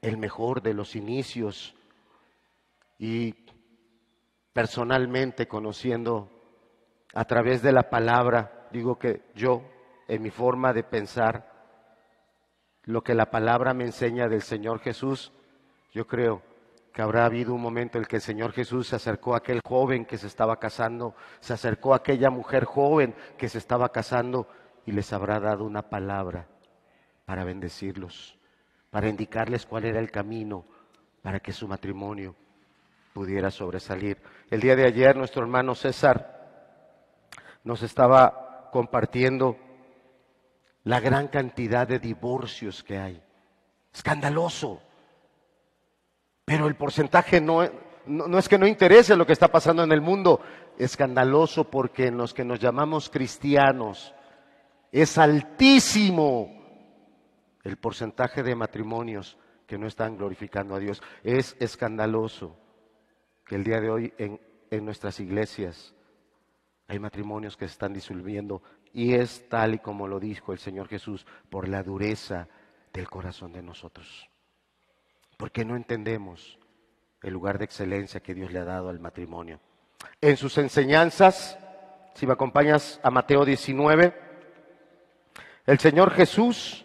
el 0.00 0.16
mejor 0.16 0.62
de 0.62 0.72
los 0.72 0.96
inicios. 0.96 1.76
Y 2.98 3.34
personalmente 4.54 5.46
conociendo 5.46 6.30
a 7.12 7.26
través 7.26 7.60
de 7.60 7.72
la 7.72 7.90
palabra, 7.90 8.70
digo 8.72 8.98
que 8.98 9.26
yo 9.34 9.64
en 10.08 10.22
mi 10.22 10.30
forma 10.30 10.72
de 10.72 10.82
pensar 10.82 11.52
lo 12.84 13.02
que 13.02 13.12
la 13.12 13.30
palabra 13.30 13.74
me 13.74 13.84
enseña 13.84 14.28
del 14.28 14.40
Señor 14.40 14.80
Jesús, 14.80 15.30
yo 15.92 16.06
creo 16.06 16.47
que 16.92 17.02
habrá 17.02 17.24
habido 17.24 17.54
un 17.54 17.60
momento 17.60 17.98
en 17.98 18.02
el 18.02 18.08
que 18.08 18.16
el 18.16 18.22
Señor 18.22 18.52
Jesús 18.52 18.88
se 18.88 18.96
acercó 18.96 19.34
a 19.34 19.38
aquel 19.38 19.60
joven 19.64 20.04
que 20.04 20.18
se 20.18 20.26
estaba 20.26 20.58
casando, 20.58 21.14
se 21.40 21.52
acercó 21.52 21.92
a 21.92 21.98
aquella 21.98 22.30
mujer 22.30 22.64
joven 22.64 23.14
que 23.36 23.48
se 23.48 23.58
estaba 23.58 23.90
casando 23.90 24.48
y 24.86 24.92
les 24.92 25.12
habrá 25.12 25.38
dado 25.38 25.64
una 25.64 25.82
palabra 25.82 26.48
para 27.24 27.44
bendecirlos, 27.44 28.38
para 28.90 29.08
indicarles 29.08 29.66
cuál 29.66 29.84
era 29.84 30.00
el 30.00 30.10
camino 30.10 30.64
para 31.22 31.40
que 31.40 31.52
su 31.52 31.68
matrimonio 31.68 32.34
pudiera 33.12 33.50
sobresalir. 33.50 34.18
El 34.50 34.60
día 34.60 34.76
de 34.76 34.86
ayer 34.86 35.16
nuestro 35.16 35.42
hermano 35.42 35.74
César 35.74 36.38
nos 37.64 37.82
estaba 37.82 38.70
compartiendo 38.72 39.56
la 40.84 41.00
gran 41.00 41.28
cantidad 41.28 41.86
de 41.86 41.98
divorcios 41.98 42.82
que 42.82 42.98
hay. 42.98 43.22
Escandaloso. 43.92 44.80
Pero 46.48 46.66
el 46.66 46.76
porcentaje 46.76 47.40
no, 47.40 47.60
no, 48.06 48.38
es 48.38 48.48
que 48.48 48.58
no 48.58 48.66
interese 48.66 49.14
lo 49.16 49.26
que 49.26 49.34
está 49.34 49.48
pasando 49.48 49.84
en 49.84 49.92
el 49.92 50.00
mundo, 50.00 50.40
escandaloso 50.78 51.64
porque 51.64 52.06
en 52.06 52.16
los 52.16 52.32
que 52.32 52.44
nos 52.44 52.58
llamamos 52.58 53.10
cristianos 53.10 54.14
es 54.90 55.18
altísimo 55.18 56.50
el 57.62 57.76
porcentaje 57.76 58.42
de 58.42 58.54
matrimonios 58.54 59.36
que 59.66 59.76
no 59.76 59.86
están 59.86 60.16
glorificando 60.16 60.74
a 60.74 60.78
Dios. 60.78 61.02
Es 61.22 61.54
escandaloso 61.60 62.56
que 63.44 63.56
el 63.56 63.64
día 63.64 63.80
de 63.80 63.90
hoy 63.90 64.14
en, 64.16 64.40
en 64.70 64.84
nuestras 64.84 65.20
iglesias 65.20 65.94
hay 66.86 66.98
matrimonios 66.98 67.58
que 67.58 67.66
se 67.66 67.72
están 67.72 67.92
disolviendo 67.92 68.62
y 68.94 69.12
es 69.12 69.46
tal 69.50 69.74
y 69.74 69.78
como 69.80 70.08
lo 70.08 70.18
dijo 70.18 70.52
el 70.52 70.58
Señor 70.58 70.88
Jesús, 70.88 71.26
por 71.50 71.68
la 71.68 71.82
dureza 71.82 72.48
del 72.94 73.10
corazón 73.10 73.52
de 73.52 73.62
nosotros. 73.62 74.30
Porque 75.38 75.64
no 75.64 75.76
entendemos 75.76 76.58
el 77.22 77.32
lugar 77.32 77.58
de 77.58 77.64
excelencia 77.64 78.20
que 78.20 78.34
Dios 78.34 78.52
le 78.52 78.58
ha 78.58 78.64
dado 78.64 78.90
al 78.90 79.00
matrimonio. 79.00 79.60
En 80.20 80.36
sus 80.36 80.58
enseñanzas, 80.58 81.58
si 82.14 82.26
me 82.26 82.34
acompañas 82.34 83.00
a 83.02 83.10
Mateo 83.10 83.44
19, 83.44 84.14
el 85.64 85.78
Señor 85.78 86.10
Jesús 86.10 86.84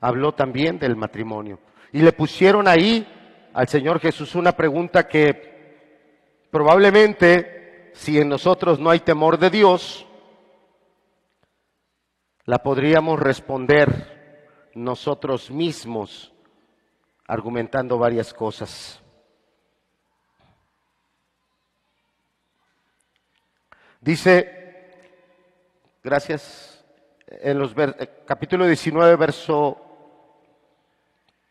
habló 0.00 0.32
también 0.32 0.78
del 0.78 0.96
matrimonio. 0.96 1.58
Y 1.92 2.02
le 2.02 2.12
pusieron 2.12 2.68
ahí 2.68 3.06
al 3.54 3.68
Señor 3.68 4.00
Jesús 4.00 4.34
una 4.34 4.52
pregunta 4.52 5.08
que 5.08 6.46
probablemente, 6.50 7.90
si 7.94 8.18
en 8.20 8.28
nosotros 8.28 8.78
no 8.78 8.90
hay 8.90 9.00
temor 9.00 9.38
de 9.38 9.50
Dios, 9.50 10.06
la 12.44 12.62
podríamos 12.62 13.18
responder 13.18 14.70
nosotros 14.74 15.50
mismos 15.50 16.32
argumentando 17.28 17.98
varias 17.98 18.32
cosas. 18.32 19.00
Dice, 24.00 24.90
gracias, 26.02 26.84
en 27.26 27.58
los 27.58 27.74
eh, 27.76 28.22
capítulo 28.26 28.66
19, 28.66 29.16
verso 29.16 29.76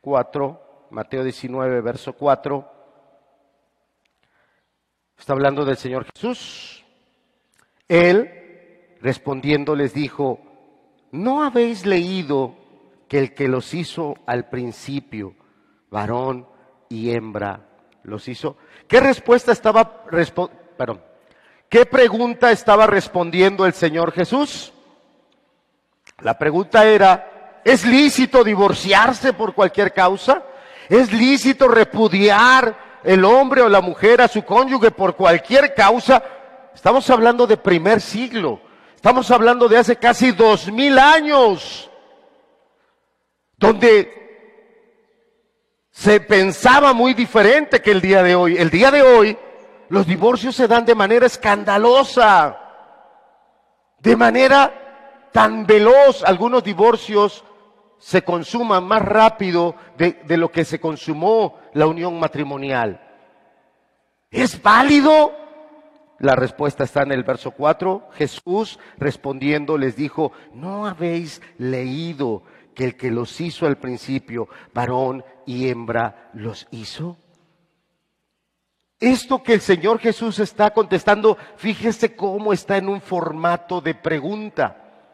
4, 0.01 0.87
Mateo 0.89 1.23
19, 1.23 1.81
verso 1.81 2.13
4, 2.13 2.71
está 5.17 5.33
hablando 5.33 5.63
del 5.63 5.77
Señor 5.77 6.07
Jesús. 6.15 6.83
Él, 7.87 8.97
respondiendo, 8.99 9.75
les 9.75 9.93
dijo, 9.93 10.39
¿no 11.11 11.43
habéis 11.43 11.85
leído 11.85 12.55
que 13.07 13.19
el 13.19 13.35
que 13.35 13.47
los 13.47 13.75
hizo 13.75 14.15
al 14.25 14.49
principio, 14.49 15.35
varón 15.89 16.47
y 16.89 17.11
hembra, 17.11 17.61
los 18.03 18.27
hizo? 18.27 18.57
¿Qué 18.87 18.99
respuesta 18.99 19.51
estaba, 19.51 20.03
qué 21.69 21.85
pregunta 21.85 22.51
estaba 22.51 22.87
respondiendo 22.87 23.65
el 23.65 23.73
Señor 23.73 24.11
Jesús? 24.11 24.73
La 26.19 26.37
pregunta 26.37 26.85
era, 26.85 27.61
¿es 27.63 27.85
lícito 27.85 28.43
divorciarse 28.43 29.33
por 29.33 29.53
cualquier 29.53 29.93
causa? 29.93 30.43
¿Es 30.89 31.11
lícito 31.11 31.67
repudiar 31.67 33.01
el 33.03 33.23
hombre 33.25 33.61
o 33.61 33.69
la 33.69 33.81
mujer 33.81 34.21
a 34.21 34.27
su 34.27 34.43
cónyuge 34.43 34.91
por 34.91 35.15
cualquier 35.15 35.75
causa? 35.75 36.23
Estamos 36.73 37.09
hablando 37.09 37.45
de 37.45 37.57
primer 37.57 38.01
siglo. 38.01 38.61
Estamos 38.95 39.29
hablando 39.31 39.67
de 39.67 39.77
hace 39.77 39.95
casi 39.97 40.31
dos 40.31 40.71
mil 40.71 40.97
años, 40.97 41.89
donde 43.57 44.26
se 45.97 46.19
pensaba 46.19 46.93
muy 46.93 47.15
diferente 47.15 47.81
que 47.81 47.89
el 47.89 48.01
día 48.01 48.21
de 48.21 48.35
hoy. 48.35 48.55
El 48.55 48.69
día 48.69 48.91
de 48.91 49.01
hoy 49.01 49.35
los 49.89 50.05
divorcios 50.05 50.55
se 50.55 50.67
dan 50.67 50.85
de 50.85 50.93
manera 50.93 51.25
escandalosa, 51.25 52.55
de 53.97 54.15
manera 54.15 55.29
tan 55.33 55.65
veloz. 55.65 56.23
Algunos 56.23 56.63
divorcios 56.63 57.43
se 57.97 58.21
consuman 58.21 58.83
más 58.83 59.01
rápido 59.01 59.73
de, 59.97 60.37
lo 60.37 60.51
que 60.51 60.65
se 60.65 60.79
consumó 60.79 61.57
la 61.73 61.87
unión 61.87 62.19
matrimonial. 62.19 63.01
¿Es 64.29 64.61
válido? 64.61 65.33
La 66.19 66.35
respuesta 66.35 66.83
está 66.83 67.01
en 67.01 67.11
el 67.11 67.23
verso 67.23 67.49
4. 67.49 68.09
Jesús 68.13 68.77
respondiendo 68.99 69.79
les 69.79 69.95
dijo, 69.95 70.31
¿no 70.53 70.85
habéis 70.85 71.41
leído 71.57 72.43
que 72.77 72.85
el 72.85 72.95
que 72.95 73.09
los 73.09 73.41
hizo 73.41 73.65
al 73.65 73.79
principio, 73.79 74.47
varón 74.71 75.25
y 75.47 75.67
hembra, 75.67 76.29
los 76.35 76.67
hizo? 76.69 77.17
Esto 78.99 79.41
que 79.41 79.55
el 79.55 79.61
Señor 79.61 79.97
Jesús 79.97 80.37
está 80.37 80.69
contestando, 80.69 81.39
fíjese 81.55 82.15
cómo 82.15 82.53
está 82.53 82.77
en 82.77 82.87
un 82.87 83.01
formato 83.01 83.81
de 83.81 83.95
pregunta. 83.95 85.09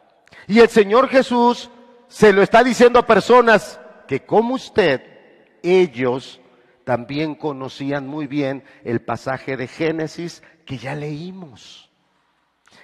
Y 0.46 0.60
el 0.60 0.68
Señor 0.68 1.08
Jesús 1.08 1.70
se 2.06 2.34
lo 2.34 2.42
está 2.42 2.62
diciendo 2.62 2.98
a 2.98 3.06
personas 3.06 3.80
que 4.06 4.26
como 4.26 4.56
usted, 4.56 5.00
ellos 5.62 6.42
también 6.84 7.34
conocían 7.34 8.06
muy 8.06 8.26
bien 8.26 8.62
el 8.84 9.00
pasaje 9.00 9.56
de 9.56 9.68
Génesis 9.68 10.42
que 10.66 10.76
ya 10.76 10.94
leímos. 10.94 11.90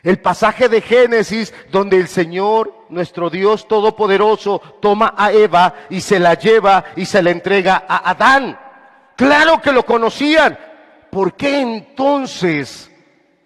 El 0.03 0.21
pasaje 0.21 0.69
de 0.69 0.81
Génesis 0.81 1.53
donde 1.71 1.99
el 1.99 2.09
Señor, 2.09 2.87
nuestro 2.89 3.29
Dios 3.29 3.69
Todopoderoso, 3.69 4.61
toma 4.81 5.15
a 5.17 5.33
Eva 5.33 5.75
y 5.91 6.01
se 6.01 6.19
la 6.19 6.35
lleva 6.35 6.85
y 6.97 7.05
se 7.05 7.23
la 7.23 7.31
entrega 7.31 7.85
a 7.87 8.11
Adán. 8.11 8.59
Claro 9.17 9.61
que 9.61 9.73
lo 9.73 9.85
conocían. 9.85 10.59
¿Por 11.11 11.35
qué 11.35 11.61
entonces 11.61 12.91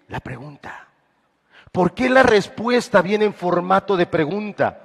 la 0.07 0.19
pregunta? 0.19 0.87
¿Por 1.71 1.93
qué 1.93 2.09
la 2.09 2.23
respuesta 2.23 3.01
viene 3.01 3.25
en 3.25 3.33
formato 3.33 3.97
de 3.97 4.05
pregunta? 4.05 4.81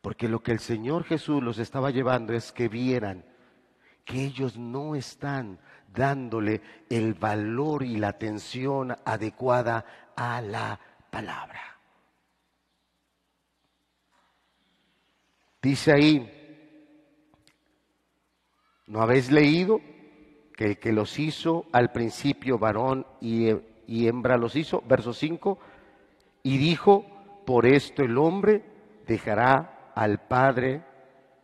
Porque 0.00 0.28
lo 0.28 0.42
que 0.42 0.50
el 0.50 0.58
Señor 0.58 1.04
Jesús 1.04 1.40
los 1.40 1.58
estaba 1.58 1.90
llevando 1.90 2.32
es 2.32 2.50
que 2.50 2.68
vieran 2.68 3.24
que 4.04 4.24
ellos 4.24 4.56
no 4.56 4.96
están 4.96 5.60
dándole 5.92 6.60
el 6.88 7.14
valor 7.14 7.82
y 7.82 7.96
la 7.96 8.08
atención 8.08 8.96
adecuada 9.04 9.84
a 10.16 10.40
la 10.40 10.78
palabra. 11.10 11.60
Dice 15.60 15.92
ahí, 15.92 16.28
¿no 18.86 19.00
habéis 19.00 19.30
leído 19.30 19.80
que 20.56 20.64
el 20.64 20.78
que 20.78 20.92
los 20.92 21.18
hizo 21.18 21.66
al 21.72 21.92
principio 21.92 22.58
varón 22.58 23.06
y, 23.20 23.50
y 23.86 24.08
hembra 24.08 24.36
los 24.36 24.56
hizo? 24.56 24.82
Verso 24.86 25.12
5, 25.12 25.58
y 26.42 26.58
dijo, 26.58 27.06
por 27.46 27.66
esto 27.66 28.02
el 28.02 28.18
hombre 28.18 28.64
dejará 29.06 29.92
al 29.94 30.26
Padre 30.26 30.82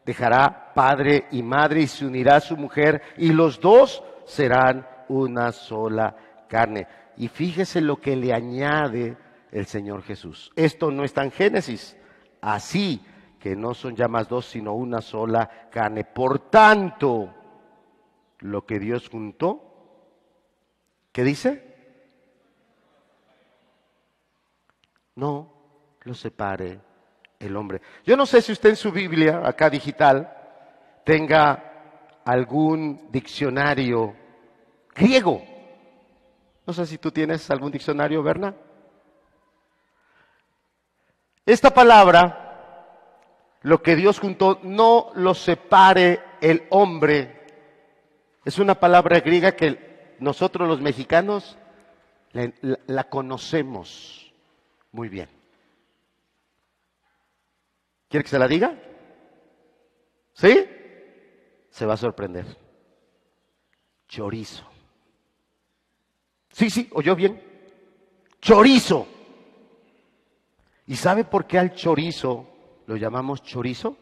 dejará 0.09 0.73
padre 0.73 1.27
y 1.33 1.43
madre 1.43 1.83
y 1.83 1.87
se 1.87 2.07
unirá 2.07 2.37
a 2.37 2.41
su 2.41 2.57
mujer 2.57 3.03
y 3.19 3.31
los 3.31 3.61
dos 3.61 4.03
serán 4.29 4.87
una 5.09 5.53
sola 5.53 6.15
carne. 6.49 6.87
Y 7.17 7.29
fíjese 7.29 7.81
lo 7.81 8.01
que 8.01 8.15
le 8.15 8.33
añade 8.33 9.17
el 9.51 9.67
Señor 9.67 10.03
Jesús. 10.03 10.53
Esto 10.55 10.91
no 10.91 11.03
está 11.03 11.25
en 11.25 11.33
Génesis. 11.33 11.97
Así 12.41 13.05
que 13.41 13.57
no 13.57 13.75
son 13.75 13.97
ya 13.97 14.07
más 14.07 14.29
dos, 14.29 14.47
sino 14.47 14.75
una 14.75 15.01
sola 15.01 15.69
carne. 15.71 16.05
Por 16.05 16.51
tanto, 16.51 17.35
lo 18.41 18.67
que 18.67 18.79
Dios 18.79 19.09
juntó, 19.09 19.65
¿qué 21.11 21.25
dice? 21.25 21.65
No 25.17 25.53
lo 26.03 26.15
separe 26.15 26.81
el 27.41 27.57
hombre. 27.57 27.81
Yo 28.05 28.17
no 28.17 28.27
sé 28.27 28.43
si 28.43 28.53
usted 28.53 28.71
en 28.71 28.77
su 28.77 28.93
Biblia, 28.93 29.43
acá 29.45 29.71
digital, 29.71 30.33
tenga 31.05 31.68
algún 32.29 33.09
diccionario 33.11 34.15
griego. 34.95 35.43
No 36.67 36.75
sé 36.75 36.85
si 36.85 36.99
tú 36.99 37.11
tienes 37.11 37.51
algún 37.51 37.73
diccionario, 37.73 38.23
Berna. 38.23 38.55
Esta 41.47 41.71
palabra, 41.71 43.57
lo 43.63 43.83
que 43.83 43.97
Dios 43.97 44.21
juntó, 44.21 44.61
no 44.63 45.11
lo 45.15 45.33
separe 45.33 46.21
el 46.43 46.65
hombre. 46.69 47.47
Es 48.45 48.59
una 48.59 48.75
palabra 48.75 49.21
griega 49.21 49.53
que 49.53 50.17
nosotros 50.19 50.69
los 50.69 50.83
mexicanos 50.83 51.57
la, 52.33 52.53
la 52.61 53.05
conocemos 53.05 54.31
muy 54.93 55.09
bien. 55.09 55.31
¿Quiere 58.11 58.25
que 58.25 58.31
se 58.31 58.39
la 58.39 58.49
diga? 58.49 58.75
¿Sí? 60.35 60.69
Se 61.71 61.87
va 61.87 61.95
a 61.95 61.99
sorprender. 61.99 62.47
Chorizo. 64.09 64.69
Sí, 66.51 66.71
sí, 66.71 66.89
oyó 66.93 67.15
bien. 67.15 67.43
Chorizo. 68.41 69.07
¿Y 70.87 70.97
sabe 70.97 71.25
por 71.25 71.47
qué 71.47 71.59
al 71.59 71.75
chorizo 71.75 72.49
lo 72.87 72.97
llamamos 72.97 73.43
chorizo? 73.43 73.97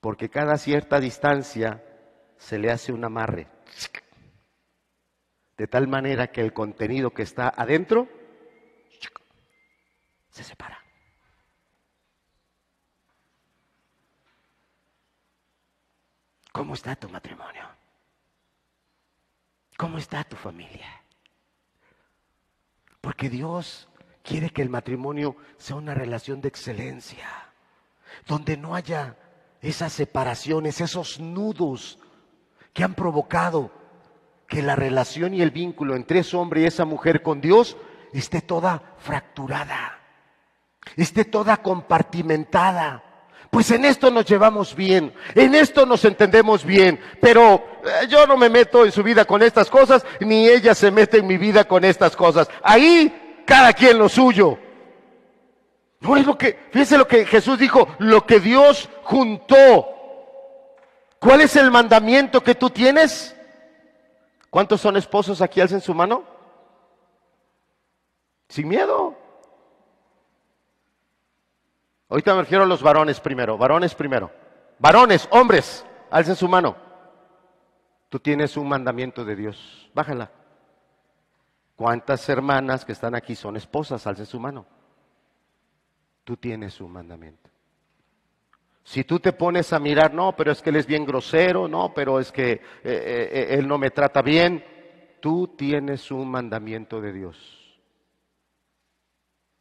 Porque 0.00 0.28
cada 0.28 0.58
cierta 0.58 1.00
distancia 1.00 1.82
se 2.36 2.58
le 2.58 2.70
hace 2.70 2.92
un 2.92 3.04
amarre. 3.04 3.48
De 5.56 5.66
tal 5.66 5.88
manera 5.88 6.30
que 6.30 6.40
el 6.40 6.52
contenido 6.52 7.10
que 7.10 7.22
está 7.22 7.48
adentro 7.48 8.08
se 10.30 10.44
separa. 10.44 10.79
¿Cómo 16.52 16.74
está 16.74 16.96
tu 16.96 17.08
matrimonio? 17.08 17.62
¿Cómo 19.76 19.98
está 19.98 20.24
tu 20.24 20.36
familia? 20.36 21.02
Porque 23.00 23.30
Dios 23.30 23.88
quiere 24.22 24.50
que 24.50 24.62
el 24.62 24.68
matrimonio 24.68 25.36
sea 25.56 25.76
una 25.76 25.94
relación 25.94 26.40
de 26.40 26.48
excelencia, 26.48 27.28
donde 28.26 28.56
no 28.56 28.74
haya 28.74 29.16
esas 29.62 29.92
separaciones, 29.92 30.80
esos 30.80 31.20
nudos 31.20 31.98
que 32.72 32.84
han 32.84 32.94
provocado 32.94 33.70
que 34.46 34.62
la 34.62 34.76
relación 34.76 35.32
y 35.32 35.42
el 35.42 35.50
vínculo 35.50 35.94
entre 35.94 36.20
ese 36.20 36.36
hombre 36.36 36.62
y 36.62 36.66
esa 36.66 36.84
mujer 36.84 37.22
con 37.22 37.40
Dios 37.40 37.76
esté 38.12 38.42
toda 38.42 38.96
fracturada, 38.98 40.00
esté 40.96 41.24
toda 41.24 41.58
compartimentada 41.58 43.09
pues 43.50 43.70
en 43.72 43.84
esto 43.84 44.10
nos 44.10 44.26
llevamos 44.26 44.76
bien, 44.76 45.12
en 45.34 45.54
esto 45.56 45.84
nos 45.84 46.04
entendemos 46.04 46.64
bien, 46.64 47.00
pero 47.20 47.64
eh, 47.84 48.06
yo 48.08 48.26
no 48.26 48.36
me 48.36 48.48
meto 48.48 48.84
en 48.84 48.92
su 48.92 49.02
vida 49.02 49.24
con 49.24 49.42
estas 49.42 49.68
cosas, 49.68 50.06
ni 50.20 50.48
ella 50.48 50.74
se 50.74 50.92
mete 50.92 51.18
en 51.18 51.26
mi 51.26 51.36
vida 51.36 51.64
con 51.64 51.84
estas 51.84 52.14
cosas. 52.14 52.48
Ahí 52.62 53.42
cada 53.44 53.72
quien 53.72 53.98
lo 53.98 54.08
suyo. 54.08 54.56
No 55.98 56.16
es 56.16 56.24
lo 56.24 56.38
que, 56.38 56.58
fíjense 56.70 56.96
lo 56.96 57.08
que 57.08 57.26
Jesús 57.26 57.58
dijo, 57.58 57.88
lo 57.98 58.24
que 58.24 58.38
Dios 58.38 58.88
juntó. 59.02 59.86
¿Cuál 61.18 61.42
es 61.42 61.56
el 61.56 61.70
mandamiento 61.70 62.42
que 62.42 62.54
tú 62.54 62.70
tienes? 62.70 63.36
¿Cuántos 64.48 64.80
son 64.80 64.96
esposos 64.96 65.42
aquí 65.42 65.60
alcen 65.60 65.80
su 65.80 65.92
mano? 65.92 66.24
Sin 68.48 68.68
miedo. 68.68 69.19
Ahorita 72.10 72.34
me 72.34 72.40
refiero 72.40 72.64
a 72.64 72.66
los 72.66 72.82
varones 72.82 73.20
primero, 73.20 73.56
varones 73.56 73.94
primero. 73.94 74.32
Varones, 74.80 75.28
hombres, 75.30 75.86
alcen 76.10 76.34
su 76.34 76.48
mano. 76.48 76.76
Tú 78.08 78.18
tienes 78.18 78.56
un 78.56 78.68
mandamiento 78.68 79.24
de 79.24 79.36
Dios, 79.36 79.88
bájala. 79.94 80.32
¿Cuántas 81.76 82.28
hermanas 82.28 82.84
que 82.84 82.92
están 82.92 83.14
aquí 83.14 83.36
son 83.36 83.56
esposas? 83.56 84.06
Alcen 84.06 84.26
su 84.26 84.40
mano. 84.40 84.66
Tú 86.24 86.36
tienes 86.36 86.80
un 86.80 86.92
mandamiento. 86.92 87.48
Si 88.82 89.04
tú 89.04 89.20
te 89.20 89.32
pones 89.32 89.72
a 89.72 89.78
mirar, 89.78 90.12
no, 90.12 90.34
pero 90.34 90.50
es 90.50 90.60
que 90.60 90.70
él 90.70 90.76
es 90.76 90.86
bien 90.86 91.06
grosero, 91.06 91.68
no, 91.68 91.94
pero 91.94 92.18
es 92.18 92.32
que 92.32 92.52
eh, 92.52 92.60
eh, 92.84 93.30
eh, 93.32 93.46
él 93.50 93.68
no 93.68 93.78
me 93.78 93.90
trata 93.90 94.20
bien, 94.20 94.64
tú 95.20 95.54
tienes 95.56 96.10
un 96.10 96.28
mandamiento 96.28 97.00
de 97.00 97.12
Dios. 97.12 97.80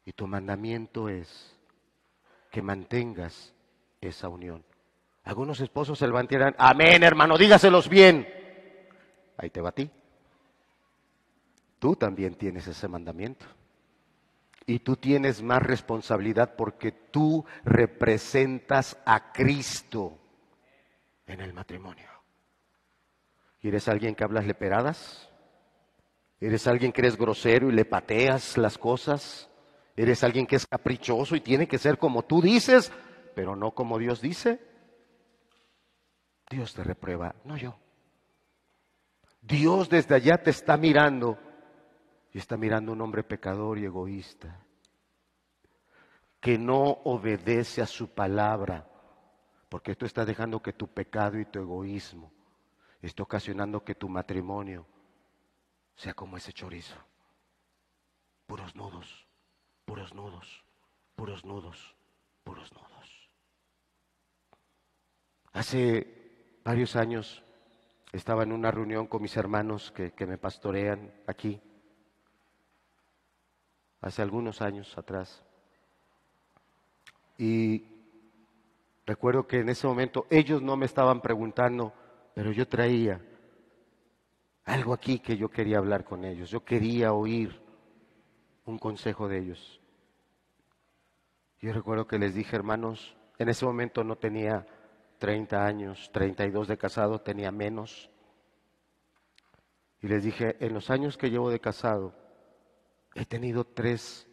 Y 0.04 0.14
tu 0.14 0.26
mandamiento 0.26 1.10
es 1.10 1.59
que 2.50 2.62
mantengas 2.62 3.54
esa 4.02 4.30
unión. 4.30 4.64
Algunos 5.24 5.60
esposos 5.60 6.00
se 6.00 6.08
levantarán, 6.08 6.56
amén 6.58 7.04
hermano, 7.04 7.38
dígaselos 7.38 7.88
bien. 7.90 8.28
Ahí 9.38 9.50
te 9.50 9.62
va 9.62 9.70
a 9.70 9.74
ti. 9.74 9.90
Tú 11.78 11.96
también 11.96 12.36
tienes 12.36 12.68
ese 12.68 12.88
mandamiento. 12.88 13.46
Y 14.66 14.80
tú 14.80 14.98
tienes 14.98 15.42
más 15.42 15.64
responsabilidad 15.64 16.56
porque 16.56 16.92
tú 16.92 17.46
representas 17.64 18.98
a 19.06 19.32
Cristo 19.32 20.18
en 21.26 21.42
el 21.42 21.54
matrimonio. 21.54 22.08
¿Y 23.62 23.70
eres 23.70 23.88
alguien 23.88 24.16
que 24.16 24.24
hablas 24.24 24.46
leperadas? 24.46 25.30
¿Eres 26.40 26.68
alguien 26.68 26.92
que 26.92 27.02
eres 27.02 27.18
grosero 27.18 27.70
y 27.70 27.74
le 27.74 27.86
pateas 27.86 28.58
las 28.58 28.78
cosas? 28.78 29.49
Eres 30.02 30.24
alguien 30.24 30.48
que 30.48 30.56
es 30.56 30.66
caprichoso 30.66 31.36
y 31.36 31.42
tiene 31.42 31.68
que 31.68 31.78
ser 31.78 31.98
como 31.98 32.24
tú 32.24 32.42
dices, 32.42 32.90
pero 33.36 33.58
no 33.58 33.72
como 33.72 33.98
Dios 34.00 34.22
dice. 34.22 34.58
Dios 36.50 36.74
te 36.74 36.86
reprueba, 36.86 37.36
no 37.44 37.58
yo. 37.58 37.78
Dios 39.42 39.90
desde 39.90 40.16
allá 40.16 40.42
te 40.42 40.52
está 40.52 40.78
mirando 40.78 41.38
y 42.32 42.38
está 42.38 42.56
mirando 42.56 42.94
un 42.94 43.02
hombre 43.02 43.24
pecador 43.24 43.78
y 43.78 43.84
egoísta. 43.84 44.66
que 46.40 46.58
no 46.58 47.02
obedece 47.04 47.82
a 47.82 47.86
su 47.86 48.08
palabra, 48.08 48.88
porque 49.68 49.98
tú 49.98 50.06
estás 50.06 50.26
dejando 50.26 50.62
que 50.62 50.72
tu 50.72 50.88
pecado 50.88 51.38
y 51.38 51.44
tu 51.44 51.60
egoísmo 51.60 52.32
esté 53.02 53.22
ocasionando 53.22 53.84
que 53.84 53.96
tu 53.96 54.08
matrimonio 54.08 54.88
sea 55.98 56.14
como 56.14 56.38
ese 56.38 56.54
chorizo. 56.54 56.96
Puros 58.48 58.74
nudos, 58.78 59.29
puros 59.90 60.14
nudos, 60.14 60.64
puros 61.16 61.44
nudos, 61.44 61.96
puros 62.44 62.72
nudos. 62.74 63.30
Hace 65.52 66.60
varios 66.64 66.96
años 66.96 67.44
estaba 68.12 68.44
en 68.44 68.52
una 68.52 68.70
reunión 68.70 69.08
con 69.08 69.24
mis 69.24 69.36
hermanos 69.36 69.92
que, 69.92 70.12
que 70.12 70.28
me 70.28 70.38
pastorean 70.38 71.12
aquí, 71.26 71.60
hace 74.02 74.22
algunos 74.22 74.62
años 74.62 74.96
atrás. 74.96 75.44
Y 77.40 77.84
recuerdo 79.08 79.48
que 79.48 79.62
en 79.62 79.70
ese 79.70 79.88
momento 79.88 80.28
ellos 80.30 80.62
no 80.62 80.78
me 80.78 80.86
estaban 80.86 81.20
preguntando, 81.20 81.94
pero 82.36 82.52
yo 82.52 82.68
traía 82.68 83.20
algo 84.66 84.94
aquí 84.94 85.18
que 85.18 85.36
yo 85.36 85.50
quería 85.50 85.80
hablar 85.80 86.04
con 86.04 86.26
ellos. 86.26 86.52
Yo 86.52 86.64
quería 86.64 87.12
oír 87.12 87.60
un 88.70 88.78
consejo 88.78 89.28
de 89.28 89.40
ellos. 89.40 89.79
Yo 91.62 91.74
recuerdo 91.74 92.08
que 92.08 92.18
les 92.18 92.34
dije, 92.34 92.56
hermanos, 92.56 93.18
en 93.38 93.50
ese 93.50 93.66
momento 93.66 94.04
no 94.04 94.18
tenía 94.18 94.66
30 95.18 95.66
años, 95.66 96.10
32 96.14 96.70
de 96.70 96.78
casado, 96.78 97.20
tenía 97.22 97.52
menos. 97.52 98.10
Y 100.02 100.08
les 100.08 100.24
dije, 100.24 100.56
en 100.62 100.74
los 100.74 100.90
años 100.90 101.18
que 101.18 101.30
llevo 101.30 101.50
de 101.50 101.60
casado, 101.60 102.16
he 103.14 103.26
tenido 103.26 103.66
tres 103.66 104.28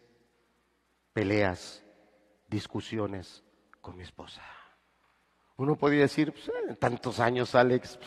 peleas, 1.12 1.84
discusiones 2.48 3.42
con 3.80 3.96
mi 3.96 4.04
esposa. 4.04 4.42
Uno 5.56 5.76
podría 5.76 6.02
decir, 6.02 6.32
pues, 6.32 6.48
eh, 6.48 6.76
tantos 6.76 7.18
años, 7.18 7.54
Alex, 7.56 7.98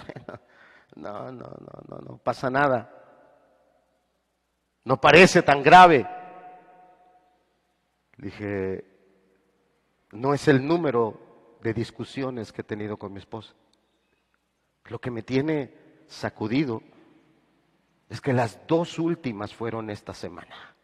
no, 0.96 1.32
no, 1.32 1.44
no, 1.44 1.82
no, 1.90 1.98
no 1.98 2.18
pasa 2.18 2.50
nada. 2.50 2.96
No 4.86 5.02
parece 5.02 5.42
tan 5.42 5.62
grave. 5.62 6.08
Dije, 8.18 8.99
no 10.12 10.34
es 10.34 10.48
el 10.48 10.66
número 10.66 11.58
de 11.62 11.74
discusiones 11.74 12.52
que 12.52 12.62
he 12.62 12.66
tenido 12.66 12.98
con 12.98 13.14
mi 13.14 13.20
esposa. 13.20 13.54
Lo 14.86 15.00
que 15.00 15.12
me 15.12 15.24
tiene 15.24 15.74
sacudido 16.08 16.82
es 18.10 18.22
que 18.22 18.34
las 18.34 18.66
dos 18.68 18.98
últimas 18.98 19.54
fueron 19.54 19.90
esta 19.90 20.14
semana. 20.14 20.76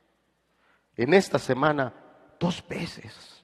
En 0.96 1.14
esta 1.14 1.40
semana, 1.40 1.94
dos 2.40 2.66
veces 2.68 3.44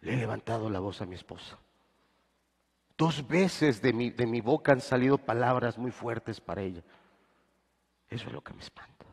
le 0.00 0.14
he 0.14 0.16
levantado 0.16 0.70
la 0.70 0.80
voz 0.80 1.02
a 1.02 1.06
mi 1.06 1.14
esposa. 1.14 1.58
Dos 2.96 3.26
veces 3.28 3.82
de 3.82 3.92
mi, 3.92 4.10
de 4.10 4.26
mi 4.26 4.40
boca 4.40 4.72
han 4.72 4.80
salido 4.80 5.18
palabras 5.18 5.78
muy 5.78 5.90
fuertes 5.90 6.40
para 6.40 6.62
ella. 6.62 6.82
Eso 8.08 8.26
es 8.26 8.32
lo 8.32 8.42
que 8.42 8.54
me 8.54 8.62
espanta. 8.62 9.04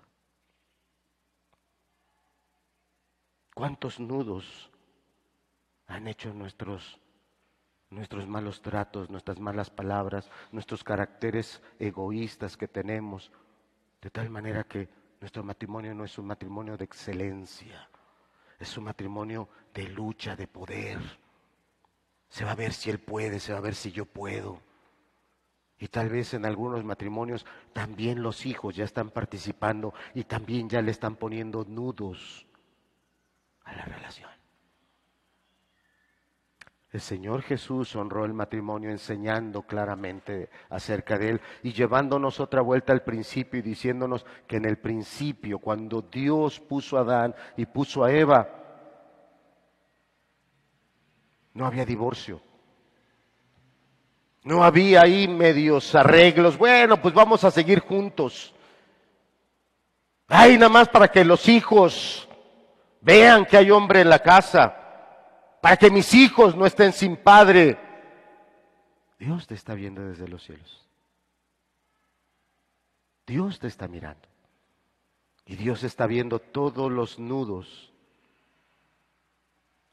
¿Cuántos 3.54 4.00
nudos 4.00 4.72
han 5.88 6.08
hecho 6.08 6.34
nuestros, 6.34 7.00
nuestros 7.90 8.28
malos 8.28 8.62
tratos, 8.62 9.10
nuestras 9.10 9.40
malas 9.40 9.70
palabras, 9.70 10.30
nuestros 10.52 10.84
caracteres 10.84 11.62
egoístas 11.80 12.58
que 12.58 12.68
tenemos? 12.68 13.32
De 14.02 14.10
tal 14.10 14.30
manera 14.30 14.64
que 14.64 14.90
nuestro 15.20 15.44
matrimonio 15.44 15.94
no 15.96 16.04
es 16.04 16.18
un 16.18 16.28
matrimonio 16.28 16.78
de 16.78 16.86
excelencia, 16.86 17.90
es 18.60 18.78
un 18.78 18.86
matrimonio 18.86 19.50
de 19.74 19.88
lucha, 19.90 20.36
de 20.36 20.48
poder 20.48 21.00
se 22.36 22.44
va 22.44 22.52
a 22.52 22.56
ver 22.56 22.74
si 22.74 22.90
él 22.90 23.00
puede, 23.00 23.40
se 23.40 23.54
va 23.54 23.60
a 23.60 23.62
ver 23.62 23.76
si 23.76 23.94
yo 23.94 24.06
puedo. 24.06 24.62
Y 25.80 25.88
tal 25.88 26.10
vez 26.10 26.34
en 26.34 26.46
algunos 26.46 26.84
matrimonios 26.84 27.46
también 27.72 28.22
los 28.22 28.46
hijos 28.46 28.76
ya 28.76 28.84
están 28.84 29.10
participando 29.10 29.94
y 30.14 30.26
también 30.26 30.70
ya 30.70 30.82
le 30.82 30.92
están 30.92 31.16
poniendo 31.16 31.64
nudos 31.64 32.46
a 33.64 33.74
la 33.74 33.86
relación. 33.86 34.35
El 36.96 37.02
Señor 37.02 37.42
Jesús 37.42 37.94
honró 37.98 38.24
el 38.24 38.34
matrimonio 38.34 38.90
enseñando 38.90 39.64
claramente 39.64 40.50
acerca 40.70 41.18
de 41.18 41.32
él 41.32 41.42
y 41.62 41.74
llevándonos 41.74 42.40
otra 42.40 42.62
vuelta 42.62 42.94
al 42.94 43.02
principio 43.02 43.60
y 43.60 43.64
diciéndonos 43.64 44.26
que 44.48 44.56
en 44.56 44.64
el 44.64 44.78
principio, 44.78 45.60
cuando 45.60 46.04
Dios 46.04 46.62
puso 46.62 46.98
a 46.98 47.02
Adán 47.02 47.36
y 47.58 47.66
puso 47.66 48.06
a 48.06 48.14
Eva, 48.14 48.48
no 51.54 51.66
había 51.66 51.84
divorcio. 51.84 52.40
No 54.46 54.64
había 54.64 55.02
ahí 55.02 55.28
medios 55.28 55.94
arreglos. 55.96 56.58
Bueno, 56.58 57.02
pues 57.02 57.14
vamos 57.14 57.44
a 57.44 57.52
seguir 57.52 57.82
juntos. 57.82 58.56
Ay, 60.30 60.58
nada 60.58 60.70
más 60.70 60.88
para 60.88 61.10
que 61.10 61.26
los 61.26 61.50
hijos 61.50 62.30
vean 63.02 63.46
que 63.46 63.58
hay 63.58 63.70
hombre 63.70 64.00
en 64.00 64.08
la 64.08 64.20
casa. 64.20 64.85
Para 65.66 65.78
que 65.78 65.90
mis 65.90 66.14
hijos 66.14 66.56
no 66.56 66.68
estén 66.68 66.94
sin 66.94 67.18
padre. 67.18 67.76
Dios 69.18 69.48
te 69.48 69.56
está 69.56 69.74
viendo 69.74 70.06
desde 70.08 70.28
los 70.28 70.44
cielos. 70.44 70.88
Dios 73.26 73.58
te 73.58 73.66
está 73.66 73.88
mirando. 73.88 74.28
Y 75.44 75.56
Dios 75.56 75.84
está 75.84 76.06
viendo 76.06 76.38
todos 76.38 76.92
los 76.92 77.18
nudos 77.18 77.92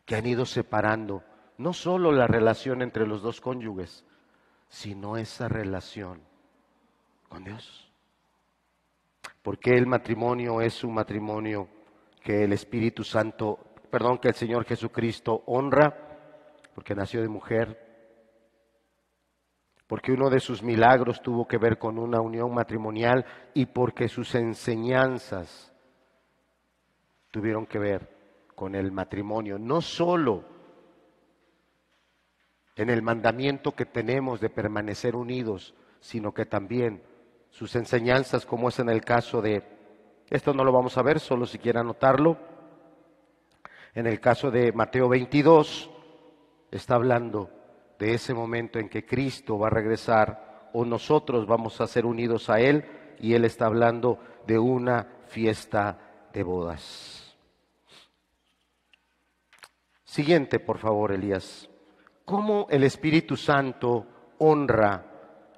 que 0.05 0.15
han 0.15 0.27
ido 0.27 0.45
separando 0.45 1.25
no 1.57 1.73
solo 1.73 2.13
la 2.13 2.27
relación 2.27 2.83
entre 2.83 3.07
los 3.07 3.23
dos 3.23 3.41
cónyuges, 3.41 4.05
sino 4.69 5.17
esa 5.17 5.49
relación 5.49 6.21
con 7.31 7.45
Dios. 7.45 7.91
Porque 9.41 9.71
el 9.71 9.87
matrimonio 9.87 10.61
es 10.61 10.85
un 10.85 10.93
matrimonio 10.93 11.67
que 12.23 12.45
el 12.45 12.53
Espíritu 12.53 13.05
Santo, 13.05 13.72
perdón, 13.93 14.17
que 14.17 14.29
el 14.29 14.35
Señor 14.35 14.65
Jesucristo 14.65 15.43
honra, 15.45 15.95
porque 16.75 16.95
nació 16.95 17.21
de 17.21 17.29
mujer, 17.29 17.79
porque 19.87 20.13
uno 20.13 20.31
de 20.31 20.41
sus 20.41 20.63
milagros 20.63 21.21
tuvo 21.21 21.47
que 21.47 21.59
ver 21.59 21.77
con 21.79 21.99
una 21.99 22.19
unión 22.23 22.55
matrimonial 22.55 23.27
y 23.53 23.67
porque 23.67 24.09
sus 24.09 24.35
enseñanzas 24.35 25.71
tuvieron 27.31 27.67
que 27.67 27.79
ver 27.79 28.09
con 28.55 28.75
el 28.75 28.93
matrimonio, 28.93 29.59
no 29.59 29.83
solo 29.83 30.43
en 32.77 32.89
el 32.89 33.03
mandamiento 33.03 33.73
que 33.73 33.85
tenemos 33.85 34.41
de 34.41 34.49
permanecer 34.49 35.15
unidos, 35.15 35.75
sino 36.01 36.33
que 36.33 36.47
también 36.47 37.03
sus 37.51 37.77
enseñanzas, 37.77 38.47
como 38.47 38.71
es 38.71 38.79
en 38.79 38.89
el 38.89 39.03
caso 39.05 39.43
de, 39.43 39.63
esto 40.31 40.55
no 40.55 40.65
lo 40.65 40.73
vamos 40.73 40.97
a 40.97 41.03
ver, 41.03 41.21
solo 41.21 41.45
si 41.45 41.59
quiere 41.59 41.81
anotarlo, 41.81 42.52
en 43.95 44.07
el 44.07 44.21
caso 44.21 44.51
de 44.51 44.73
Mateo 44.73 45.09
22, 45.09 45.91
está 46.71 46.95
hablando 46.95 47.51
de 47.99 48.15
ese 48.15 48.35
momento 48.35 48.79
en 48.79 48.89
que 48.89 49.05
Cristo 49.05 49.59
va 49.59 49.69
a 49.69 49.71
regresar 49.71 50.71
o 50.73 50.85
nosotros 50.85 51.47
vamos 51.47 51.81
a 51.81 51.87
ser 51.87 52.07
unidos 52.07 52.49
a 52.51 52.61
Él 52.61 52.85
y 53.21 53.35
Él 53.35 53.45
está 53.45 53.67
hablando 53.67 54.19
de 54.47 54.59
una 54.59 55.07
fiesta 55.27 56.29
de 56.33 56.43
bodas. 56.43 57.37
Siguiente, 60.05 60.59
por 60.59 60.79
favor, 60.79 61.13
Elías 61.13 61.69
cómo 62.25 62.67
el 62.71 62.85
Espíritu 62.85 63.37
Santo 63.37 64.07
honra 64.39 65.05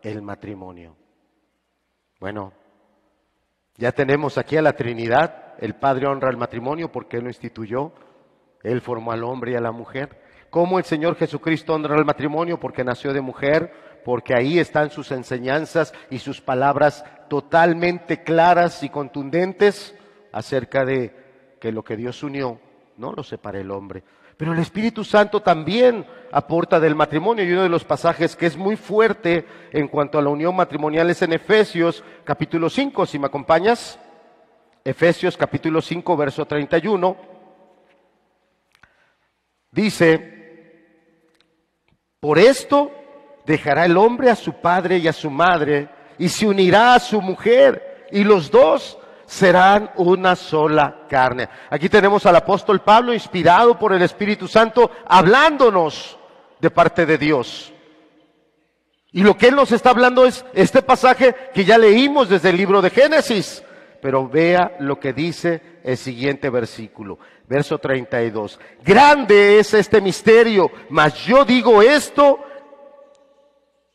el 0.02 0.22
matrimonio. 0.22 0.96
Bueno, 2.20 2.52
ya 3.76 3.92
tenemos 3.92 4.38
aquí 4.38 4.56
a 4.56 4.62
la 4.62 4.74
Trinidad, 4.74 5.54
el 5.58 5.76
Padre 5.76 6.06
honra 6.06 6.30
el 6.30 6.36
matrimonio 6.36 6.90
porque 6.90 7.18
Él 7.18 7.24
lo 7.24 7.30
instituyó, 7.30 7.92
Él 8.64 8.80
formó 8.80 9.12
al 9.12 9.22
hombre 9.22 9.52
y 9.52 9.54
a 9.54 9.60
la 9.60 9.70
mujer. 9.70 10.18
¿Cómo 10.50 10.78
el 10.78 10.84
Señor 10.84 11.16
Jesucristo 11.16 11.74
honra 11.74 11.96
el 11.96 12.04
matrimonio? 12.04 12.58
Porque 12.58 12.82
nació 12.82 13.12
de 13.12 13.20
mujer, 13.20 13.72
porque 14.04 14.34
ahí 14.34 14.58
están 14.58 14.90
sus 14.90 15.12
enseñanzas 15.12 15.94
y 16.10 16.18
sus 16.18 16.40
palabras 16.40 17.04
totalmente 17.28 18.22
claras 18.22 18.82
y 18.82 18.88
contundentes 18.88 19.94
acerca 20.32 20.84
de 20.84 21.14
que 21.60 21.72
lo 21.72 21.84
que 21.84 21.96
Dios 21.96 22.22
unió 22.22 22.58
no 22.96 23.12
lo 23.12 23.22
separa 23.22 23.60
el 23.60 23.70
hombre. 23.70 24.02
Pero 24.36 24.52
el 24.52 24.58
Espíritu 24.58 25.04
Santo 25.04 25.40
también 25.40 26.04
aporta 26.32 26.80
del 26.80 26.94
matrimonio 26.94 27.44
y 27.44 27.52
uno 27.52 27.62
de 27.62 27.68
los 27.68 27.84
pasajes 27.84 28.34
que 28.34 28.46
es 28.46 28.56
muy 28.56 28.76
fuerte 28.76 29.46
en 29.72 29.88
cuanto 29.88 30.18
a 30.18 30.22
la 30.22 30.30
unión 30.30 30.56
matrimonial 30.56 31.08
es 31.10 31.22
en 31.22 31.32
Efesios 31.32 32.02
capítulo 32.24 32.68
5, 32.68 33.06
si 33.06 33.18
me 33.18 33.26
acompañas. 33.26 33.98
Efesios 34.84 35.36
capítulo 35.36 35.80
5, 35.80 36.16
verso 36.16 36.44
31. 36.46 37.33
Dice, 39.74 40.78
por 42.20 42.38
esto 42.38 42.92
dejará 43.44 43.84
el 43.84 43.96
hombre 43.96 44.30
a 44.30 44.36
su 44.36 44.52
padre 44.52 44.98
y 44.98 45.08
a 45.08 45.12
su 45.12 45.30
madre 45.30 45.88
y 46.16 46.28
se 46.28 46.46
unirá 46.46 46.94
a 46.94 47.00
su 47.00 47.20
mujer 47.20 48.06
y 48.12 48.22
los 48.22 48.52
dos 48.52 48.96
serán 49.26 49.90
una 49.96 50.36
sola 50.36 51.06
carne. 51.08 51.48
Aquí 51.70 51.88
tenemos 51.88 52.24
al 52.24 52.36
apóstol 52.36 52.82
Pablo 52.82 53.12
inspirado 53.12 53.76
por 53.76 53.92
el 53.92 54.02
Espíritu 54.02 54.46
Santo 54.46 54.92
hablándonos 55.06 56.16
de 56.60 56.70
parte 56.70 57.04
de 57.04 57.18
Dios. 57.18 57.72
Y 59.10 59.24
lo 59.24 59.36
que 59.36 59.48
él 59.48 59.56
nos 59.56 59.72
está 59.72 59.90
hablando 59.90 60.24
es 60.24 60.44
este 60.54 60.82
pasaje 60.82 61.34
que 61.52 61.64
ya 61.64 61.78
leímos 61.78 62.28
desde 62.28 62.50
el 62.50 62.56
libro 62.56 62.80
de 62.80 62.90
Génesis. 62.90 63.64
Pero 64.00 64.28
vea 64.28 64.76
lo 64.80 65.00
que 65.00 65.12
dice 65.12 65.80
el 65.82 65.96
siguiente 65.96 66.50
versículo, 66.50 67.18
verso 67.48 67.78
32. 67.78 68.58
Grande 68.82 69.58
es 69.58 69.74
este 69.74 70.00
misterio, 70.00 70.70
mas 70.90 71.14
yo 71.24 71.44
digo 71.44 71.82
esto 71.82 72.40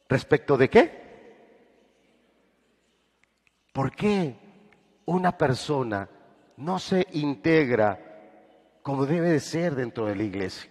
respecto 0.08 0.58
de 0.58 0.70
qué? 0.70 1.00
¿Por 3.72 3.95
qué 3.95 4.36
una 5.06 5.38
persona 5.38 6.10
no 6.58 6.80
se 6.80 7.08
integra 7.14 8.00
como 8.82 9.06
debe 9.06 9.30
de 9.30 9.39
ser 9.39 9.76
dentro 9.76 10.06
de 10.06 10.16
la 10.16 10.24
iglesia? 10.24 10.70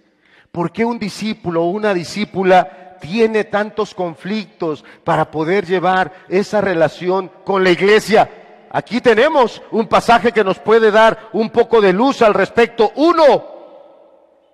¿Por 0.51 0.72
qué 0.72 0.85
un 0.85 0.99
discípulo 0.99 1.64
o 1.64 1.70
una 1.70 1.95
discípula 1.95 2.97
tiene 3.01 3.45
tantos 3.45 3.95
conflictos 3.95 4.85
para 5.05 5.31
poder 5.31 5.66
llevar 5.66 6.12
esa 6.29 6.61
relación 6.61 7.31
con 7.45 7.62
la 7.62 7.70
iglesia? 7.70 8.29
Aquí 8.70 9.00
tenemos 9.00 9.62
un 9.70 9.86
pasaje 9.86 10.32
que 10.32 10.44
nos 10.44 10.58
puede 10.58 10.90
dar 10.90 11.30
un 11.32 11.50
poco 11.50 11.80
de 11.80 11.92
luz 11.92 12.22
al 12.22 12.34
respecto. 12.34 12.92
Uno, 12.96 13.44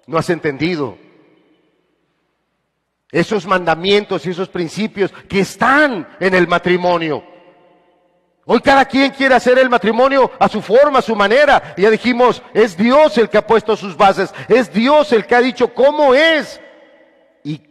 no 0.06 0.18
has 0.18 0.30
entendido 0.30 0.98
esos 3.10 3.46
mandamientos 3.46 4.26
y 4.26 4.30
esos 4.30 4.48
principios 4.48 5.12
que 5.28 5.40
están 5.40 6.08
en 6.18 6.34
el 6.34 6.48
matrimonio. 6.48 7.22
Hoy 8.46 8.60
cada 8.60 8.84
quien 8.84 9.12
quiere 9.12 9.34
hacer 9.34 9.58
el 9.58 9.70
matrimonio 9.70 10.30
a 10.38 10.48
su 10.48 10.60
forma, 10.60 10.98
a 10.98 11.02
su 11.02 11.16
manera. 11.16 11.74
Ya 11.76 11.90
dijimos, 11.90 12.42
es 12.52 12.76
Dios 12.76 13.16
el 13.16 13.30
que 13.30 13.38
ha 13.38 13.46
puesto 13.46 13.76
sus 13.76 13.96
bases, 13.96 14.34
es 14.48 14.72
Dios 14.72 15.12
el 15.12 15.26
que 15.26 15.34
ha 15.34 15.40
dicho 15.40 15.72
cómo 15.72 16.12
es 16.12 16.60
y 17.42 17.62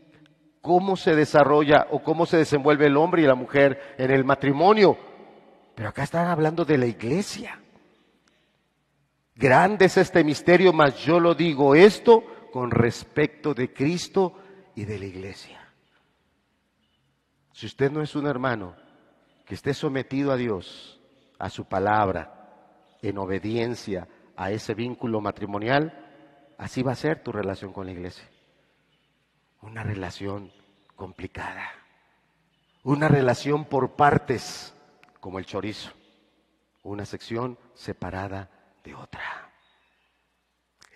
cómo 0.61 0.95
se 0.95 1.15
desarrolla 1.15 1.87
o 1.91 1.99
cómo 1.99 2.25
se 2.25 2.37
desenvuelve 2.37 2.87
el 2.87 2.97
hombre 2.97 3.21
y 3.21 3.27
la 3.27 3.35
mujer 3.35 3.95
en 3.97 4.11
el 4.11 4.23
matrimonio. 4.23 4.97
Pero 5.76 5.89
acá 5.89 6.03
están 6.03 6.28
hablando 6.28 6.65
de 6.65 6.78
la 6.78 6.86
iglesia. 6.86 7.59
Grande 9.36 9.86
es 9.86 9.97
este 9.97 10.24
misterio, 10.24 10.74
mas 10.74 10.97
yo 11.03 11.19
lo 11.19 11.34
digo 11.34 11.76
esto 11.76 12.24
con 12.51 12.69
respecto 12.69 13.53
de 13.53 13.74
Cristo 13.74 14.38
y 14.76 14.86
de 14.86 14.99
la 14.99 15.05
iglesia. 15.05 15.59
Si 17.51 17.65
usted 17.65 17.91
no 17.91 18.01
es 18.01 18.15
un 18.15 18.28
hermano, 18.28 18.76
que 19.45 19.55
esté 19.55 19.74
sometido 19.74 20.32
a 20.32 20.38
Dios, 20.38 20.99
a 21.39 21.49
su 21.49 21.65
palabra, 21.65 22.43
en 23.01 23.17
obediencia 23.17 24.07
a 24.36 24.51
ese 24.51 24.74
vínculo 24.74 25.19
matrimonial, 25.21 25.93
así 26.57 26.82
va 26.82 26.93
a 26.93 26.95
ser 26.95 27.21
tu 27.21 27.32
relación 27.32 27.74
con 27.74 27.86
la 27.86 27.91
iglesia. 27.91 28.28
Una 29.61 29.84
relación 29.84 30.51
complicada. 30.95 31.69
Una 32.84 33.07
relación 33.07 33.65
por 33.65 33.95
partes, 33.95 34.74
como 35.24 35.39
el 35.39 35.45
chorizo. 35.45 35.89
Una 36.84 37.05
sección 37.05 37.57
separada 37.74 38.49
de 38.84 38.93
otra. 38.93 39.21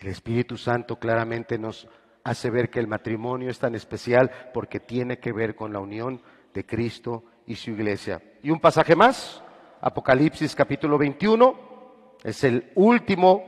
El 0.01 0.09
Espíritu 0.09 0.57
Santo 0.57 0.99
claramente 0.99 1.57
nos 1.57 1.87
hace 2.25 2.49
ver 2.49 2.69
que 2.69 2.81
el 2.81 2.87
matrimonio 2.87 3.49
es 3.49 3.57
tan 3.57 3.73
especial 3.73 4.29
porque 4.53 4.81
tiene 4.81 5.19
que 5.19 5.31
ver 5.31 5.55
con 5.55 5.71
la 5.71 5.79
unión 5.79 6.21
de 6.53 6.65
Cristo 6.65 7.23
y 7.45 7.55
su 7.55 7.71
iglesia. 7.71 8.21
Y 8.43 8.51
un 8.51 8.59
pasaje 8.59 8.97
más, 8.97 9.41
Apocalipsis 9.79 10.55
capítulo 10.55 10.97
21, 10.97 12.17
es 12.21 12.43
el 12.43 12.73
último 12.75 13.45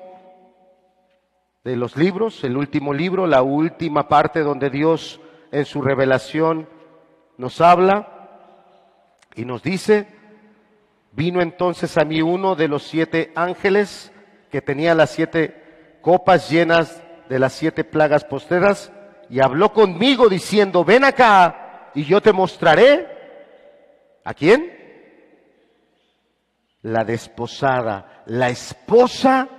de 1.61 1.75
los 1.75 1.97
libros, 1.97 2.41
el 2.45 2.55
último 2.55 2.93
libro, 2.93 3.27
la 3.27 3.41
última 3.41 4.07
parte 4.07 4.39
donde 4.39 4.69
Dios 4.69 5.19
en 5.51 5.65
su 5.65 5.81
revelación 5.81 6.69
nos 7.37 7.59
habla 7.59 8.15
y 9.35 9.43
nos 9.43 9.61
dice, 9.61 10.18
vino 11.11 11.41
entonces 11.41 11.97
a 11.97 12.05
mí 12.05 12.21
uno 12.21 12.55
de 12.55 12.67
los 12.67 12.83
siete 12.83 13.31
ángeles 13.35 14.11
que 14.51 14.61
tenía 14.61 14.95
las 14.95 15.11
siete 15.11 15.97
copas 16.01 16.49
llenas 16.49 17.01
de 17.29 17.39
las 17.39 17.53
siete 17.53 17.83
plagas 17.83 18.23
posteras 18.23 18.91
y 19.29 19.39
habló 19.39 19.73
conmigo 19.73 20.27
diciendo, 20.29 20.83
ven 20.83 21.03
acá 21.03 21.91
y 21.93 22.03
yo 22.03 22.21
te 22.21 22.33
mostraré 22.33 23.19
¿A 24.29 24.33
quién? 24.35 24.71
La 26.83 27.03
desposada, 27.03 28.23
la 28.27 28.49
esposa 28.49 29.49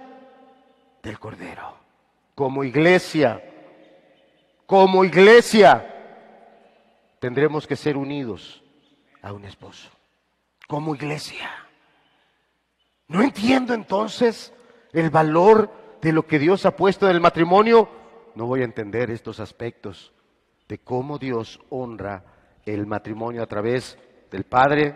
del 1.03 1.19
Cordero. 1.19 1.77
Como 2.37 2.63
iglesia, 2.63 3.43
como 4.67 5.05
iglesia, 5.05 5.85
tendremos 7.19 7.67
que 7.67 7.75
ser 7.75 7.97
unidos 7.97 8.63
a 9.23 9.33
un 9.33 9.45
esposo. 9.45 9.91
Como 10.71 10.95
iglesia. 10.95 11.51
No 13.09 13.21
entiendo 13.21 13.75
entonces 13.75 14.55
el 14.93 15.11
valor 15.11 15.99
de 16.01 16.13
lo 16.13 16.27
que 16.27 16.39
Dios 16.39 16.65
ha 16.65 16.75
puesto 16.75 17.07
en 17.11 17.17
el 17.17 17.21
matrimonio. 17.21 17.91
No 18.37 18.47
voy 18.47 18.63
a 18.63 18.65
entender 18.65 19.11
estos 19.11 19.41
aspectos 19.41 20.15
de 20.67 20.79
cómo 20.79 21.19
Dios 21.19 21.61
honra 21.69 22.25
el 22.65 22.87
matrimonio 22.87 23.43
a 23.43 23.47
través 23.47 23.97
de 23.97 24.11
del 24.31 24.45
Padre, 24.45 24.95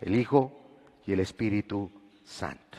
el 0.00 0.16
Hijo 0.16 0.52
y 1.06 1.12
el 1.12 1.20
Espíritu 1.20 1.90
Santo. 2.24 2.78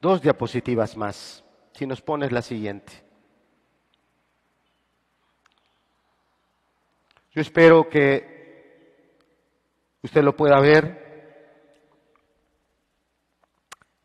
Dos 0.00 0.20
diapositivas 0.22 0.96
más. 0.96 1.42
Si 1.72 1.86
nos 1.86 2.00
pones 2.00 2.32
la 2.32 2.42
siguiente. 2.42 3.05
Yo 7.36 7.42
espero 7.42 7.86
que 7.86 9.12
usted 10.02 10.22
lo 10.22 10.34
pueda 10.34 10.58
ver. 10.58 11.52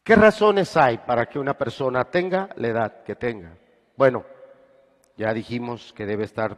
¿Qué 0.04 0.18
razones 0.18 0.76
hay 0.76 0.98
para 0.98 1.28
que 1.28 1.40
una 1.40 1.58
persona 1.58 2.04
tenga 2.04 2.50
la 2.58 2.68
edad 2.68 3.04
que 3.04 3.16
tenga? 3.16 3.58
Bueno, 3.96 4.26
ya 5.16 5.34
dijimos 5.34 5.94
que 5.94 6.06
debe 6.06 6.26
estar 6.26 6.58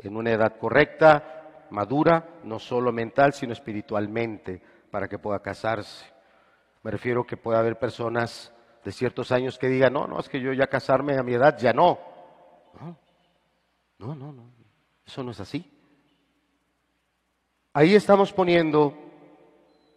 en 0.00 0.14
una 0.14 0.32
edad 0.32 0.58
correcta, 0.58 1.68
madura, 1.70 2.40
no 2.44 2.58
solo 2.58 2.92
mental, 2.92 3.32
sino 3.32 3.54
espiritualmente, 3.54 4.60
para 4.90 5.08
que 5.08 5.18
pueda 5.18 5.38
casarse. 5.38 6.04
Me 6.82 6.90
refiero 6.90 7.24
que 7.24 7.38
pueda 7.38 7.60
haber 7.60 7.78
personas 7.78 8.52
de 8.84 8.92
ciertos 8.92 9.32
años 9.32 9.58
que 9.58 9.68
digan, 9.68 9.94
no, 9.94 10.06
no, 10.06 10.20
es 10.20 10.28
que 10.28 10.42
yo 10.42 10.52
ya 10.52 10.66
casarme 10.66 11.16
a 11.16 11.22
mi 11.22 11.32
edad, 11.32 11.56
ya 11.56 11.72
no. 11.72 11.98
No, 13.98 14.14
no, 14.14 14.30
no, 14.30 14.52
eso 15.06 15.22
no 15.22 15.30
es 15.30 15.40
así. 15.40 15.78
Ahí 17.74 17.94
estamos 17.94 18.34
poniendo 18.34 18.94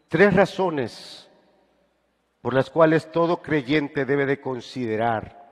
tres 0.08 0.34
razones 0.34 1.30
por 2.42 2.54
las 2.54 2.70
cuales 2.70 3.12
todo 3.12 3.42
creyente 3.42 4.06
debe 4.06 4.26
de 4.26 4.40
considerar 4.40 5.44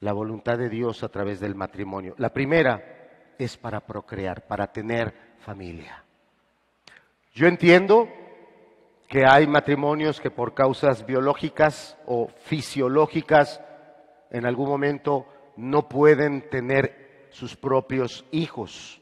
la 0.00 0.12
voluntad 0.12 0.58
de 0.58 0.68
Dios 0.68 1.04
a 1.04 1.10
través 1.10 1.38
del 1.38 1.54
matrimonio. 1.54 2.16
La 2.18 2.32
primera 2.32 3.34
es 3.38 3.56
para 3.56 3.86
procrear, 3.86 4.48
para 4.48 4.72
tener 4.72 5.14
familia. 5.38 6.02
Yo 7.32 7.46
entiendo 7.46 8.08
que 9.06 9.24
hay 9.24 9.46
matrimonios 9.46 10.20
que 10.20 10.32
por 10.32 10.54
causas 10.54 11.06
biológicas 11.06 11.96
o 12.04 12.26
fisiológicas 12.26 13.60
en 14.30 14.44
algún 14.44 14.68
momento 14.68 15.26
no 15.56 15.88
pueden 15.88 16.50
tener 16.50 17.28
sus 17.30 17.54
propios 17.54 18.24
hijos. 18.32 19.00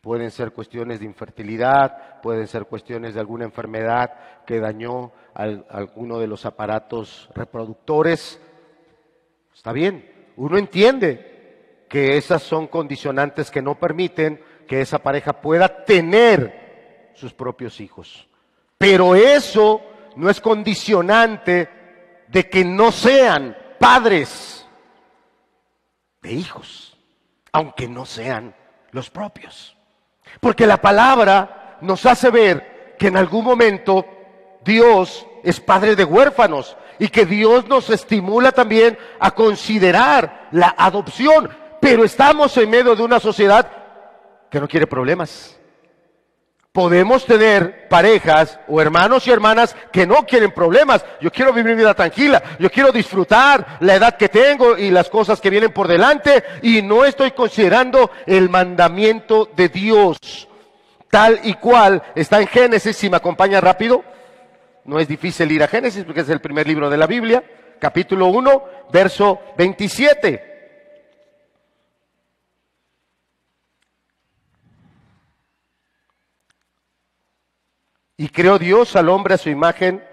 Pueden 0.00 0.30
ser 0.30 0.52
cuestiones 0.52 1.00
de 1.00 1.04
infertilidad, 1.04 2.20
pueden 2.22 2.46
ser 2.46 2.64
cuestiones 2.64 3.12
de 3.12 3.20
alguna 3.20 3.44
enfermedad 3.44 4.44
que 4.46 4.58
dañó 4.58 5.12
a 5.34 5.42
alguno 5.68 6.18
de 6.18 6.26
los 6.26 6.46
aparatos 6.46 7.28
reproductores. 7.34 8.40
Está 9.54 9.72
bien, 9.72 10.32
uno 10.36 10.56
entiende 10.56 11.84
que 11.86 12.16
esas 12.16 12.42
son 12.42 12.68
condicionantes 12.68 13.50
que 13.50 13.60
no 13.60 13.78
permiten 13.78 14.42
que 14.66 14.80
esa 14.80 15.00
pareja 15.00 15.34
pueda 15.34 15.84
tener 15.84 17.10
sus 17.14 17.34
propios 17.34 17.80
hijos. 17.80 18.26
Pero 18.78 19.14
eso 19.14 19.82
no 20.16 20.30
es 20.30 20.40
condicionante 20.40 21.68
de 22.28 22.48
que 22.48 22.64
no 22.64 22.90
sean 22.90 23.54
padres 23.78 24.66
de 26.22 26.32
hijos, 26.32 26.96
aunque 27.52 27.88
no 27.88 28.06
sean 28.06 28.54
los 28.92 29.10
propios. 29.10 29.76
Porque 30.40 30.66
la 30.66 30.80
palabra 30.80 31.78
nos 31.80 32.06
hace 32.06 32.30
ver 32.30 32.96
que 32.98 33.08
en 33.08 33.16
algún 33.16 33.44
momento 33.44 34.06
Dios 34.64 35.26
es 35.42 35.60
padre 35.60 35.96
de 35.96 36.04
huérfanos 36.04 36.76
y 36.98 37.08
que 37.08 37.26
Dios 37.26 37.66
nos 37.68 37.90
estimula 37.90 38.52
también 38.52 38.98
a 39.18 39.30
considerar 39.30 40.48
la 40.52 40.74
adopción. 40.76 41.48
Pero 41.80 42.04
estamos 42.04 42.56
en 42.56 42.70
medio 42.70 42.94
de 42.94 43.02
una 43.02 43.20
sociedad 43.20 43.70
que 44.50 44.60
no 44.60 44.68
quiere 44.68 44.86
problemas. 44.86 45.59
Podemos 46.72 47.26
tener 47.26 47.88
parejas 47.88 48.60
o 48.68 48.80
hermanos 48.80 49.26
y 49.26 49.32
hermanas 49.32 49.74
que 49.92 50.06
no 50.06 50.24
quieren 50.24 50.52
problemas. 50.52 51.04
Yo 51.20 51.32
quiero 51.32 51.52
vivir 51.52 51.72
mi 51.72 51.78
vida 51.78 51.94
tranquila. 51.94 52.40
Yo 52.60 52.70
quiero 52.70 52.92
disfrutar 52.92 53.78
la 53.80 53.96
edad 53.96 54.16
que 54.16 54.28
tengo 54.28 54.78
y 54.78 54.92
las 54.92 55.10
cosas 55.10 55.40
que 55.40 55.50
vienen 55.50 55.72
por 55.72 55.88
delante. 55.88 56.44
Y 56.62 56.80
no 56.82 57.04
estoy 57.04 57.32
considerando 57.32 58.12
el 58.24 58.48
mandamiento 58.48 59.50
de 59.56 59.68
Dios. 59.68 60.48
Tal 61.10 61.40
y 61.42 61.54
cual 61.54 62.04
está 62.14 62.40
en 62.40 62.46
Génesis. 62.46 62.96
Si 62.96 63.10
me 63.10 63.16
acompaña 63.16 63.60
rápido. 63.60 64.04
No 64.84 65.00
es 65.00 65.08
difícil 65.08 65.50
ir 65.50 65.64
a 65.64 65.68
Génesis 65.68 66.04
porque 66.04 66.20
es 66.20 66.28
el 66.28 66.40
primer 66.40 66.68
libro 66.68 66.88
de 66.88 66.96
la 66.96 67.08
Biblia. 67.08 67.42
Capítulo 67.80 68.26
1, 68.26 68.64
verso 68.92 69.40
27. 69.58 70.49
Y 78.20 78.28
creó 78.28 78.58
Dios 78.58 78.96
al 78.96 79.08
hombre 79.08 79.32
a 79.32 79.38
su 79.38 79.48
imagen, 79.48 80.06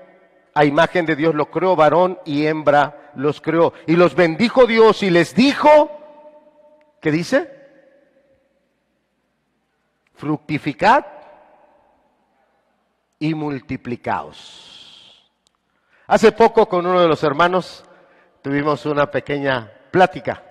a 0.53 0.64
imagen 0.64 1.05
de 1.05 1.18
Dios 1.18 1.36
lo 1.36 1.51
creó, 1.51 1.76
varón 1.76 2.18
y 2.24 2.45
hembra 2.45 3.12
los 3.16 3.41
creó. 3.41 3.74
Y 3.86 3.97
los 3.97 4.16
bendijo 4.16 4.66
Dios 4.66 5.03
y 5.03 5.10
les 5.10 5.36
dijo, 5.36 5.91
¿qué 7.01 7.12
dice? 7.12 7.51
Fructificad 10.14 11.05
y 13.20 13.34
multiplicaos. 13.34 15.30
Hace 16.08 16.32
poco 16.32 16.70
con 16.70 16.86
uno 16.86 17.01
de 17.01 17.10
los 17.10 17.22
hermanos 17.24 17.84
tuvimos 18.41 18.86
una 18.86 19.12
pequeña 19.12 19.70
plática, 19.91 20.41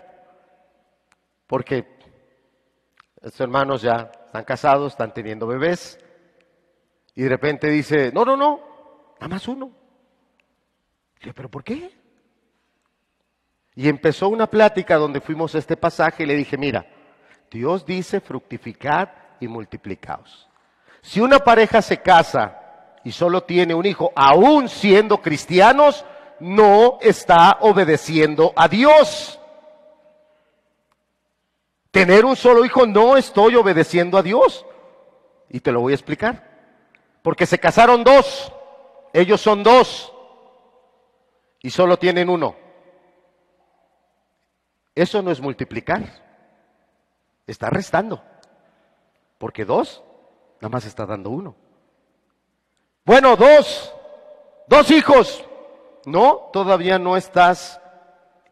porque 1.46 1.96
estos 3.22 3.40
hermanos 3.40 3.80
ya 3.80 4.12
están 4.26 4.44
casados, 4.44 4.92
están 4.92 5.14
teniendo 5.14 5.46
bebés, 5.46 5.98
y 7.16 7.22
de 7.22 7.28
repente 7.30 7.68
dice, 7.70 8.12
no, 8.12 8.26
no, 8.26 8.36
no, 8.36 8.60
nada 9.14 9.28
más 9.28 9.48
uno. 9.48 9.72
Yo, 11.20 11.32
¿pero 11.32 11.50
por 11.50 11.64
qué? 11.64 11.90
Y 13.74 13.88
empezó 13.88 14.28
una 14.28 14.46
plática 14.46 14.96
donde 14.96 15.22
fuimos 15.22 15.54
a 15.54 15.58
este 15.58 15.78
pasaje 15.78 16.22
y 16.22 16.26
le 16.26 16.36
dije, 16.36 16.58
mira, 16.58 16.86
Dios 17.50 17.86
dice 17.86 18.20
fructificad 18.20 19.08
y 19.40 19.48
multiplicaos. 19.48 20.46
Si 21.00 21.20
una 21.20 21.38
pareja 21.38 21.80
se 21.80 22.02
casa 22.02 22.98
y 23.02 23.12
solo 23.12 23.44
tiene 23.44 23.74
un 23.74 23.86
hijo, 23.86 24.12
aún 24.14 24.68
siendo 24.68 25.22
cristianos, 25.22 26.04
no 26.38 26.98
está 27.00 27.58
obedeciendo 27.60 28.52
a 28.56 28.68
Dios. 28.68 29.40
Tener 31.90 32.26
un 32.26 32.36
solo 32.36 32.62
hijo 32.62 32.86
no 32.86 33.16
estoy 33.16 33.54
obedeciendo 33.56 34.18
a 34.18 34.22
Dios. 34.22 34.66
Y 35.48 35.60
te 35.60 35.72
lo 35.72 35.80
voy 35.80 35.92
a 35.92 35.96
explicar. 35.96 36.55
Porque 37.26 37.44
se 37.44 37.58
casaron 37.58 38.04
dos, 38.04 38.52
ellos 39.12 39.40
son 39.40 39.64
dos 39.64 40.14
y 41.60 41.70
solo 41.70 41.98
tienen 41.98 42.28
uno. 42.28 42.54
Eso 44.94 45.20
no 45.22 45.32
es 45.32 45.40
multiplicar, 45.40 46.04
está 47.44 47.68
restando. 47.68 48.22
Porque 49.38 49.64
dos, 49.64 50.04
nada 50.60 50.68
más 50.68 50.84
está 50.84 51.04
dando 51.04 51.30
uno. 51.30 51.56
Bueno, 53.04 53.34
dos, 53.34 53.92
dos 54.68 54.88
hijos. 54.92 55.44
No, 56.04 56.50
todavía 56.52 56.96
no 57.00 57.16
estás 57.16 57.80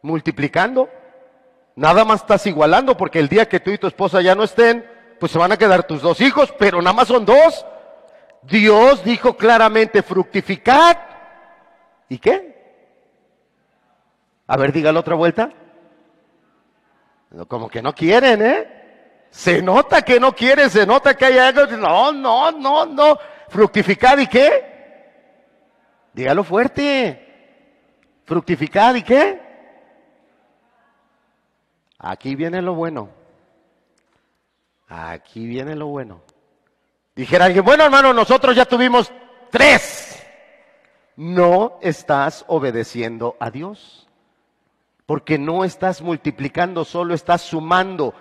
multiplicando. 0.01 0.89
Nada 1.77 2.03
más 2.03 2.23
estás 2.23 2.45
igualando 2.45 2.97
porque 2.97 3.19
el 3.19 3.29
día 3.29 3.47
que 3.47 3.61
tú 3.61 3.71
y 3.71 3.77
tu 3.77 3.87
esposa 3.87 4.21
ya 4.21 4.35
no 4.35 4.43
estén, 4.43 4.85
pues 5.17 5.31
se 5.31 5.39
van 5.39 5.53
a 5.53 5.57
quedar 5.57 5.87
tus 5.87 6.01
dos 6.01 6.19
hijos, 6.19 6.53
pero 6.59 6.81
nada 6.81 6.93
más 6.93 7.07
son 7.07 7.23
dos. 7.23 7.65
Dios 8.47 9.03
dijo 9.03 9.35
claramente, 9.35 10.03
fructificad. 10.03 10.97
¿Y 12.09 12.17
qué? 12.17 12.55
A 14.47 14.57
ver, 14.57 14.71
dígalo 14.71 14.99
otra 14.99 15.15
vuelta. 15.15 15.51
Como 17.47 17.67
que 17.67 17.81
no 17.81 17.93
quieren, 17.93 18.41
¿eh? 18.41 19.27
Se 19.29 19.61
nota 19.61 20.01
que 20.03 20.19
no 20.19 20.33
quieren, 20.33 20.69
se 20.69 20.85
nota 20.85 21.15
que 21.15 21.25
hay 21.25 21.37
algo. 21.37 21.65
No, 21.77 22.11
no, 22.11 22.51
no, 22.51 22.85
no. 22.85 23.17
Fructificad 23.49 24.17
y 24.19 24.27
qué? 24.27 24.75
Dígalo 26.13 26.43
fuerte. 26.43 27.21
Fructificad 28.23 28.95
y 28.95 29.03
qué? 29.03 29.41
Aquí 31.99 32.35
viene 32.35 32.61
lo 32.61 32.75
bueno. 32.75 33.09
Aquí 34.87 35.45
viene 35.45 35.75
lo 35.75 35.87
bueno. 35.87 36.21
Dijera 37.15 37.45
alguien, 37.45 37.63
bueno 37.63 37.85
hermano, 37.85 38.13
nosotros 38.13 38.55
ya 38.55 38.65
tuvimos 38.65 39.11
tres. 39.49 40.21
No 41.15 41.79
estás 41.81 42.43
obedeciendo 42.47 43.37
a 43.39 43.49
Dios. 43.49 44.07
Porque 45.05 45.37
no 45.37 45.63
estás 45.63 46.01
multiplicando, 46.01 46.83
solo 46.83 47.13
estás 47.13 47.41
sumando. 47.41 48.13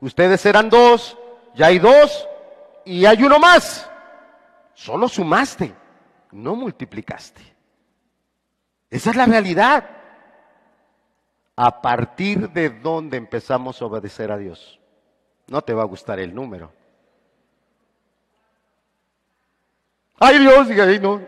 Ustedes 0.00 0.44
eran 0.46 0.70
dos, 0.70 1.16
ya 1.54 1.66
hay 1.66 1.78
dos 1.78 2.26
y 2.84 3.04
hay 3.04 3.22
uno 3.22 3.38
más. 3.38 3.88
Solo 4.74 5.08
sumaste, 5.08 5.74
no 6.32 6.56
multiplicaste. 6.56 7.42
Esa 8.88 9.10
es 9.10 9.16
la 9.16 9.26
realidad. 9.26 9.88
A 11.54 11.82
partir 11.82 12.50
de 12.50 12.70
dónde 12.70 13.18
empezamos 13.18 13.80
a 13.80 13.84
obedecer 13.84 14.32
a 14.32 14.38
Dios. 14.38 14.80
No 15.46 15.62
te 15.62 15.74
va 15.74 15.82
a 15.82 15.86
gustar 15.86 16.18
el 16.18 16.34
número. 16.34 16.72
Ay 20.22 20.38
Dios, 20.38 20.70
y 20.70 20.78
ahí 20.78 20.98
no. 20.98 21.26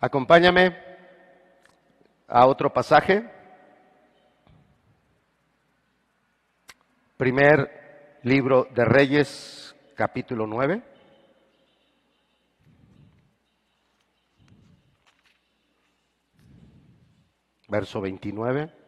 Acompáñame 0.00 0.74
a 2.26 2.46
otro 2.46 2.72
pasaje. 2.72 3.30
Primer 7.18 8.18
libro 8.22 8.66
de 8.74 8.84
Reyes, 8.86 9.76
capítulo 9.94 10.46
9. 10.46 10.82
Verso 17.68 18.00
29. 18.00 18.83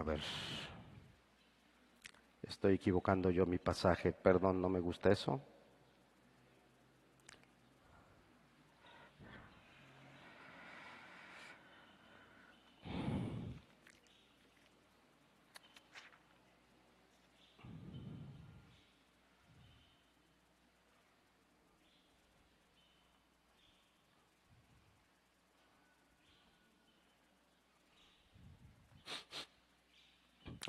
A 0.00 0.02
ver, 0.02 0.22
estoy 2.42 2.76
equivocando 2.76 3.28
yo 3.28 3.44
mi 3.44 3.58
pasaje, 3.58 4.14
perdón, 4.14 4.62
no 4.62 4.70
me 4.70 4.80
gusta 4.80 5.12
eso. 5.12 5.42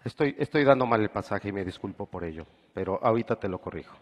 Estoy, 0.03 0.35
estoy 0.39 0.63
dando 0.63 0.87
mal 0.87 0.99
el 1.01 1.09
pasaje 1.09 1.49
y 1.49 1.51
me 1.51 1.63
disculpo 1.63 2.07
por 2.07 2.23
ello, 2.23 2.45
pero 2.73 2.99
ahorita 3.03 3.35
te 3.35 3.47
lo 3.47 3.59
corrijo. 3.59 3.95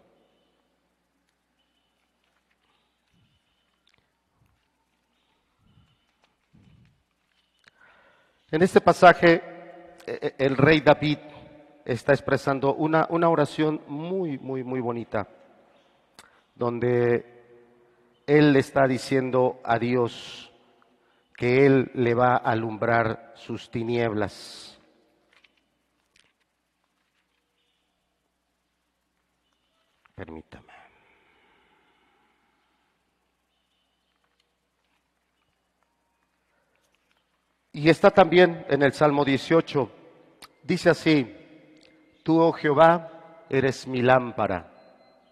En 8.50 8.62
este 8.62 8.80
pasaje, 8.80 9.44
e, 10.08 10.36
e, 10.38 10.46
el 10.46 10.56
rey 10.56 10.80
David 10.80 11.20
está 11.84 12.14
expresando 12.14 12.76
una, 12.76 13.06
una 13.10 13.28
oración 13.28 13.82
muy, 13.88 14.38
muy, 14.38 14.64
muy 14.64 14.80
bonita, 14.80 15.28
donde 16.56 17.26
él 18.26 18.54
le 18.54 18.60
está 18.60 18.88
diciendo 18.88 19.60
a 19.66 19.78
Dios 19.78 20.52
que 21.36 21.66
él 21.66 21.92
le 21.94 22.14
va 22.14 22.36
a 22.38 22.52
alumbrar 22.52 23.34
sus 23.36 23.70
tinieblas 23.70 24.79
Permítame. 30.20 30.74
Y 37.72 37.88
está 37.90 38.12
también 38.12 38.66
en 38.68 38.84
el 38.84 38.92
Salmo 38.92 39.24
18. 39.24 39.90
Dice 40.64 40.90
así, 40.90 41.26
tú, 42.22 42.42
oh 42.42 42.52
Jehová, 42.52 43.46
eres 43.50 43.88
mi 43.88 44.02
lámpara, 44.02 44.74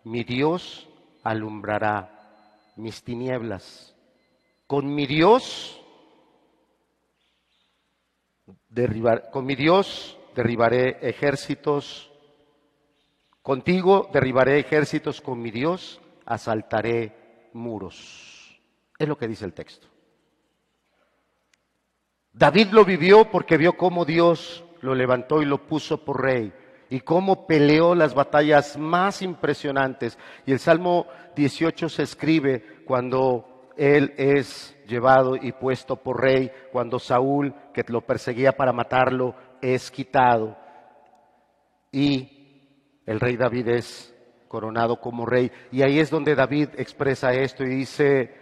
mi 0.06 0.24
Dios 0.24 0.88
alumbrará 1.22 2.72
mis 2.78 3.04
tinieblas. 3.04 3.94
con 4.68 4.96
mi 4.96 5.06
Dios 5.06 5.82
con 9.34 9.46
mi 9.46 9.56
Dios 9.56 10.18
derribaré 10.34 10.98
ejércitos, 11.02 12.10
contigo 13.48 14.10
derribaré 14.12 14.60
ejércitos, 14.60 15.22
con 15.22 15.42
mi 15.42 15.52
Dios 15.52 16.02
asaltaré 16.26 17.50
muros. 17.54 18.60
Es 19.00 19.08
lo 19.08 19.18
que 19.18 19.26
dice 19.26 19.46
el 19.46 19.54
texto. 19.54 19.88
David 22.34 22.72
lo 22.72 22.84
vivió 22.84 23.32
porque 23.32 23.56
vio 23.56 23.78
cómo 23.78 24.04
Dios 24.04 24.66
lo 24.82 24.94
levantó 24.94 25.42
y 25.42 25.46
lo 25.46 25.66
puso 25.66 26.04
por 26.04 26.24
rey 26.24 26.52
y 26.90 27.00
cómo 27.00 27.48
peleó 27.48 27.96
las 27.96 28.14
batallas 28.14 28.78
más 28.78 29.22
impresionantes. 29.22 30.20
Y 30.46 30.52
el 30.52 30.60
Salmo 30.60 31.08
18 31.38 31.88
se 31.88 32.04
escribe 32.04 32.84
cuando 32.84 33.70
él 33.78 34.14
es 34.18 34.76
llevado 34.90 35.38
y 35.38 35.54
puesto 35.54 35.96
por 35.96 36.20
rey, 36.22 36.52
cuando 36.74 37.00
Saúl, 37.00 37.56
que 37.74 37.86
lo 37.88 38.02
perseguía 38.02 38.58
para 38.58 38.74
matarlo, 38.74 39.36
es 39.62 39.90
quitado. 39.90 40.58
Y 41.94 42.37
el 43.08 43.20
rey 43.20 43.38
David 43.38 43.70
es 43.70 44.16
coronado 44.48 45.02
como 45.02 45.26
rey. 45.26 45.52
Y 45.72 45.82
ahí 45.82 45.98
es 45.98 46.12
donde 46.12 46.36
David 46.36 46.70
expresa 46.78 47.34
esto 47.34 47.64
y 47.64 47.70
dice, 47.70 48.36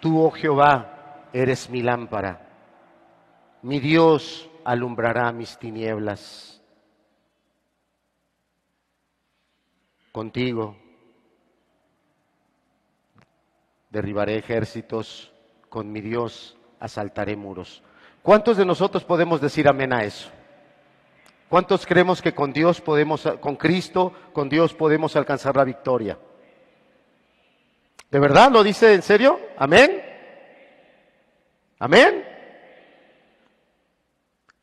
tú, 0.00 0.20
oh 0.20 0.30
Jehová, 0.30 1.30
eres 1.32 1.70
mi 1.70 1.80
lámpara 1.80 2.44
mi 3.62 3.80
Dios 3.80 4.48
alumbrará 4.64 5.32
mis 5.32 5.58
tinieblas. 5.58 6.62
Contigo 10.12 10.76
derribaré 13.90 14.38
ejércitos, 14.38 15.32
con 15.68 15.90
mi 15.90 16.00
Dios 16.00 16.56
asaltaré 16.80 17.36
muros. 17.36 17.82
¿Cuántos 18.22 18.56
de 18.56 18.66
nosotros 18.66 19.04
podemos 19.04 19.40
decir 19.40 19.68
amén 19.68 19.92
a 19.92 20.04
eso? 20.04 20.30
¿Cuántos 21.48 21.86
creemos 21.86 22.20
que 22.20 22.34
con 22.34 22.52
Dios 22.52 22.80
podemos, 22.80 23.26
con 23.40 23.56
Cristo, 23.56 24.12
con 24.32 24.48
Dios 24.48 24.74
podemos 24.74 25.16
alcanzar 25.16 25.56
la 25.56 25.64
victoria? 25.64 26.18
¿De 28.10 28.18
verdad 28.18 28.50
lo 28.50 28.62
dice 28.62 28.94
en 28.94 29.02
serio? 29.02 29.40
¿Amén? 29.56 30.02
¿Amén? 31.78 32.24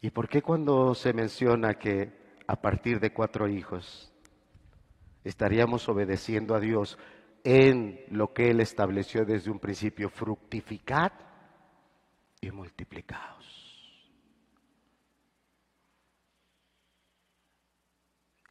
¿Y 0.02 0.12
por 0.12 0.28
qué 0.28 0.41
cuando 0.44 0.94
se 0.94 1.14
menciona 1.14 1.76
que 1.76 2.12
a 2.45 2.56
partir 2.62 2.99
de 2.99 3.12
cuatro 3.12 3.48
hijos 3.48 4.12
estaríamos 5.24 5.90
obedeciendo 5.90 6.53
a 6.53 6.60
Dios 6.60 6.99
en 7.44 8.03
lo 8.10 8.34
que 8.34 8.52
Él 8.52 8.60
estableció 8.60 9.26
desde 9.26 9.49
un 9.49 9.60
principio, 9.60 10.10
fructificad 10.10 11.12
y 12.41 12.52
multiplicaos? 12.52 13.45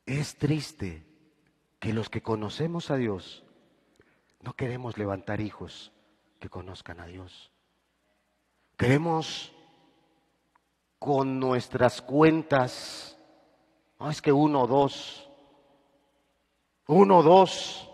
Es 0.06 0.36
triste 0.36 1.06
que 1.78 1.92
los 1.92 2.10
que 2.10 2.22
conocemos 2.22 2.90
a 2.90 2.96
Dios 2.96 3.44
no 4.40 4.54
queremos 4.54 4.98
levantar 4.98 5.40
hijos 5.40 5.92
que 6.38 6.50
conozcan 6.50 7.00
a 7.00 7.06
Dios. 7.06 7.50
Queremos 8.76 9.52
con 10.98 11.40
nuestras 11.40 12.02
cuentas. 12.02 13.16
No 13.98 14.10
es 14.10 14.20
que 14.20 14.32
uno 14.32 14.62
o 14.62 14.66
dos. 14.66 15.30
Uno 16.86 17.18
o 17.18 17.22
dos. 17.22 17.90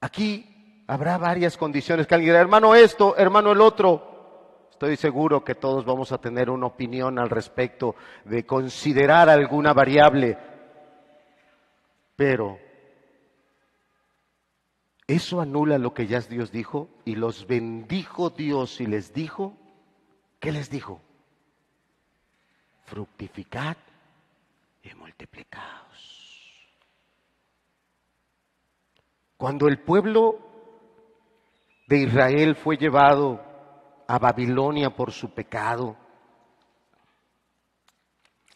Aquí 0.00 0.84
habrá 0.86 1.16
varias 1.16 1.56
condiciones 1.56 2.06
que 2.06 2.14
alguien 2.14 2.32
dirá, 2.32 2.40
hermano 2.40 2.74
esto, 2.74 3.16
hermano 3.16 3.52
el 3.52 3.60
otro. 3.60 4.09
Estoy 4.80 4.96
seguro 4.96 5.44
que 5.44 5.54
todos 5.54 5.84
vamos 5.84 6.10
a 6.10 6.16
tener 6.16 6.48
una 6.48 6.64
opinión 6.64 7.18
al 7.18 7.28
respecto 7.28 7.96
de 8.24 8.46
considerar 8.46 9.28
alguna 9.28 9.74
variable. 9.74 10.38
Pero 12.16 12.58
eso 15.06 15.42
anula 15.42 15.76
lo 15.76 15.92
que 15.92 16.06
ya 16.06 16.18
Dios 16.20 16.50
dijo 16.50 16.88
y 17.04 17.16
los 17.16 17.46
bendijo 17.46 18.30
Dios 18.30 18.80
y 18.80 18.86
les 18.86 19.12
dijo, 19.12 19.52
¿qué 20.38 20.50
les 20.50 20.70
dijo? 20.70 21.02
fructificad 22.86 23.76
y 24.82 24.94
multiplicaos. 24.94 26.64
Cuando 29.36 29.68
el 29.68 29.78
pueblo 29.80 30.38
de 31.86 31.98
Israel 31.98 32.56
fue 32.56 32.78
llevado 32.78 33.49
a 34.10 34.18
Babilonia 34.18 34.90
por 34.90 35.12
su 35.12 35.30
pecado, 35.30 35.96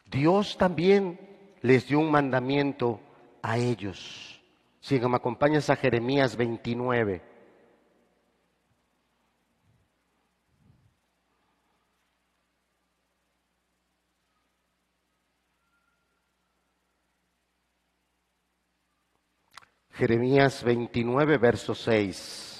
Dios 0.04 0.58
también 0.58 1.56
les 1.62 1.86
dio 1.86 2.00
un 2.00 2.10
mandamiento 2.10 3.00
a 3.40 3.56
ellos. 3.56 4.42
Si 4.80 4.98
me 4.98 5.14
acompañas 5.16 5.70
a 5.70 5.76
Jeremías 5.76 6.34
29. 6.36 7.22
Jeremías 19.92 20.64
29, 20.64 21.38
verso 21.38 21.76
6. 21.76 22.53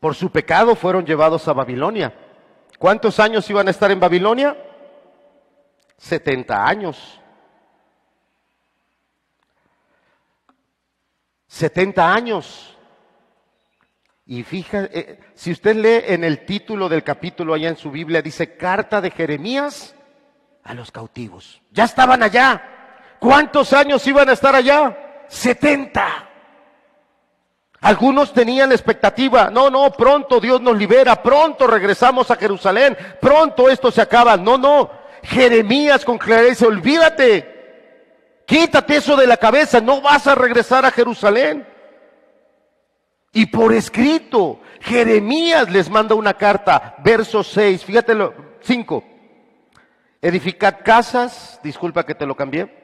Por 0.00 0.14
su 0.14 0.30
pecado 0.30 0.74
fueron 0.74 1.06
llevados 1.06 1.46
a 1.48 1.52
Babilonia. 1.52 2.12
¿Cuántos 2.78 3.20
años 3.20 3.48
iban 3.48 3.68
a 3.68 3.70
estar 3.70 3.90
en 3.90 4.00
Babilonia? 4.00 4.56
70 5.96 6.66
años. 6.66 7.20
70 11.46 12.12
años. 12.12 12.76
Y 14.26 14.42
fíjate, 14.42 14.98
eh, 14.98 15.20
si 15.34 15.52
usted 15.52 15.76
lee 15.76 16.12
en 16.12 16.24
el 16.24 16.44
título 16.44 16.88
del 16.88 17.04
capítulo 17.04 17.54
allá 17.54 17.68
en 17.68 17.76
su 17.76 17.90
Biblia, 17.90 18.22
dice 18.22 18.56
carta 18.56 19.00
de 19.00 19.10
Jeremías 19.10 19.94
a 20.64 20.74
los 20.74 20.90
cautivos. 20.90 21.60
Ya 21.70 21.84
estaban 21.84 22.22
allá. 22.22 23.16
¿Cuántos 23.20 23.72
años 23.72 24.06
iban 24.06 24.28
a 24.28 24.32
estar 24.32 24.54
allá? 24.54 25.24
70. 25.28 26.31
Algunos 27.82 28.32
tenían 28.32 28.68
la 28.68 28.76
expectativa, 28.76 29.50
no, 29.50 29.68
no, 29.68 29.90
pronto 29.90 30.38
Dios 30.38 30.60
nos 30.60 30.78
libera, 30.78 31.20
pronto 31.20 31.66
regresamos 31.66 32.30
a 32.30 32.36
Jerusalén, 32.36 32.96
pronto 33.20 33.68
esto 33.68 33.90
se 33.90 34.00
acaba. 34.00 34.36
No, 34.36 34.56
no, 34.56 34.88
Jeremías 35.24 36.04
con 36.04 36.16
dice, 36.48 36.64
olvídate, 36.64 38.44
quítate 38.46 38.96
eso 38.96 39.16
de 39.16 39.26
la 39.26 39.36
cabeza, 39.36 39.80
no 39.80 40.00
vas 40.00 40.28
a 40.28 40.36
regresar 40.36 40.84
a 40.84 40.92
Jerusalén. 40.92 41.66
Y 43.32 43.46
por 43.46 43.72
escrito, 43.72 44.60
Jeremías 44.80 45.68
les 45.68 45.90
manda 45.90 46.14
una 46.14 46.34
carta, 46.34 46.94
verso 47.02 47.42
6, 47.42 47.84
fíjate 47.84 48.14
5. 48.60 49.04
Edificad 50.20 50.76
casas, 50.84 51.58
disculpa 51.64 52.06
que 52.06 52.14
te 52.14 52.26
lo 52.26 52.36
cambié. 52.36 52.81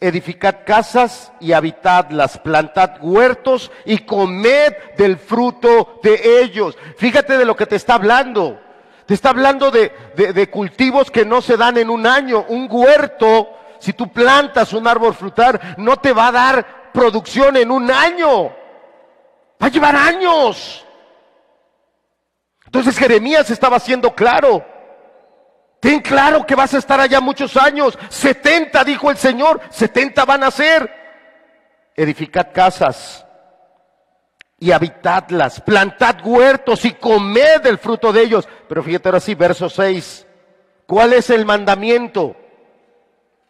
Edificad 0.00 0.58
casas 0.64 1.32
y 1.40 1.52
habitadlas, 1.52 2.38
plantad 2.38 2.98
huertos 3.00 3.72
y 3.84 3.98
comed 3.98 4.74
del 4.96 5.18
fruto 5.18 5.98
de 6.02 6.40
ellos. 6.40 6.78
Fíjate 6.96 7.36
de 7.36 7.44
lo 7.44 7.56
que 7.56 7.66
te 7.66 7.76
está 7.76 7.94
hablando. 7.94 8.60
Te 9.06 9.14
está 9.14 9.30
hablando 9.30 9.70
de, 9.70 9.90
de 10.14 10.50
cultivos 10.50 11.10
que 11.10 11.24
no 11.24 11.40
se 11.40 11.56
dan 11.56 11.78
en 11.78 11.90
un 11.90 12.06
año. 12.06 12.44
Un 12.48 12.68
huerto, 12.70 13.48
si 13.80 13.92
tú 13.92 14.12
plantas 14.12 14.72
un 14.72 14.86
árbol 14.86 15.14
frutal, 15.14 15.58
no 15.78 15.96
te 15.96 16.12
va 16.12 16.28
a 16.28 16.32
dar 16.32 16.90
producción 16.92 17.56
en 17.56 17.70
un 17.70 17.90
año. 17.90 18.48
Va 19.60 19.66
a 19.66 19.70
llevar 19.70 19.96
años. 19.96 20.84
Entonces 22.66 22.98
Jeremías 22.98 23.50
estaba 23.50 23.80
siendo 23.80 24.14
claro. 24.14 24.64
Ten 25.80 26.00
claro 26.00 26.44
que 26.44 26.54
vas 26.54 26.74
a 26.74 26.78
estar 26.78 27.00
allá 27.00 27.20
muchos 27.20 27.56
años. 27.56 27.96
70, 28.08 28.82
dijo 28.84 29.10
el 29.10 29.16
Señor. 29.16 29.60
70 29.70 30.24
van 30.24 30.44
a 30.44 30.50
ser. 30.50 30.92
Edificad 31.94 32.48
casas 32.52 33.24
y 34.58 34.72
habitadlas. 34.72 35.60
Plantad 35.60 36.16
huertos 36.24 36.84
y 36.84 36.92
comed 36.94 37.64
el 37.66 37.78
fruto 37.78 38.12
de 38.12 38.22
ellos. 38.22 38.48
Pero 38.68 38.82
fíjate 38.82 39.08
ahora 39.08 39.20
sí, 39.20 39.34
verso 39.34 39.68
6. 39.68 40.26
¿Cuál 40.86 41.12
es 41.12 41.30
el 41.30 41.44
mandamiento? 41.44 42.34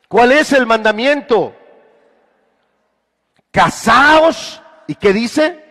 ¿Cuál 0.08 0.32
es 0.32 0.52
el 0.52 0.66
mandamiento? 0.66 1.54
Casaos. 3.50 4.62
¿Y 4.86 4.94
qué 4.96 5.12
dice? 5.12 5.64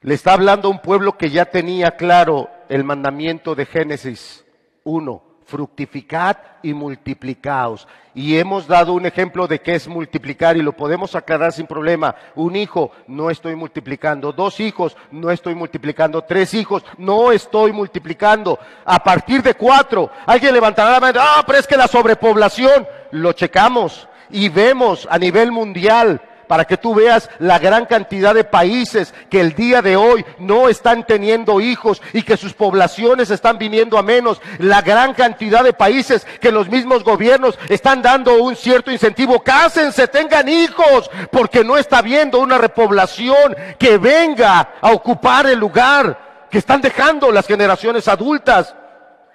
Le 0.00 0.14
está 0.14 0.34
hablando 0.34 0.68
a 0.68 0.70
un 0.70 0.80
pueblo 0.80 1.16
que 1.16 1.30
ya 1.30 1.46
tenía 1.46 1.96
claro 1.96 2.50
el 2.68 2.84
mandamiento 2.84 3.54
de 3.54 3.66
Génesis 3.66 4.44
1. 4.84 5.22
fructificad 5.46 6.36
y 6.62 6.74
multiplicaos. 6.74 7.86
Y 8.14 8.36
hemos 8.36 8.66
dado 8.66 8.94
un 8.94 9.06
ejemplo 9.06 9.46
de 9.46 9.60
qué 9.60 9.76
es 9.76 9.86
multiplicar 9.86 10.56
y 10.56 10.62
lo 10.62 10.72
podemos 10.72 11.14
aclarar 11.14 11.52
sin 11.52 11.68
problema. 11.68 12.16
Un 12.34 12.56
hijo, 12.56 12.90
no 13.06 13.30
estoy 13.30 13.54
multiplicando. 13.54 14.32
Dos 14.32 14.58
hijos, 14.58 14.96
no 15.12 15.30
estoy 15.30 15.54
multiplicando. 15.54 16.22
Tres 16.22 16.52
hijos, 16.54 16.84
no 16.98 17.30
estoy 17.30 17.72
multiplicando. 17.72 18.58
A 18.84 18.98
partir 18.98 19.42
de 19.42 19.54
cuatro, 19.54 20.10
alguien 20.26 20.52
levantará 20.52 20.90
la 20.90 21.00
mano, 21.00 21.20
ah, 21.22 21.44
pero 21.46 21.58
es 21.60 21.66
que 21.66 21.76
la 21.76 21.86
sobrepoblación, 21.86 22.86
lo 23.12 23.32
checamos 23.32 24.08
y 24.30 24.48
vemos 24.48 25.06
a 25.10 25.18
nivel 25.18 25.52
mundial 25.52 26.20
para 26.46 26.64
que 26.64 26.76
tú 26.76 26.94
veas 26.94 27.28
la 27.38 27.58
gran 27.58 27.86
cantidad 27.86 28.34
de 28.34 28.44
países 28.44 29.14
que 29.30 29.40
el 29.40 29.54
día 29.54 29.82
de 29.82 29.96
hoy 29.96 30.24
no 30.38 30.68
están 30.68 31.06
teniendo 31.06 31.60
hijos 31.60 32.02
y 32.12 32.22
que 32.22 32.36
sus 32.36 32.54
poblaciones 32.54 33.30
están 33.30 33.58
viniendo 33.58 33.98
a 33.98 34.02
menos, 34.02 34.40
la 34.58 34.82
gran 34.82 35.14
cantidad 35.14 35.64
de 35.64 35.72
países 35.72 36.26
que 36.40 36.52
los 36.52 36.68
mismos 36.68 37.04
gobiernos 37.04 37.58
están 37.68 38.02
dando 38.02 38.42
un 38.42 38.56
cierto 38.56 38.90
incentivo, 38.90 39.42
cásense, 39.42 40.08
tengan 40.08 40.48
hijos, 40.48 41.10
porque 41.30 41.64
no 41.64 41.76
está 41.76 41.98
habiendo 41.98 42.38
una 42.38 42.58
repoblación 42.58 43.56
que 43.78 43.98
venga 43.98 44.74
a 44.80 44.92
ocupar 44.92 45.46
el 45.46 45.58
lugar 45.58 46.46
que 46.50 46.58
están 46.58 46.80
dejando 46.80 47.30
las 47.30 47.46
generaciones 47.46 48.08
adultas. 48.08 48.74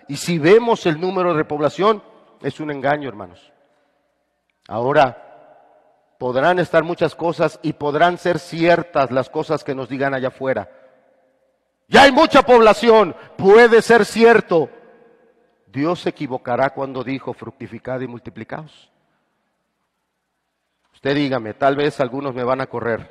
Y 0.08 0.18
si 0.18 0.40
vemos 0.40 0.86
el 0.86 1.00
número 1.00 1.34
de 1.34 1.46
población, 1.46 2.04
es 2.42 2.60
un 2.60 2.72
engaño, 2.72 3.08
hermanos. 3.08 3.52
Ahora, 4.68 5.31
podrán 6.22 6.60
estar 6.60 6.84
muchas 6.84 7.16
cosas 7.16 7.60
y 7.64 7.74
podrán 7.74 8.20
ser 8.20 8.38
ciertas 8.38 9.10
las 9.10 9.28
cosas 9.28 9.64
que 9.64 9.74
nos 9.74 9.90
digan 9.90 10.14
allá 10.14 10.28
afuera. 10.28 10.70
Ya 11.88 12.04
hay 12.04 12.12
mucha 12.12 12.44
población, 12.44 13.16
puede 13.40 13.82
ser 13.82 14.06
cierto. 14.06 14.70
Dios 15.66 16.02
se 16.02 16.10
equivocará 16.10 16.76
cuando 16.76 17.04
dijo 17.04 17.34
fructificad 17.34 18.02
y 18.02 18.08
multiplicaos. 18.08 18.92
Usted 20.94 21.16
dígame, 21.16 21.56
tal 21.56 21.76
vez 21.76 22.00
algunos 22.00 22.36
me 22.36 22.44
van 22.44 22.62
a 22.62 22.68
correr. 22.68 23.10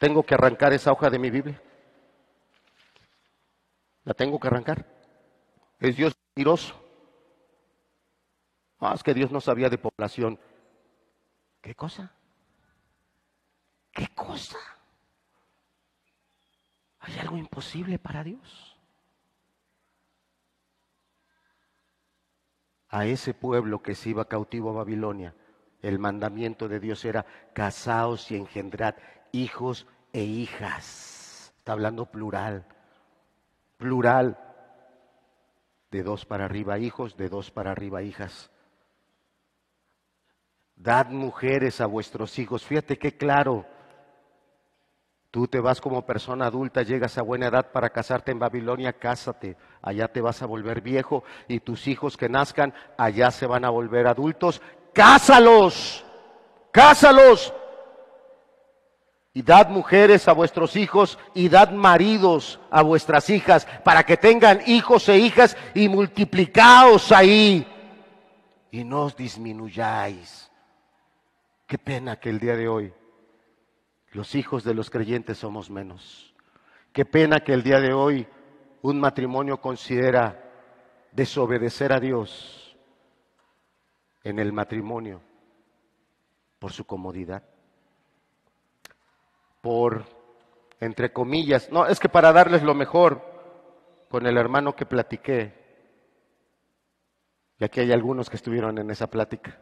¿Tengo 0.00 0.24
que 0.24 0.34
arrancar 0.34 0.72
esa 0.72 0.90
hoja 0.90 1.10
de 1.10 1.20
mi 1.20 1.30
Biblia? 1.30 1.62
La 4.02 4.14
tengo 4.14 4.40
que 4.40 4.48
arrancar. 4.48 4.84
Es 5.78 5.94
Dios 5.94 6.12
mentiroso. 6.34 6.83
Ah, 8.86 8.92
es 8.94 9.02
que 9.02 9.14
Dios 9.14 9.32
no 9.32 9.40
sabía 9.40 9.70
de 9.70 9.78
población. 9.78 10.38
¿Qué 11.62 11.74
cosa? 11.74 12.12
¿Qué 13.90 14.08
cosa? 14.14 14.58
¿Hay 16.98 17.18
algo 17.18 17.38
imposible 17.38 17.98
para 17.98 18.22
Dios? 18.22 18.78
A 22.90 23.06
ese 23.06 23.32
pueblo 23.32 23.82
que 23.82 23.94
se 23.94 24.10
iba 24.10 24.28
cautivo 24.28 24.68
a 24.68 24.74
Babilonia, 24.74 25.34
el 25.80 25.98
mandamiento 25.98 26.68
de 26.68 26.78
Dios 26.78 27.06
era 27.06 27.24
casaos 27.54 28.30
y 28.30 28.36
engendrad 28.36 28.96
hijos 29.32 29.86
e 30.12 30.24
hijas. 30.24 31.54
Está 31.56 31.72
hablando 31.72 32.04
plural, 32.04 32.66
plural. 33.78 34.38
De 35.90 36.02
dos 36.02 36.26
para 36.26 36.44
arriba 36.44 36.78
hijos, 36.78 37.16
de 37.16 37.30
dos 37.30 37.50
para 37.50 37.70
arriba 37.70 38.02
hijas. 38.02 38.50
Dad 40.76 41.08
mujeres 41.10 41.80
a 41.80 41.86
vuestros 41.86 42.38
hijos. 42.38 42.64
Fíjate 42.64 42.98
qué 42.98 43.16
claro. 43.16 43.64
Tú 45.30 45.48
te 45.48 45.58
vas 45.58 45.80
como 45.80 46.06
persona 46.06 46.46
adulta, 46.46 46.82
llegas 46.82 47.18
a 47.18 47.22
buena 47.22 47.48
edad 47.48 47.72
para 47.72 47.90
casarte 47.90 48.30
en 48.30 48.38
Babilonia, 48.38 48.92
cásate. 48.92 49.56
Allá 49.82 50.06
te 50.06 50.20
vas 50.20 50.42
a 50.42 50.46
volver 50.46 50.80
viejo 50.80 51.24
y 51.48 51.58
tus 51.60 51.88
hijos 51.88 52.16
que 52.16 52.28
nazcan, 52.28 52.72
allá 52.96 53.32
se 53.32 53.46
van 53.46 53.64
a 53.64 53.70
volver 53.70 54.06
adultos. 54.06 54.62
Cásalos, 54.92 56.04
cásalos. 56.70 57.52
Y 59.32 59.42
dad 59.42 59.70
mujeres 59.70 60.28
a 60.28 60.32
vuestros 60.32 60.76
hijos 60.76 61.18
y 61.34 61.48
dad 61.48 61.72
maridos 61.72 62.60
a 62.70 62.82
vuestras 62.82 63.28
hijas 63.30 63.66
para 63.82 64.04
que 64.04 64.16
tengan 64.16 64.60
hijos 64.66 65.08
e 65.08 65.18
hijas 65.18 65.56
y 65.74 65.88
multiplicaos 65.88 67.10
ahí 67.10 67.66
y 68.74 68.82
no 68.82 69.02
os 69.02 69.16
disminuyáis. 69.16 70.50
Qué 71.66 71.78
pena 71.78 72.20
que 72.20 72.30
el 72.30 72.38
día 72.38 72.56
de 72.56 72.68
hoy 72.68 72.92
los 74.12 74.34
hijos 74.34 74.64
de 74.64 74.74
los 74.74 74.90
creyentes 74.90 75.38
somos 75.38 75.70
menos. 75.70 76.34
Qué 76.92 77.04
pena 77.04 77.40
que 77.40 77.52
el 77.52 77.62
día 77.62 77.80
de 77.80 77.92
hoy 77.92 78.26
un 78.82 79.00
matrimonio 79.00 79.60
considera 79.60 80.40
desobedecer 81.12 81.92
a 81.92 82.00
Dios 82.00 82.76
en 84.22 84.38
el 84.38 84.52
matrimonio 84.52 85.20
por 86.58 86.72
su 86.72 86.84
comodidad. 86.84 87.42
Por, 89.60 90.04
entre 90.80 91.12
comillas, 91.12 91.70
no, 91.70 91.86
es 91.86 91.98
que 91.98 92.08
para 92.08 92.32
darles 92.32 92.62
lo 92.62 92.74
mejor 92.74 93.22
con 94.08 94.26
el 94.26 94.36
hermano 94.36 94.76
que 94.76 94.86
platiqué, 94.86 95.64
y 97.58 97.64
aquí 97.64 97.80
hay 97.80 97.92
algunos 97.92 98.28
que 98.28 98.36
estuvieron 98.36 98.78
en 98.78 98.90
esa 98.90 99.08
plática. 99.08 99.58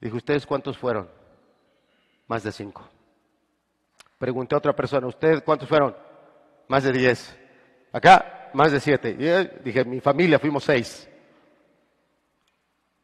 Dijo, 0.00 0.16
¿ustedes 0.16 0.46
cuántos 0.46 0.78
fueron? 0.78 1.08
Más 2.26 2.42
de 2.42 2.52
cinco. 2.52 2.88
Pregunté 4.18 4.54
a 4.54 4.58
otra 4.58 4.74
persona, 4.74 5.06
¿ustedes 5.06 5.42
cuántos 5.42 5.68
fueron? 5.68 5.96
Más 6.68 6.84
de 6.84 6.92
diez. 6.92 7.36
Acá, 7.92 8.50
más 8.54 8.72
de 8.72 8.80
siete. 8.80 9.10
Y 9.10 9.62
dije, 9.62 9.84
mi 9.84 10.00
familia 10.00 10.38
fuimos 10.38 10.64
seis. 10.64 11.08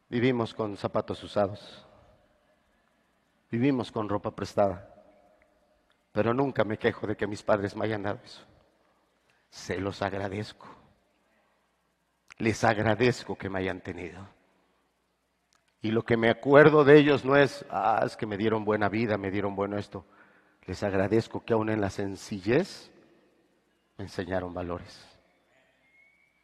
Vivimos 0.09 0.53
con 0.53 0.77
zapatos 0.77 1.21
usados. 1.23 1.85
Vivimos 3.51 3.91
con 3.91 4.07
ropa 4.07 4.31
prestada. 4.31 4.93
Pero 6.11 6.33
nunca 6.33 6.63
me 6.63 6.77
quejo 6.77 7.05
de 7.05 7.15
que 7.15 7.27
mis 7.27 7.43
padres 7.43 7.75
me 7.75 7.85
hayan 7.85 8.03
dado 8.03 8.19
eso. 8.23 8.41
Se 9.49 9.77
los 9.77 10.01
agradezco. 10.01 10.67
Les 12.37 12.63
agradezco 12.63 13.37
que 13.37 13.49
me 13.49 13.59
hayan 13.59 13.81
tenido. 13.81 14.36
Y 15.81 15.91
lo 15.91 16.03
que 16.03 16.17
me 16.17 16.29
acuerdo 16.29 16.83
de 16.83 16.97
ellos 16.97 17.23
no 17.23 17.35
es, 17.35 17.65
ah, 17.69 18.01
es 18.05 18.17
que 18.17 18.25
me 18.25 18.37
dieron 18.37 18.65
buena 18.65 18.89
vida, 18.89 19.17
me 19.17 19.31
dieron 19.31 19.55
bueno 19.55 19.77
esto. 19.77 20.05
Les 20.65 20.83
agradezco 20.83 21.45
que 21.45 21.53
aún 21.53 21.69
en 21.69 21.81
la 21.81 21.89
sencillez 21.89 22.91
me 23.97 24.05
enseñaron 24.05 24.53
valores. 24.53 25.05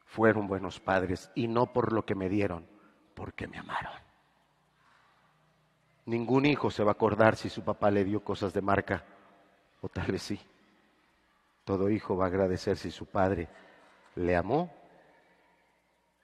Fueron 0.05 0.47
buenos 0.47 0.79
padres 0.79 1.31
y 1.35 1.47
no 1.47 1.73
por 1.73 1.91
lo 1.91 2.05
que 2.05 2.15
me 2.15 2.29
dieron, 2.29 2.67
porque 3.15 3.47
me 3.47 3.57
amaron. 3.57 3.93
Ningún 6.05 6.45
hijo 6.45 6.69
se 6.69 6.83
va 6.83 6.91
a 6.91 6.93
acordar 6.93 7.35
si 7.35 7.49
su 7.49 7.63
papá 7.63 7.89
le 7.89 8.03
dio 8.03 8.23
cosas 8.23 8.53
de 8.53 8.61
marca, 8.61 9.03
o 9.81 9.89
tal 9.89 10.11
vez 10.11 10.21
sí. 10.21 10.39
Todo 11.63 11.89
hijo 11.89 12.17
va 12.17 12.25
a 12.25 12.27
agradecer 12.27 12.77
si 12.77 12.91
su 12.91 13.05
padre 13.05 13.47
le 14.15 14.35
amó 14.35 14.71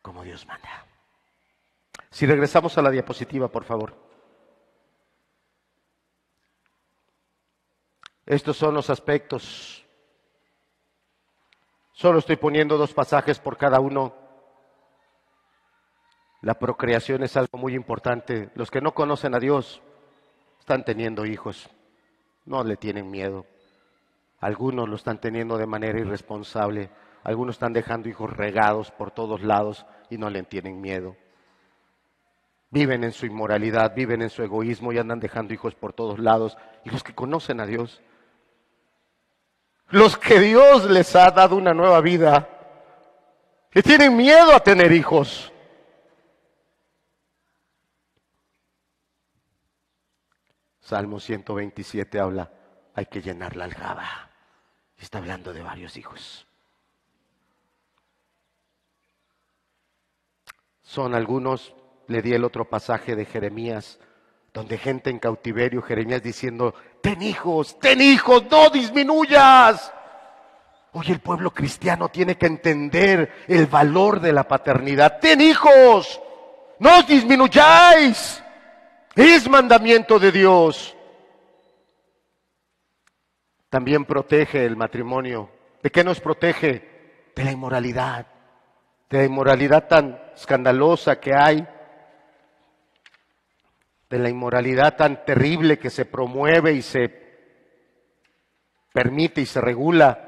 como 0.01 0.23
Dios 0.23 0.45
manda. 0.45 0.88
Si 2.11 2.25
regresamos 2.25 2.77
a 2.77 2.81
la 2.81 2.89
diapositiva, 2.89 3.47
por 3.47 3.63
favor. 3.63 3.95
Estos 8.25 8.57
son 8.57 8.75
los 8.75 8.89
aspectos. 8.89 9.85
Solo 11.93 12.19
estoy 12.19 12.37
poniendo 12.37 12.77
dos 12.77 12.93
pasajes 12.93 13.39
por 13.39 13.57
cada 13.57 13.79
uno. 13.79 14.15
La 16.41 16.53
procreación 16.57 17.23
es 17.23 17.35
algo 17.35 17.57
muy 17.57 17.73
importante. 17.73 18.51
Los 18.55 18.71
que 18.71 18.81
no 18.81 18.93
conocen 18.93 19.35
a 19.35 19.39
Dios 19.39 19.81
están 20.59 20.85
teniendo 20.85 21.25
hijos. 21.25 21.69
No 22.45 22.63
le 22.63 22.77
tienen 22.77 23.09
miedo. 23.09 23.45
Algunos 24.39 24.87
lo 24.87 24.95
están 24.95 25.19
teniendo 25.19 25.57
de 25.57 25.65
manera 25.65 25.99
irresponsable. 25.99 26.89
Algunos 27.23 27.55
están 27.55 27.73
dejando 27.73 28.09
hijos 28.09 28.31
regados 28.31 28.91
por 28.91 29.11
todos 29.11 29.41
lados 29.43 29.85
y 30.09 30.17
no 30.17 30.29
le 30.29 30.43
tienen 30.43 30.79
miedo. 30.79 31.15
Viven 32.71 33.03
en 33.03 33.11
su 33.11 33.25
inmoralidad, 33.25 33.95
viven 33.95 34.21
en 34.21 34.29
su 34.29 34.43
egoísmo 34.43 34.93
y 34.93 34.97
andan 34.99 35.19
dejando 35.19 35.53
hijos 35.53 35.73
por 35.75 35.93
todos 35.93 36.19
lados. 36.19 36.57
Y 36.85 36.89
los 36.89 37.03
que 37.03 37.15
conocen 37.15 37.59
a 37.59 37.65
Dios, 37.65 38.01
los 39.89 40.17
que 40.17 40.39
Dios 40.39 40.89
les 40.89 41.15
ha 41.15 41.31
dado 41.31 41.55
una 41.55 41.73
nueva 41.73 41.99
vida, 42.01 42.47
que 43.71 43.81
tienen 43.81 44.15
miedo 44.15 44.53
a 44.53 44.59
tener 44.59 44.91
hijos. 44.91 45.51
Salmo 50.79 51.19
127 51.19 52.19
habla, 52.19 52.51
hay 52.95 53.05
que 53.05 53.21
llenar 53.21 53.55
la 53.55 53.65
aljaba. 53.65 54.29
Está 54.97 55.19
hablando 55.19 55.53
de 55.53 55.61
varios 55.61 55.97
hijos. 55.97 56.45
Son 60.81 61.13
algunos 61.13 61.75
le 62.09 62.21
di 62.21 62.33
el 62.33 62.43
otro 62.43 62.65
pasaje 62.65 63.15
de 63.15 63.25
Jeremías, 63.25 63.99
donde 64.51 64.77
gente 64.77 65.09
en 65.09 65.19
cautiverio, 65.19 65.81
Jeremías 65.81 66.23
diciendo, 66.23 66.73
ten 67.01 67.21
hijos, 67.21 67.79
ten 67.79 68.01
hijos, 68.01 68.43
no 68.49 68.69
disminuyas. 68.69 69.93
Hoy 70.91 71.05
el 71.09 71.19
pueblo 71.19 71.51
cristiano 71.51 72.09
tiene 72.09 72.35
que 72.35 72.47
entender 72.47 73.31
el 73.47 73.67
valor 73.67 74.19
de 74.19 74.33
la 74.33 74.47
paternidad. 74.47 75.19
Ten 75.19 75.39
hijos, 75.39 76.19
no 76.79 77.03
disminuyáis. 77.03 78.43
Es 79.15 79.47
mandamiento 79.47 80.17
de 80.17 80.31
Dios. 80.31 80.95
También 83.69 84.05
protege 84.05 84.65
el 84.65 84.75
matrimonio. 84.75 85.51
¿De 85.83 85.91
qué 85.91 86.03
nos 86.03 86.19
protege? 86.19 87.31
De 87.35 87.43
la 87.43 87.51
inmoralidad. 87.51 88.25
De 89.09 89.19
la 89.19 89.25
inmoralidad 89.25 89.87
tan 89.87 90.19
escandalosa 90.35 91.19
que 91.19 91.35
hay. 91.35 91.67
De 94.09 94.19
la 94.19 94.29
inmoralidad 94.29 94.95
tan 94.95 95.23
terrible 95.23 95.77
que 95.77 95.89
se 95.89 96.05
promueve 96.05 96.73
y 96.73 96.81
se 96.81 97.29
permite 98.91 99.41
y 99.41 99.45
se 99.45 99.61
regula 99.61 100.25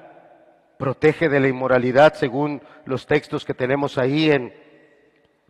protege 0.77 1.29
de 1.29 1.39
la 1.39 1.47
inmoralidad 1.47 2.15
según 2.15 2.61
los 2.85 3.05
textos 3.05 3.45
que 3.45 3.53
tenemos 3.53 3.97
ahí 3.97 4.31
en 4.31 4.53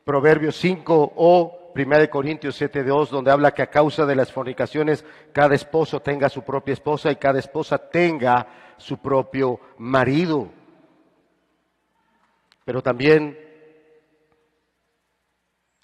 Proverbios 0.03 0.57
5 0.57 1.13
o 1.15 1.71
1 1.73 2.09
Corintios 2.09 2.55
7, 2.55 2.83
2, 2.83 3.09
donde 3.09 3.31
habla 3.31 3.53
que 3.53 3.61
a 3.61 3.69
causa 3.69 4.05
de 4.05 4.15
las 4.15 4.31
fornicaciones 4.31 5.05
cada 5.31 5.55
esposo 5.55 6.01
tenga 6.01 6.27
su 6.27 6.43
propia 6.43 6.73
esposa 6.73 7.11
y 7.11 7.15
cada 7.15 7.39
esposa 7.39 7.77
tenga 7.77 8.47
su 8.77 8.97
propio 8.97 9.59
marido. 9.77 10.51
Pero 12.65 12.81
también 12.81 13.37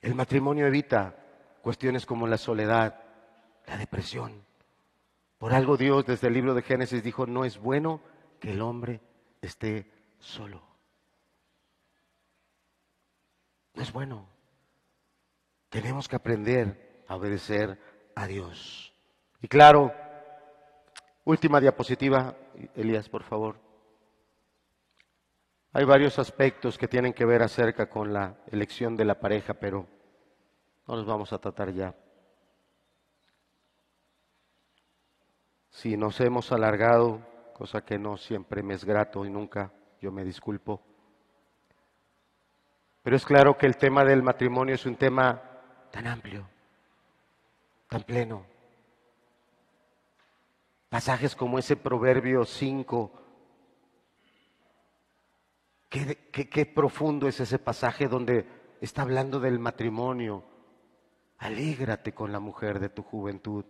el 0.01 0.15
matrimonio 0.15 0.67
evita 0.67 1.15
cuestiones 1.67 2.05
como 2.05 2.27
la 2.27 2.37
soledad, 2.37 2.95
la 3.65 3.75
depresión. 3.75 4.41
Por 5.37 5.53
algo 5.53 5.75
Dios 5.75 6.05
desde 6.05 6.29
el 6.29 6.33
libro 6.33 6.53
de 6.53 6.61
Génesis 6.61 7.03
dijo, 7.03 7.25
no 7.25 7.43
es 7.43 7.57
bueno 7.57 7.99
que 8.39 8.51
el 8.51 8.61
hombre 8.61 9.01
esté 9.41 9.91
solo. 10.17 10.61
No 13.73 13.83
es 13.83 13.91
bueno. 13.91 14.29
Tenemos 15.67 16.07
que 16.07 16.15
aprender 16.15 17.03
a 17.05 17.17
obedecer 17.17 17.77
a 18.15 18.27
Dios. 18.27 18.93
Y 19.41 19.49
claro, 19.49 19.93
última 21.25 21.59
diapositiva, 21.59 22.33
Elías, 22.75 23.09
por 23.09 23.23
favor. 23.23 23.59
Hay 25.73 25.83
varios 25.83 26.17
aspectos 26.17 26.77
que 26.77 26.87
tienen 26.87 27.11
que 27.11 27.25
ver 27.25 27.43
acerca 27.43 27.89
con 27.89 28.13
la 28.13 28.37
elección 28.49 28.95
de 28.95 29.03
la 29.03 29.19
pareja, 29.19 29.53
pero 29.55 29.96
no 30.87 30.95
los 30.95 31.05
vamos 31.05 31.33
a 31.33 31.37
tratar 31.37 31.71
ya. 31.71 31.93
Si 35.69 35.97
nos 35.97 36.19
hemos 36.21 36.51
alargado 36.51 37.21
cosa 37.53 37.83
que 37.83 37.99
no 37.99 38.17
siempre 38.17 38.63
me 38.63 38.75
es 38.75 38.85
grato 38.85 39.25
y 39.25 39.29
nunca 39.29 39.71
yo 39.99 40.11
me 40.11 40.23
disculpo. 40.23 40.81
Pero 43.01 43.15
es 43.15 43.25
claro 43.25 43.57
que 43.57 43.65
el 43.65 43.77
tema 43.77 44.03
del 44.03 44.21
matrimonio 44.21 44.75
es 44.75 44.85
un 44.85 44.95
tema 44.95 45.41
tan 45.91 46.07
amplio, 46.07 46.47
tan 47.89 48.03
pleno. 48.03 48.45
Pasajes 50.89 51.35
como 51.35 51.59
ese 51.59 51.75
Proverbio 51.75 52.45
5, 52.45 53.11
qué, 55.89 56.29
qué 56.31 56.65
profundo 56.65 57.27
es 57.27 57.39
ese 57.39 57.59
pasaje 57.59 58.07
donde 58.07 58.45
está 58.81 59.01
hablando 59.01 59.39
del 59.39 59.59
matrimonio. 59.59 60.56
Alégrate 61.39 62.13
con 62.13 62.31
la 62.31 62.39
mujer 62.39 62.79
de 62.79 62.89
tu 62.89 63.03
juventud. 63.03 63.65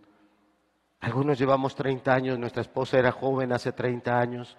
Algunos 1.00 1.38
llevamos 1.38 1.74
30 1.74 2.12
años, 2.12 2.38
nuestra 2.38 2.62
esposa 2.62 2.98
era 2.98 3.12
joven 3.12 3.52
hace 3.52 3.72
30 3.72 4.18
años. 4.18 4.56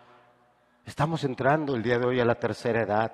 Estamos 0.86 1.24
entrando 1.24 1.76
el 1.76 1.84
día 1.84 2.00
de 2.00 2.06
hoy 2.06 2.20
a 2.20 2.26
la 2.26 2.36
tercera 2.36 2.82
edad. 2.82 3.14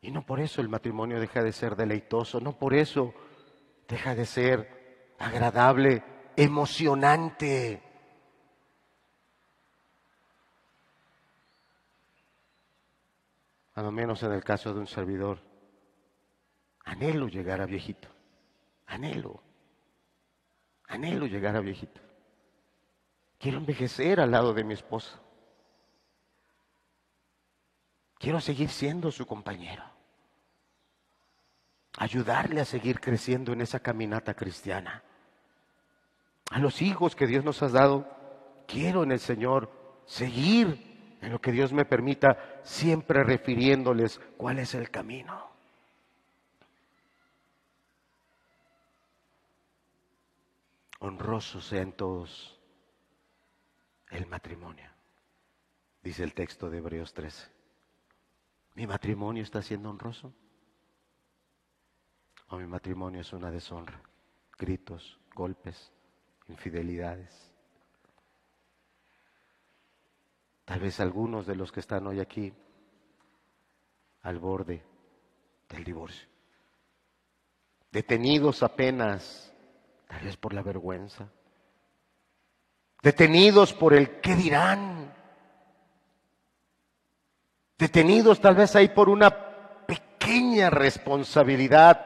Y 0.00 0.10
no 0.10 0.24
por 0.24 0.40
eso 0.40 0.60
el 0.60 0.68
matrimonio 0.68 1.20
deja 1.20 1.42
de 1.42 1.52
ser 1.52 1.74
deleitoso, 1.74 2.40
no 2.40 2.52
por 2.56 2.74
eso 2.74 3.12
deja 3.88 4.14
de 4.14 4.24
ser 4.24 5.14
agradable, 5.18 6.02
emocionante. 6.36 7.82
A 13.74 13.82
lo 13.82 13.90
menos 13.90 14.22
en 14.22 14.32
el 14.32 14.44
caso 14.44 14.72
de 14.72 14.80
un 14.80 14.86
servidor. 14.86 15.40
Anhelo 16.84 17.28
llegar 17.28 17.60
a 17.60 17.66
viejito. 17.66 18.08
Anhelo. 18.88 19.42
Anhelo 20.88 21.26
llegar 21.26 21.54
a 21.56 21.60
viejito. 21.60 22.00
Quiero 23.38 23.58
envejecer 23.58 24.20
al 24.20 24.30
lado 24.30 24.52
de 24.52 24.64
mi 24.64 24.74
esposa. 24.74 25.20
Quiero 28.18 28.40
seguir 28.40 28.68
siendo 28.70 29.12
su 29.12 29.26
compañero. 29.26 29.84
Ayudarle 31.98 32.60
a 32.60 32.64
seguir 32.64 33.00
creciendo 33.00 33.52
en 33.52 33.60
esa 33.60 33.80
caminata 33.80 34.34
cristiana. 34.34 35.02
A 36.50 36.58
los 36.58 36.82
hijos 36.82 37.14
que 37.14 37.26
Dios 37.26 37.44
nos 37.44 37.62
ha 37.62 37.68
dado, 37.68 38.08
quiero 38.66 39.02
en 39.02 39.12
el 39.12 39.20
Señor 39.20 39.70
seguir 40.06 41.18
en 41.20 41.32
lo 41.32 41.40
que 41.40 41.52
Dios 41.52 41.72
me 41.72 41.84
permita, 41.84 42.60
siempre 42.62 43.22
refiriéndoles 43.22 44.20
cuál 44.36 44.58
es 44.58 44.74
el 44.74 44.90
camino. 44.90 45.48
Honroso 51.00 51.60
sea 51.60 51.82
en 51.82 51.92
todos 51.92 52.58
el 54.10 54.26
matrimonio, 54.26 54.90
dice 56.02 56.24
el 56.24 56.34
texto 56.34 56.70
de 56.70 56.78
Hebreos 56.78 57.12
13. 57.12 57.48
¿Mi 58.74 58.86
matrimonio 58.86 59.42
está 59.42 59.60
siendo 59.62 59.90
honroso? 59.90 60.32
¿O 62.48 62.56
mi 62.56 62.66
matrimonio 62.66 63.20
es 63.20 63.32
una 63.32 63.50
deshonra? 63.50 64.00
Gritos, 64.56 65.18
golpes, 65.34 65.92
infidelidades. 66.48 67.52
Tal 70.64 70.80
vez 70.80 71.00
algunos 71.00 71.46
de 71.46 71.56
los 71.56 71.72
que 71.72 71.80
están 71.80 72.06
hoy 72.06 72.20
aquí 72.20 72.52
al 74.22 74.38
borde 74.38 74.84
del 75.68 75.84
divorcio, 75.84 76.28
detenidos 77.90 78.62
apenas 78.62 79.54
tal 80.08 80.20
vez 80.22 80.36
por 80.36 80.52
la 80.52 80.62
vergüenza, 80.62 81.28
detenidos 83.02 83.72
por 83.72 83.94
el 83.94 84.20
qué 84.20 84.34
dirán, 84.34 85.14
detenidos 87.78 88.40
tal 88.40 88.56
vez 88.56 88.74
ahí 88.74 88.88
por 88.88 89.08
una 89.08 89.30
pequeña 89.86 90.70
responsabilidad, 90.70 92.04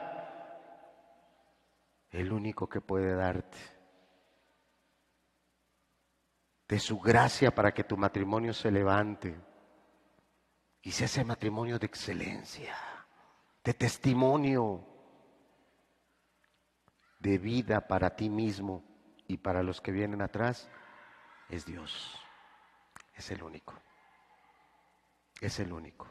el 2.11 2.31
único 2.31 2.69
que 2.69 2.81
puede 2.81 3.15
darte 3.15 3.57
de 6.67 6.79
su 6.79 6.99
gracia 6.99 7.55
para 7.55 7.73
que 7.73 7.83
tu 7.83 7.97
matrimonio 7.97 8.53
se 8.53 8.69
levante 8.69 9.35
y 10.81 10.91
sea 10.91 11.05
ese 11.05 11.23
matrimonio 11.23 11.79
de 11.79 11.85
excelencia, 11.85 12.75
de 13.63 13.73
testimonio 13.73 14.92
de 17.23 17.37
vida 17.37 17.87
para 17.87 18.15
ti 18.15 18.29
mismo 18.29 18.83
y 19.27 19.37
para 19.37 19.63
los 19.63 19.79
que 19.79 19.93
vienen 19.93 20.21
atrás 20.21 20.69
es 21.49 21.65
Dios. 21.65 22.19
Es 23.15 23.31
el 23.31 23.41
único. 23.41 23.73
Es 25.39 25.59
el 25.59 25.71
único. 25.71 26.07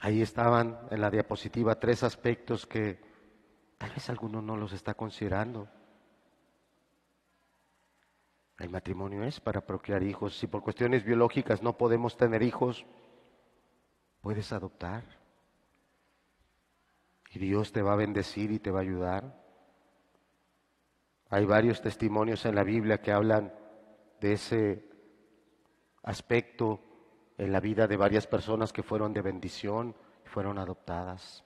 Ahí 0.00 0.20
estaban 0.20 0.80
en 0.90 1.00
la 1.00 1.10
diapositiva 1.10 1.78
tres 1.78 2.02
aspectos 2.02 2.66
que 2.66 3.00
tal 3.78 3.90
vez 3.90 4.10
alguno 4.10 4.42
no 4.42 4.56
los 4.56 4.72
está 4.72 4.94
considerando. 4.94 5.68
El 8.58 8.68
matrimonio 8.68 9.22
es 9.22 9.38
para 9.38 9.64
procrear 9.64 10.02
hijos. 10.02 10.36
Si 10.36 10.48
por 10.48 10.62
cuestiones 10.62 11.04
biológicas 11.04 11.62
no 11.62 11.78
podemos 11.78 12.16
tener 12.16 12.42
hijos, 12.42 12.84
puedes 14.20 14.52
adoptar. 14.52 15.21
Y 17.34 17.38
Dios 17.38 17.72
te 17.72 17.80
va 17.80 17.94
a 17.94 17.96
bendecir 17.96 18.50
y 18.52 18.58
te 18.58 18.70
va 18.70 18.80
a 18.80 18.82
ayudar. 18.82 19.42
Hay 21.30 21.46
varios 21.46 21.80
testimonios 21.80 22.44
en 22.44 22.54
la 22.54 22.62
Biblia 22.62 23.00
que 23.00 23.10
hablan 23.10 23.54
de 24.20 24.34
ese 24.34 24.86
aspecto 26.02 26.80
en 27.38 27.50
la 27.50 27.60
vida 27.60 27.86
de 27.86 27.96
varias 27.96 28.26
personas 28.26 28.70
que 28.70 28.82
fueron 28.82 29.14
de 29.14 29.22
bendición 29.22 29.96
y 30.26 30.28
fueron 30.28 30.58
adoptadas. 30.58 31.42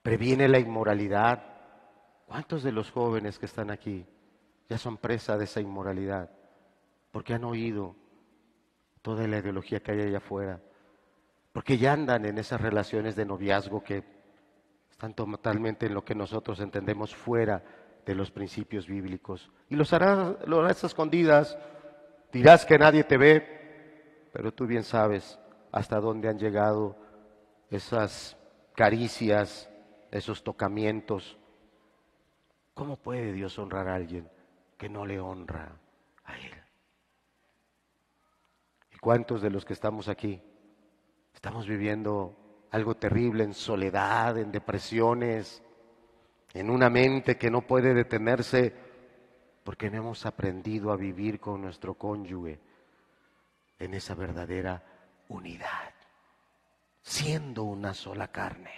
Previene 0.00 0.48
la 0.48 0.58
inmoralidad. 0.58 1.44
¿Cuántos 2.24 2.62
de 2.62 2.72
los 2.72 2.90
jóvenes 2.90 3.38
que 3.38 3.46
están 3.46 3.70
aquí 3.70 4.06
ya 4.66 4.78
son 4.78 4.96
presa 4.96 5.36
de 5.36 5.44
esa 5.44 5.60
inmoralidad? 5.60 6.30
Porque 7.10 7.34
han 7.34 7.44
oído 7.44 7.96
toda 9.02 9.26
la 9.26 9.38
ideología 9.38 9.80
que 9.80 9.92
hay 9.92 10.00
allá 10.00 10.18
afuera 10.18 10.62
porque 11.52 11.78
ya 11.78 11.92
andan 11.92 12.24
en 12.24 12.38
esas 12.38 12.60
relaciones 12.60 13.16
de 13.16 13.24
noviazgo 13.26 13.82
que 13.82 14.04
están 14.90 15.14
totalmente 15.14 15.86
en 15.86 15.94
lo 15.94 16.04
que 16.04 16.14
nosotros 16.14 16.60
entendemos 16.60 17.14
fuera 17.14 17.62
de 18.04 18.14
los 18.14 18.30
principios 18.30 18.86
bíblicos. 18.86 19.50
Y 19.68 19.76
los 19.76 19.92
harás, 19.92 20.84
escondidas. 20.84 21.58
Dirás 22.32 22.64
que 22.64 22.78
nadie 22.78 23.04
te 23.04 23.16
ve, 23.16 24.28
pero 24.32 24.52
tú 24.52 24.66
bien 24.66 24.84
sabes 24.84 25.38
hasta 25.72 25.98
dónde 26.00 26.28
han 26.28 26.38
llegado 26.38 26.96
esas 27.70 28.36
caricias, 28.74 29.68
esos 30.10 30.44
tocamientos. 30.44 31.38
¿Cómo 32.74 32.96
puede 32.96 33.32
Dios 33.32 33.58
honrar 33.58 33.88
a 33.88 33.96
alguien 33.96 34.28
que 34.78 34.88
no 34.88 35.04
le 35.04 35.18
honra 35.18 35.76
a 36.24 36.36
Él? 36.36 36.52
¿Y 38.92 38.98
cuántos 38.98 39.42
de 39.42 39.50
los 39.50 39.64
que 39.64 39.72
estamos 39.72 40.08
aquí 40.08 40.40
estamos 41.34 41.66
viviendo 41.66 42.66
algo 42.70 42.96
terrible 42.96 43.44
en 43.44 43.54
soledad, 43.54 44.38
en 44.38 44.52
depresiones, 44.52 45.62
en 46.52 46.70
una 46.70 46.90
mente 46.90 47.36
que 47.36 47.50
no 47.50 47.62
puede 47.62 47.94
detenerse 47.94 48.74
porque 49.64 49.90
no 49.90 49.98
hemos 49.98 50.26
aprendido 50.26 50.90
a 50.92 50.96
vivir 50.96 51.38
con 51.38 51.62
nuestro 51.62 51.94
cónyuge 51.94 52.60
en 53.78 53.94
esa 53.94 54.14
verdadera 54.14 54.82
unidad, 55.28 55.94
siendo 57.02 57.64
una 57.64 57.94
sola 57.94 58.28
carne. 58.28 58.74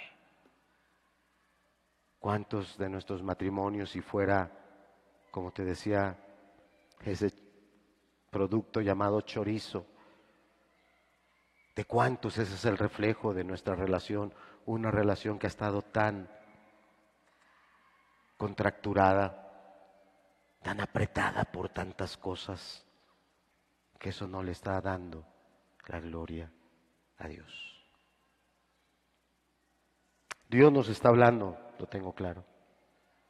¿Cuántos 2.18 2.78
de 2.78 2.88
nuestros 2.88 3.22
matrimonios, 3.22 3.90
si 3.90 4.00
fuera, 4.00 4.50
como 5.30 5.50
te 5.50 5.64
decía, 5.64 6.16
ese 7.04 7.32
producto 8.30 8.80
llamado 8.80 9.20
chorizo, 9.22 9.86
de 11.74 11.84
cuántos 11.84 12.38
ese 12.38 12.54
es 12.54 12.64
el 12.64 12.78
reflejo 12.78 13.34
de 13.34 13.44
nuestra 13.44 13.74
relación, 13.74 14.34
una 14.66 14.90
relación 14.90 15.38
que 15.38 15.46
ha 15.46 15.48
estado 15.48 15.82
tan 15.82 16.28
contracturada, 18.36 19.38
tan 20.62 20.80
apretada 20.80 21.44
por 21.44 21.68
tantas 21.68 22.16
cosas, 22.16 22.84
que 23.98 24.10
eso 24.10 24.26
no 24.26 24.42
le 24.42 24.52
está 24.52 24.80
dando 24.80 25.24
la 25.86 26.00
gloria 26.00 26.50
a 27.18 27.28
Dios. 27.28 27.72
Dios 30.48 30.72
nos 30.72 30.88
está 30.88 31.08
hablando, 31.08 31.56
lo 31.78 31.86
tengo 31.86 32.12
claro. 32.14 32.44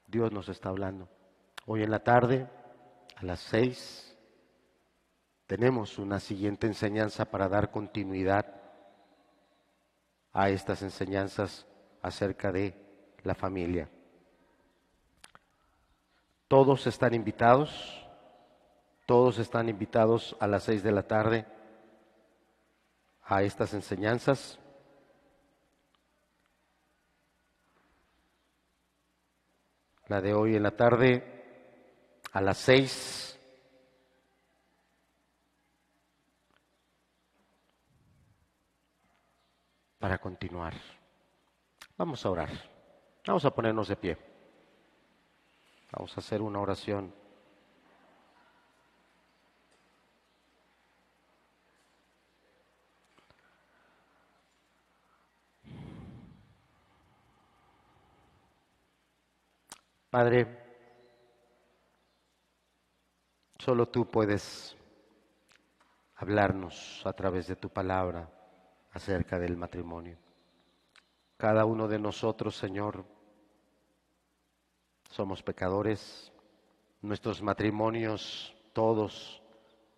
Dios 0.06 0.32
nos 0.32 0.48
está 0.48 0.70
hablando. 0.70 1.08
Hoy 1.66 1.82
en 1.82 1.90
la 1.90 2.00
tarde, 2.00 2.48
a 3.16 3.24
las 3.24 3.40
seis, 3.40 4.11
tenemos 5.46 5.98
una 5.98 6.20
siguiente 6.20 6.66
enseñanza 6.66 7.24
para 7.24 7.48
dar 7.48 7.70
continuidad 7.70 8.46
a 10.32 10.48
estas 10.48 10.82
enseñanzas 10.82 11.66
acerca 12.00 12.50
de 12.52 12.74
la 13.22 13.34
familia. 13.34 13.88
Todos 16.48 16.86
están 16.86 17.14
invitados, 17.14 18.06
todos 19.06 19.38
están 19.38 19.68
invitados 19.68 20.36
a 20.40 20.46
las 20.46 20.64
seis 20.64 20.82
de 20.82 20.92
la 20.92 21.02
tarde 21.02 21.46
a 23.24 23.42
estas 23.42 23.72
enseñanzas. 23.74 24.58
La 30.08 30.20
de 30.20 30.34
hoy 30.34 30.56
en 30.56 30.62
la 30.62 30.76
tarde 30.76 31.24
a 32.32 32.40
las 32.40 32.58
seis. 32.58 33.21
Para 40.02 40.18
continuar. 40.18 40.74
Vamos 41.96 42.26
a 42.26 42.30
orar. 42.30 42.50
Vamos 43.24 43.44
a 43.44 43.54
ponernos 43.54 43.86
de 43.86 43.94
pie. 43.94 44.18
Vamos 45.92 46.16
a 46.16 46.20
hacer 46.20 46.42
una 46.42 46.58
oración. 46.58 47.14
Padre, 60.10 60.58
solo 63.56 63.86
tú 63.86 64.10
puedes 64.10 64.76
hablarnos 66.16 67.02
a 67.06 67.12
través 67.12 67.46
de 67.46 67.54
tu 67.54 67.68
palabra 67.68 68.41
acerca 68.92 69.38
del 69.38 69.56
matrimonio. 69.56 70.18
Cada 71.36 71.64
uno 71.64 71.88
de 71.88 71.98
nosotros, 71.98 72.56
Señor, 72.56 73.04
somos 75.10 75.42
pecadores. 75.42 76.32
Nuestros 77.00 77.42
matrimonios, 77.42 78.54
todos, 78.72 79.42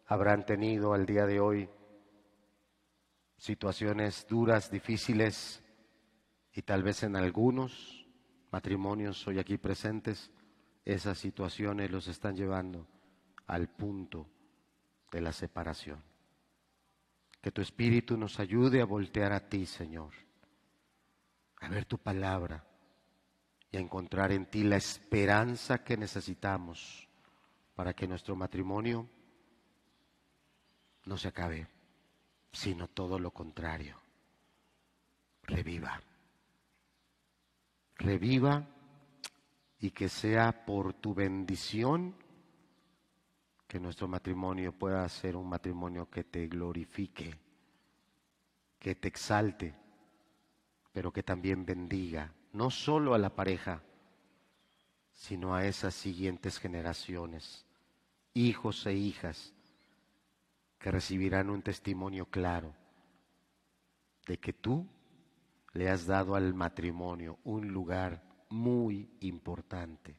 habrán 0.06 0.46
tenido 0.46 0.94
al 0.94 1.06
día 1.06 1.26
de 1.26 1.40
hoy 1.40 1.68
situaciones 3.36 4.26
duras, 4.28 4.70
difíciles, 4.70 5.62
y 6.54 6.62
tal 6.62 6.82
vez 6.82 7.02
en 7.02 7.16
algunos 7.16 8.06
matrimonios 8.50 9.26
hoy 9.26 9.38
aquí 9.38 9.58
presentes, 9.58 10.30
esas 10.84 11.18
situaciones 11.18 11.90
los 11.90 12.06
están 12.06 12.36
llevando 12.36 12.86
al 13.46 13.68
punto 13.68 14.26
de 15.10 15.20
la 15.20 15.32
separación. 15.32 16.13
Que 17.44 17.52
tu 17.52 17.60
Espíritu 17.60 18.16
nos 18.16 18.40
ayude 18.40 18.80
a 18.80 18.86
voltear 18.86 19.30
a 19.34 19.50
ti, 19.50 19.66
Señor, 19.66 20.14
a 21.60 21.68
ver 21.68 21.84
tu 21.84 21.98
palabra 21.98 22.64
y 23.70 23.76
a 23.76 23.80
encontrar 23.80 24.32
en 24.32 24.46
ti 24.46 24.62
la 24.62 24.76
esperanza 24.76 25.84
que 25.84 25.98
necesitamos 25.98 27.06
para 27.74 27.92
que 27.92 28.08
nuestro 28.08 28.34
matrimonio 28.34 29.06
no 31.04 31.18
se 31.18 31.28
acabe, 31.28 31.68
sino 32.50 32.88
todo 32.88 33.18
lo 33.18 33.30
contrario, 33.30 34.00
reviva. 35.42 36.00
Reviva 37.96 38.66
y 39.80 39.90
que 39.90 40.08
sea 40.08 40.64
por 40.64 40.94
tu 40.94 41.12
bendición 41.12 42.16
que 43.74 43.80
nuestro 43.80 44.06
matrimonio 44.06 44.70
pueda 44.70 45.09
ser 45.09 45.34
un 45.34 45.48
matrimonio 45.48 46.09
que 46.09 46.22
te 46.22 46.46
glorifique, 46.46 47.36
que 48.78 48.94
te 48.94 49.09
exalte, 49.09 49.74
pero 50.92 51.12
que 51.12 51.24
también 51.24 51.66
bendiga, 51.66 52.32
no 52.52 52.70
solo 52.70 53.14
a 53.14 53.18
la 53.18 53.34
pareja, 53.34 53.82
sino 55.12 55.56
a 55.56 55.66
esas 55.66 55.92
siguientes 55.92 56.60
generaciones, 56.60 57.66
hijos 58.32 58.86
e 58.86 58.94
hijas, 58.94 59.52
que 60.78 60.92
recibirán 60.92 61.51
un 61.51 61.60
testimonio 61.60 62.26
claro 62.26 62.72
de 64.28 64.38
que 64.38 64.52
tú 64.52 64.86
le 65.72 65.90
has 65.90 66.06
dado 66.06 66.36
al 66.36 66.55
matrimonio 66.55 67.40
un 67.42 67.72
lugar 67.72 68.22
muy 68.51 69.10
importante 69.18 70.14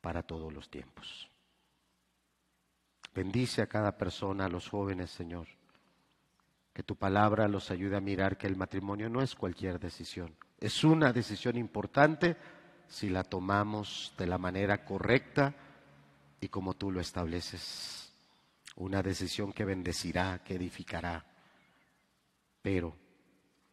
para 0.00 0.22
todos 0.22 0.52
los 0.52 0.70
tiempos. 0.70 1.28
Bendice 3.14 3.62
a 3.62 3.66
cada 3.66 3.96
persona, 3.96 4.46
a 4.46 4.48
los 4.48 4.68
jóvenes, 4.68 5.10
Señor. 5.10 5.46
Que 6.72 6.82
tu 6.82 6.96
palabra 6.96 7.48
los 7.48 7.70
ayude 7.70 7.96
a 7.96 8.00
mirar 8.00 8.38
que 8.38 8.46
el 8.46 8.56
matrimonio 8.56 9.08
no 9.08 9.22
es 9.22 9.34
cualquier 9.34 9.80
decisión. 9.80 10.36
Es 10.58 10.84
una 10.84 11.12
decisión 11.12 11.56
importante 11.56 12.36
si 12.86 13.08
la 13.08 13.24
tomamos 13.24 14.14
de 14.16 14.26
la 14.26 14.38
manera 14.38 14.84
correcta 14.84 15.54
y 16.40 16.48
como 16.48 16.74
tú 16.74 16.90
lo 16.92 17.00
estableces. 17.00 18.12
Una 18.76 19.02
decisión 19.02 19.52
que 19.52 19.64
bendecirá, 19.64 20.42
que 20.44 20.54
edificará. 20.54 21.24
Pero 22.62 22.96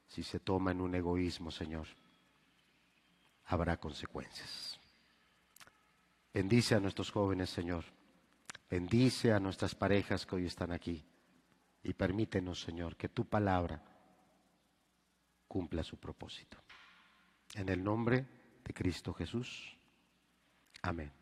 si 0.08 0.24
se 0.24 0.40
toma 0.40 0.72
en 0.72 0.82
un 0.82 0.96
egoísmo, 0.96 1.52
Señor, 1.52 1.88
habrá 3.46 3.78
consecuencias. 3.78 4.80
Bendice 6.34 6.76
a 6.76 6.80
nuestros 6.80 7.12
jóvenes, 7.12 7.50
Señor. 7.50 7.86
Bendice 8.70 9.32
a 9.32 9.40
nuestras 9.40 9.76
parejas 9.76 10.26
que 10.26 10.36
hoy 10.36 10.46
están 10.46 10.72
aquí. 10.72 11.06
Y 11.84 11.94
permítenos, 11.94 12.62
Señor, 12.62 12.98
que 12.98 13.10
tu 13.10 13.26
palabra 13.26 13.82
cumpla 15.48 15.84
su 15.84 15.98
propósito. 15.98 16.58
En 17.56 17.70
el 17.70 17.84
nombre 17.84 18.26
de 18.64 18.74
Cristo 18.74 19.14
Jesús. 19.14 19.78
Amén. 20.82 21.17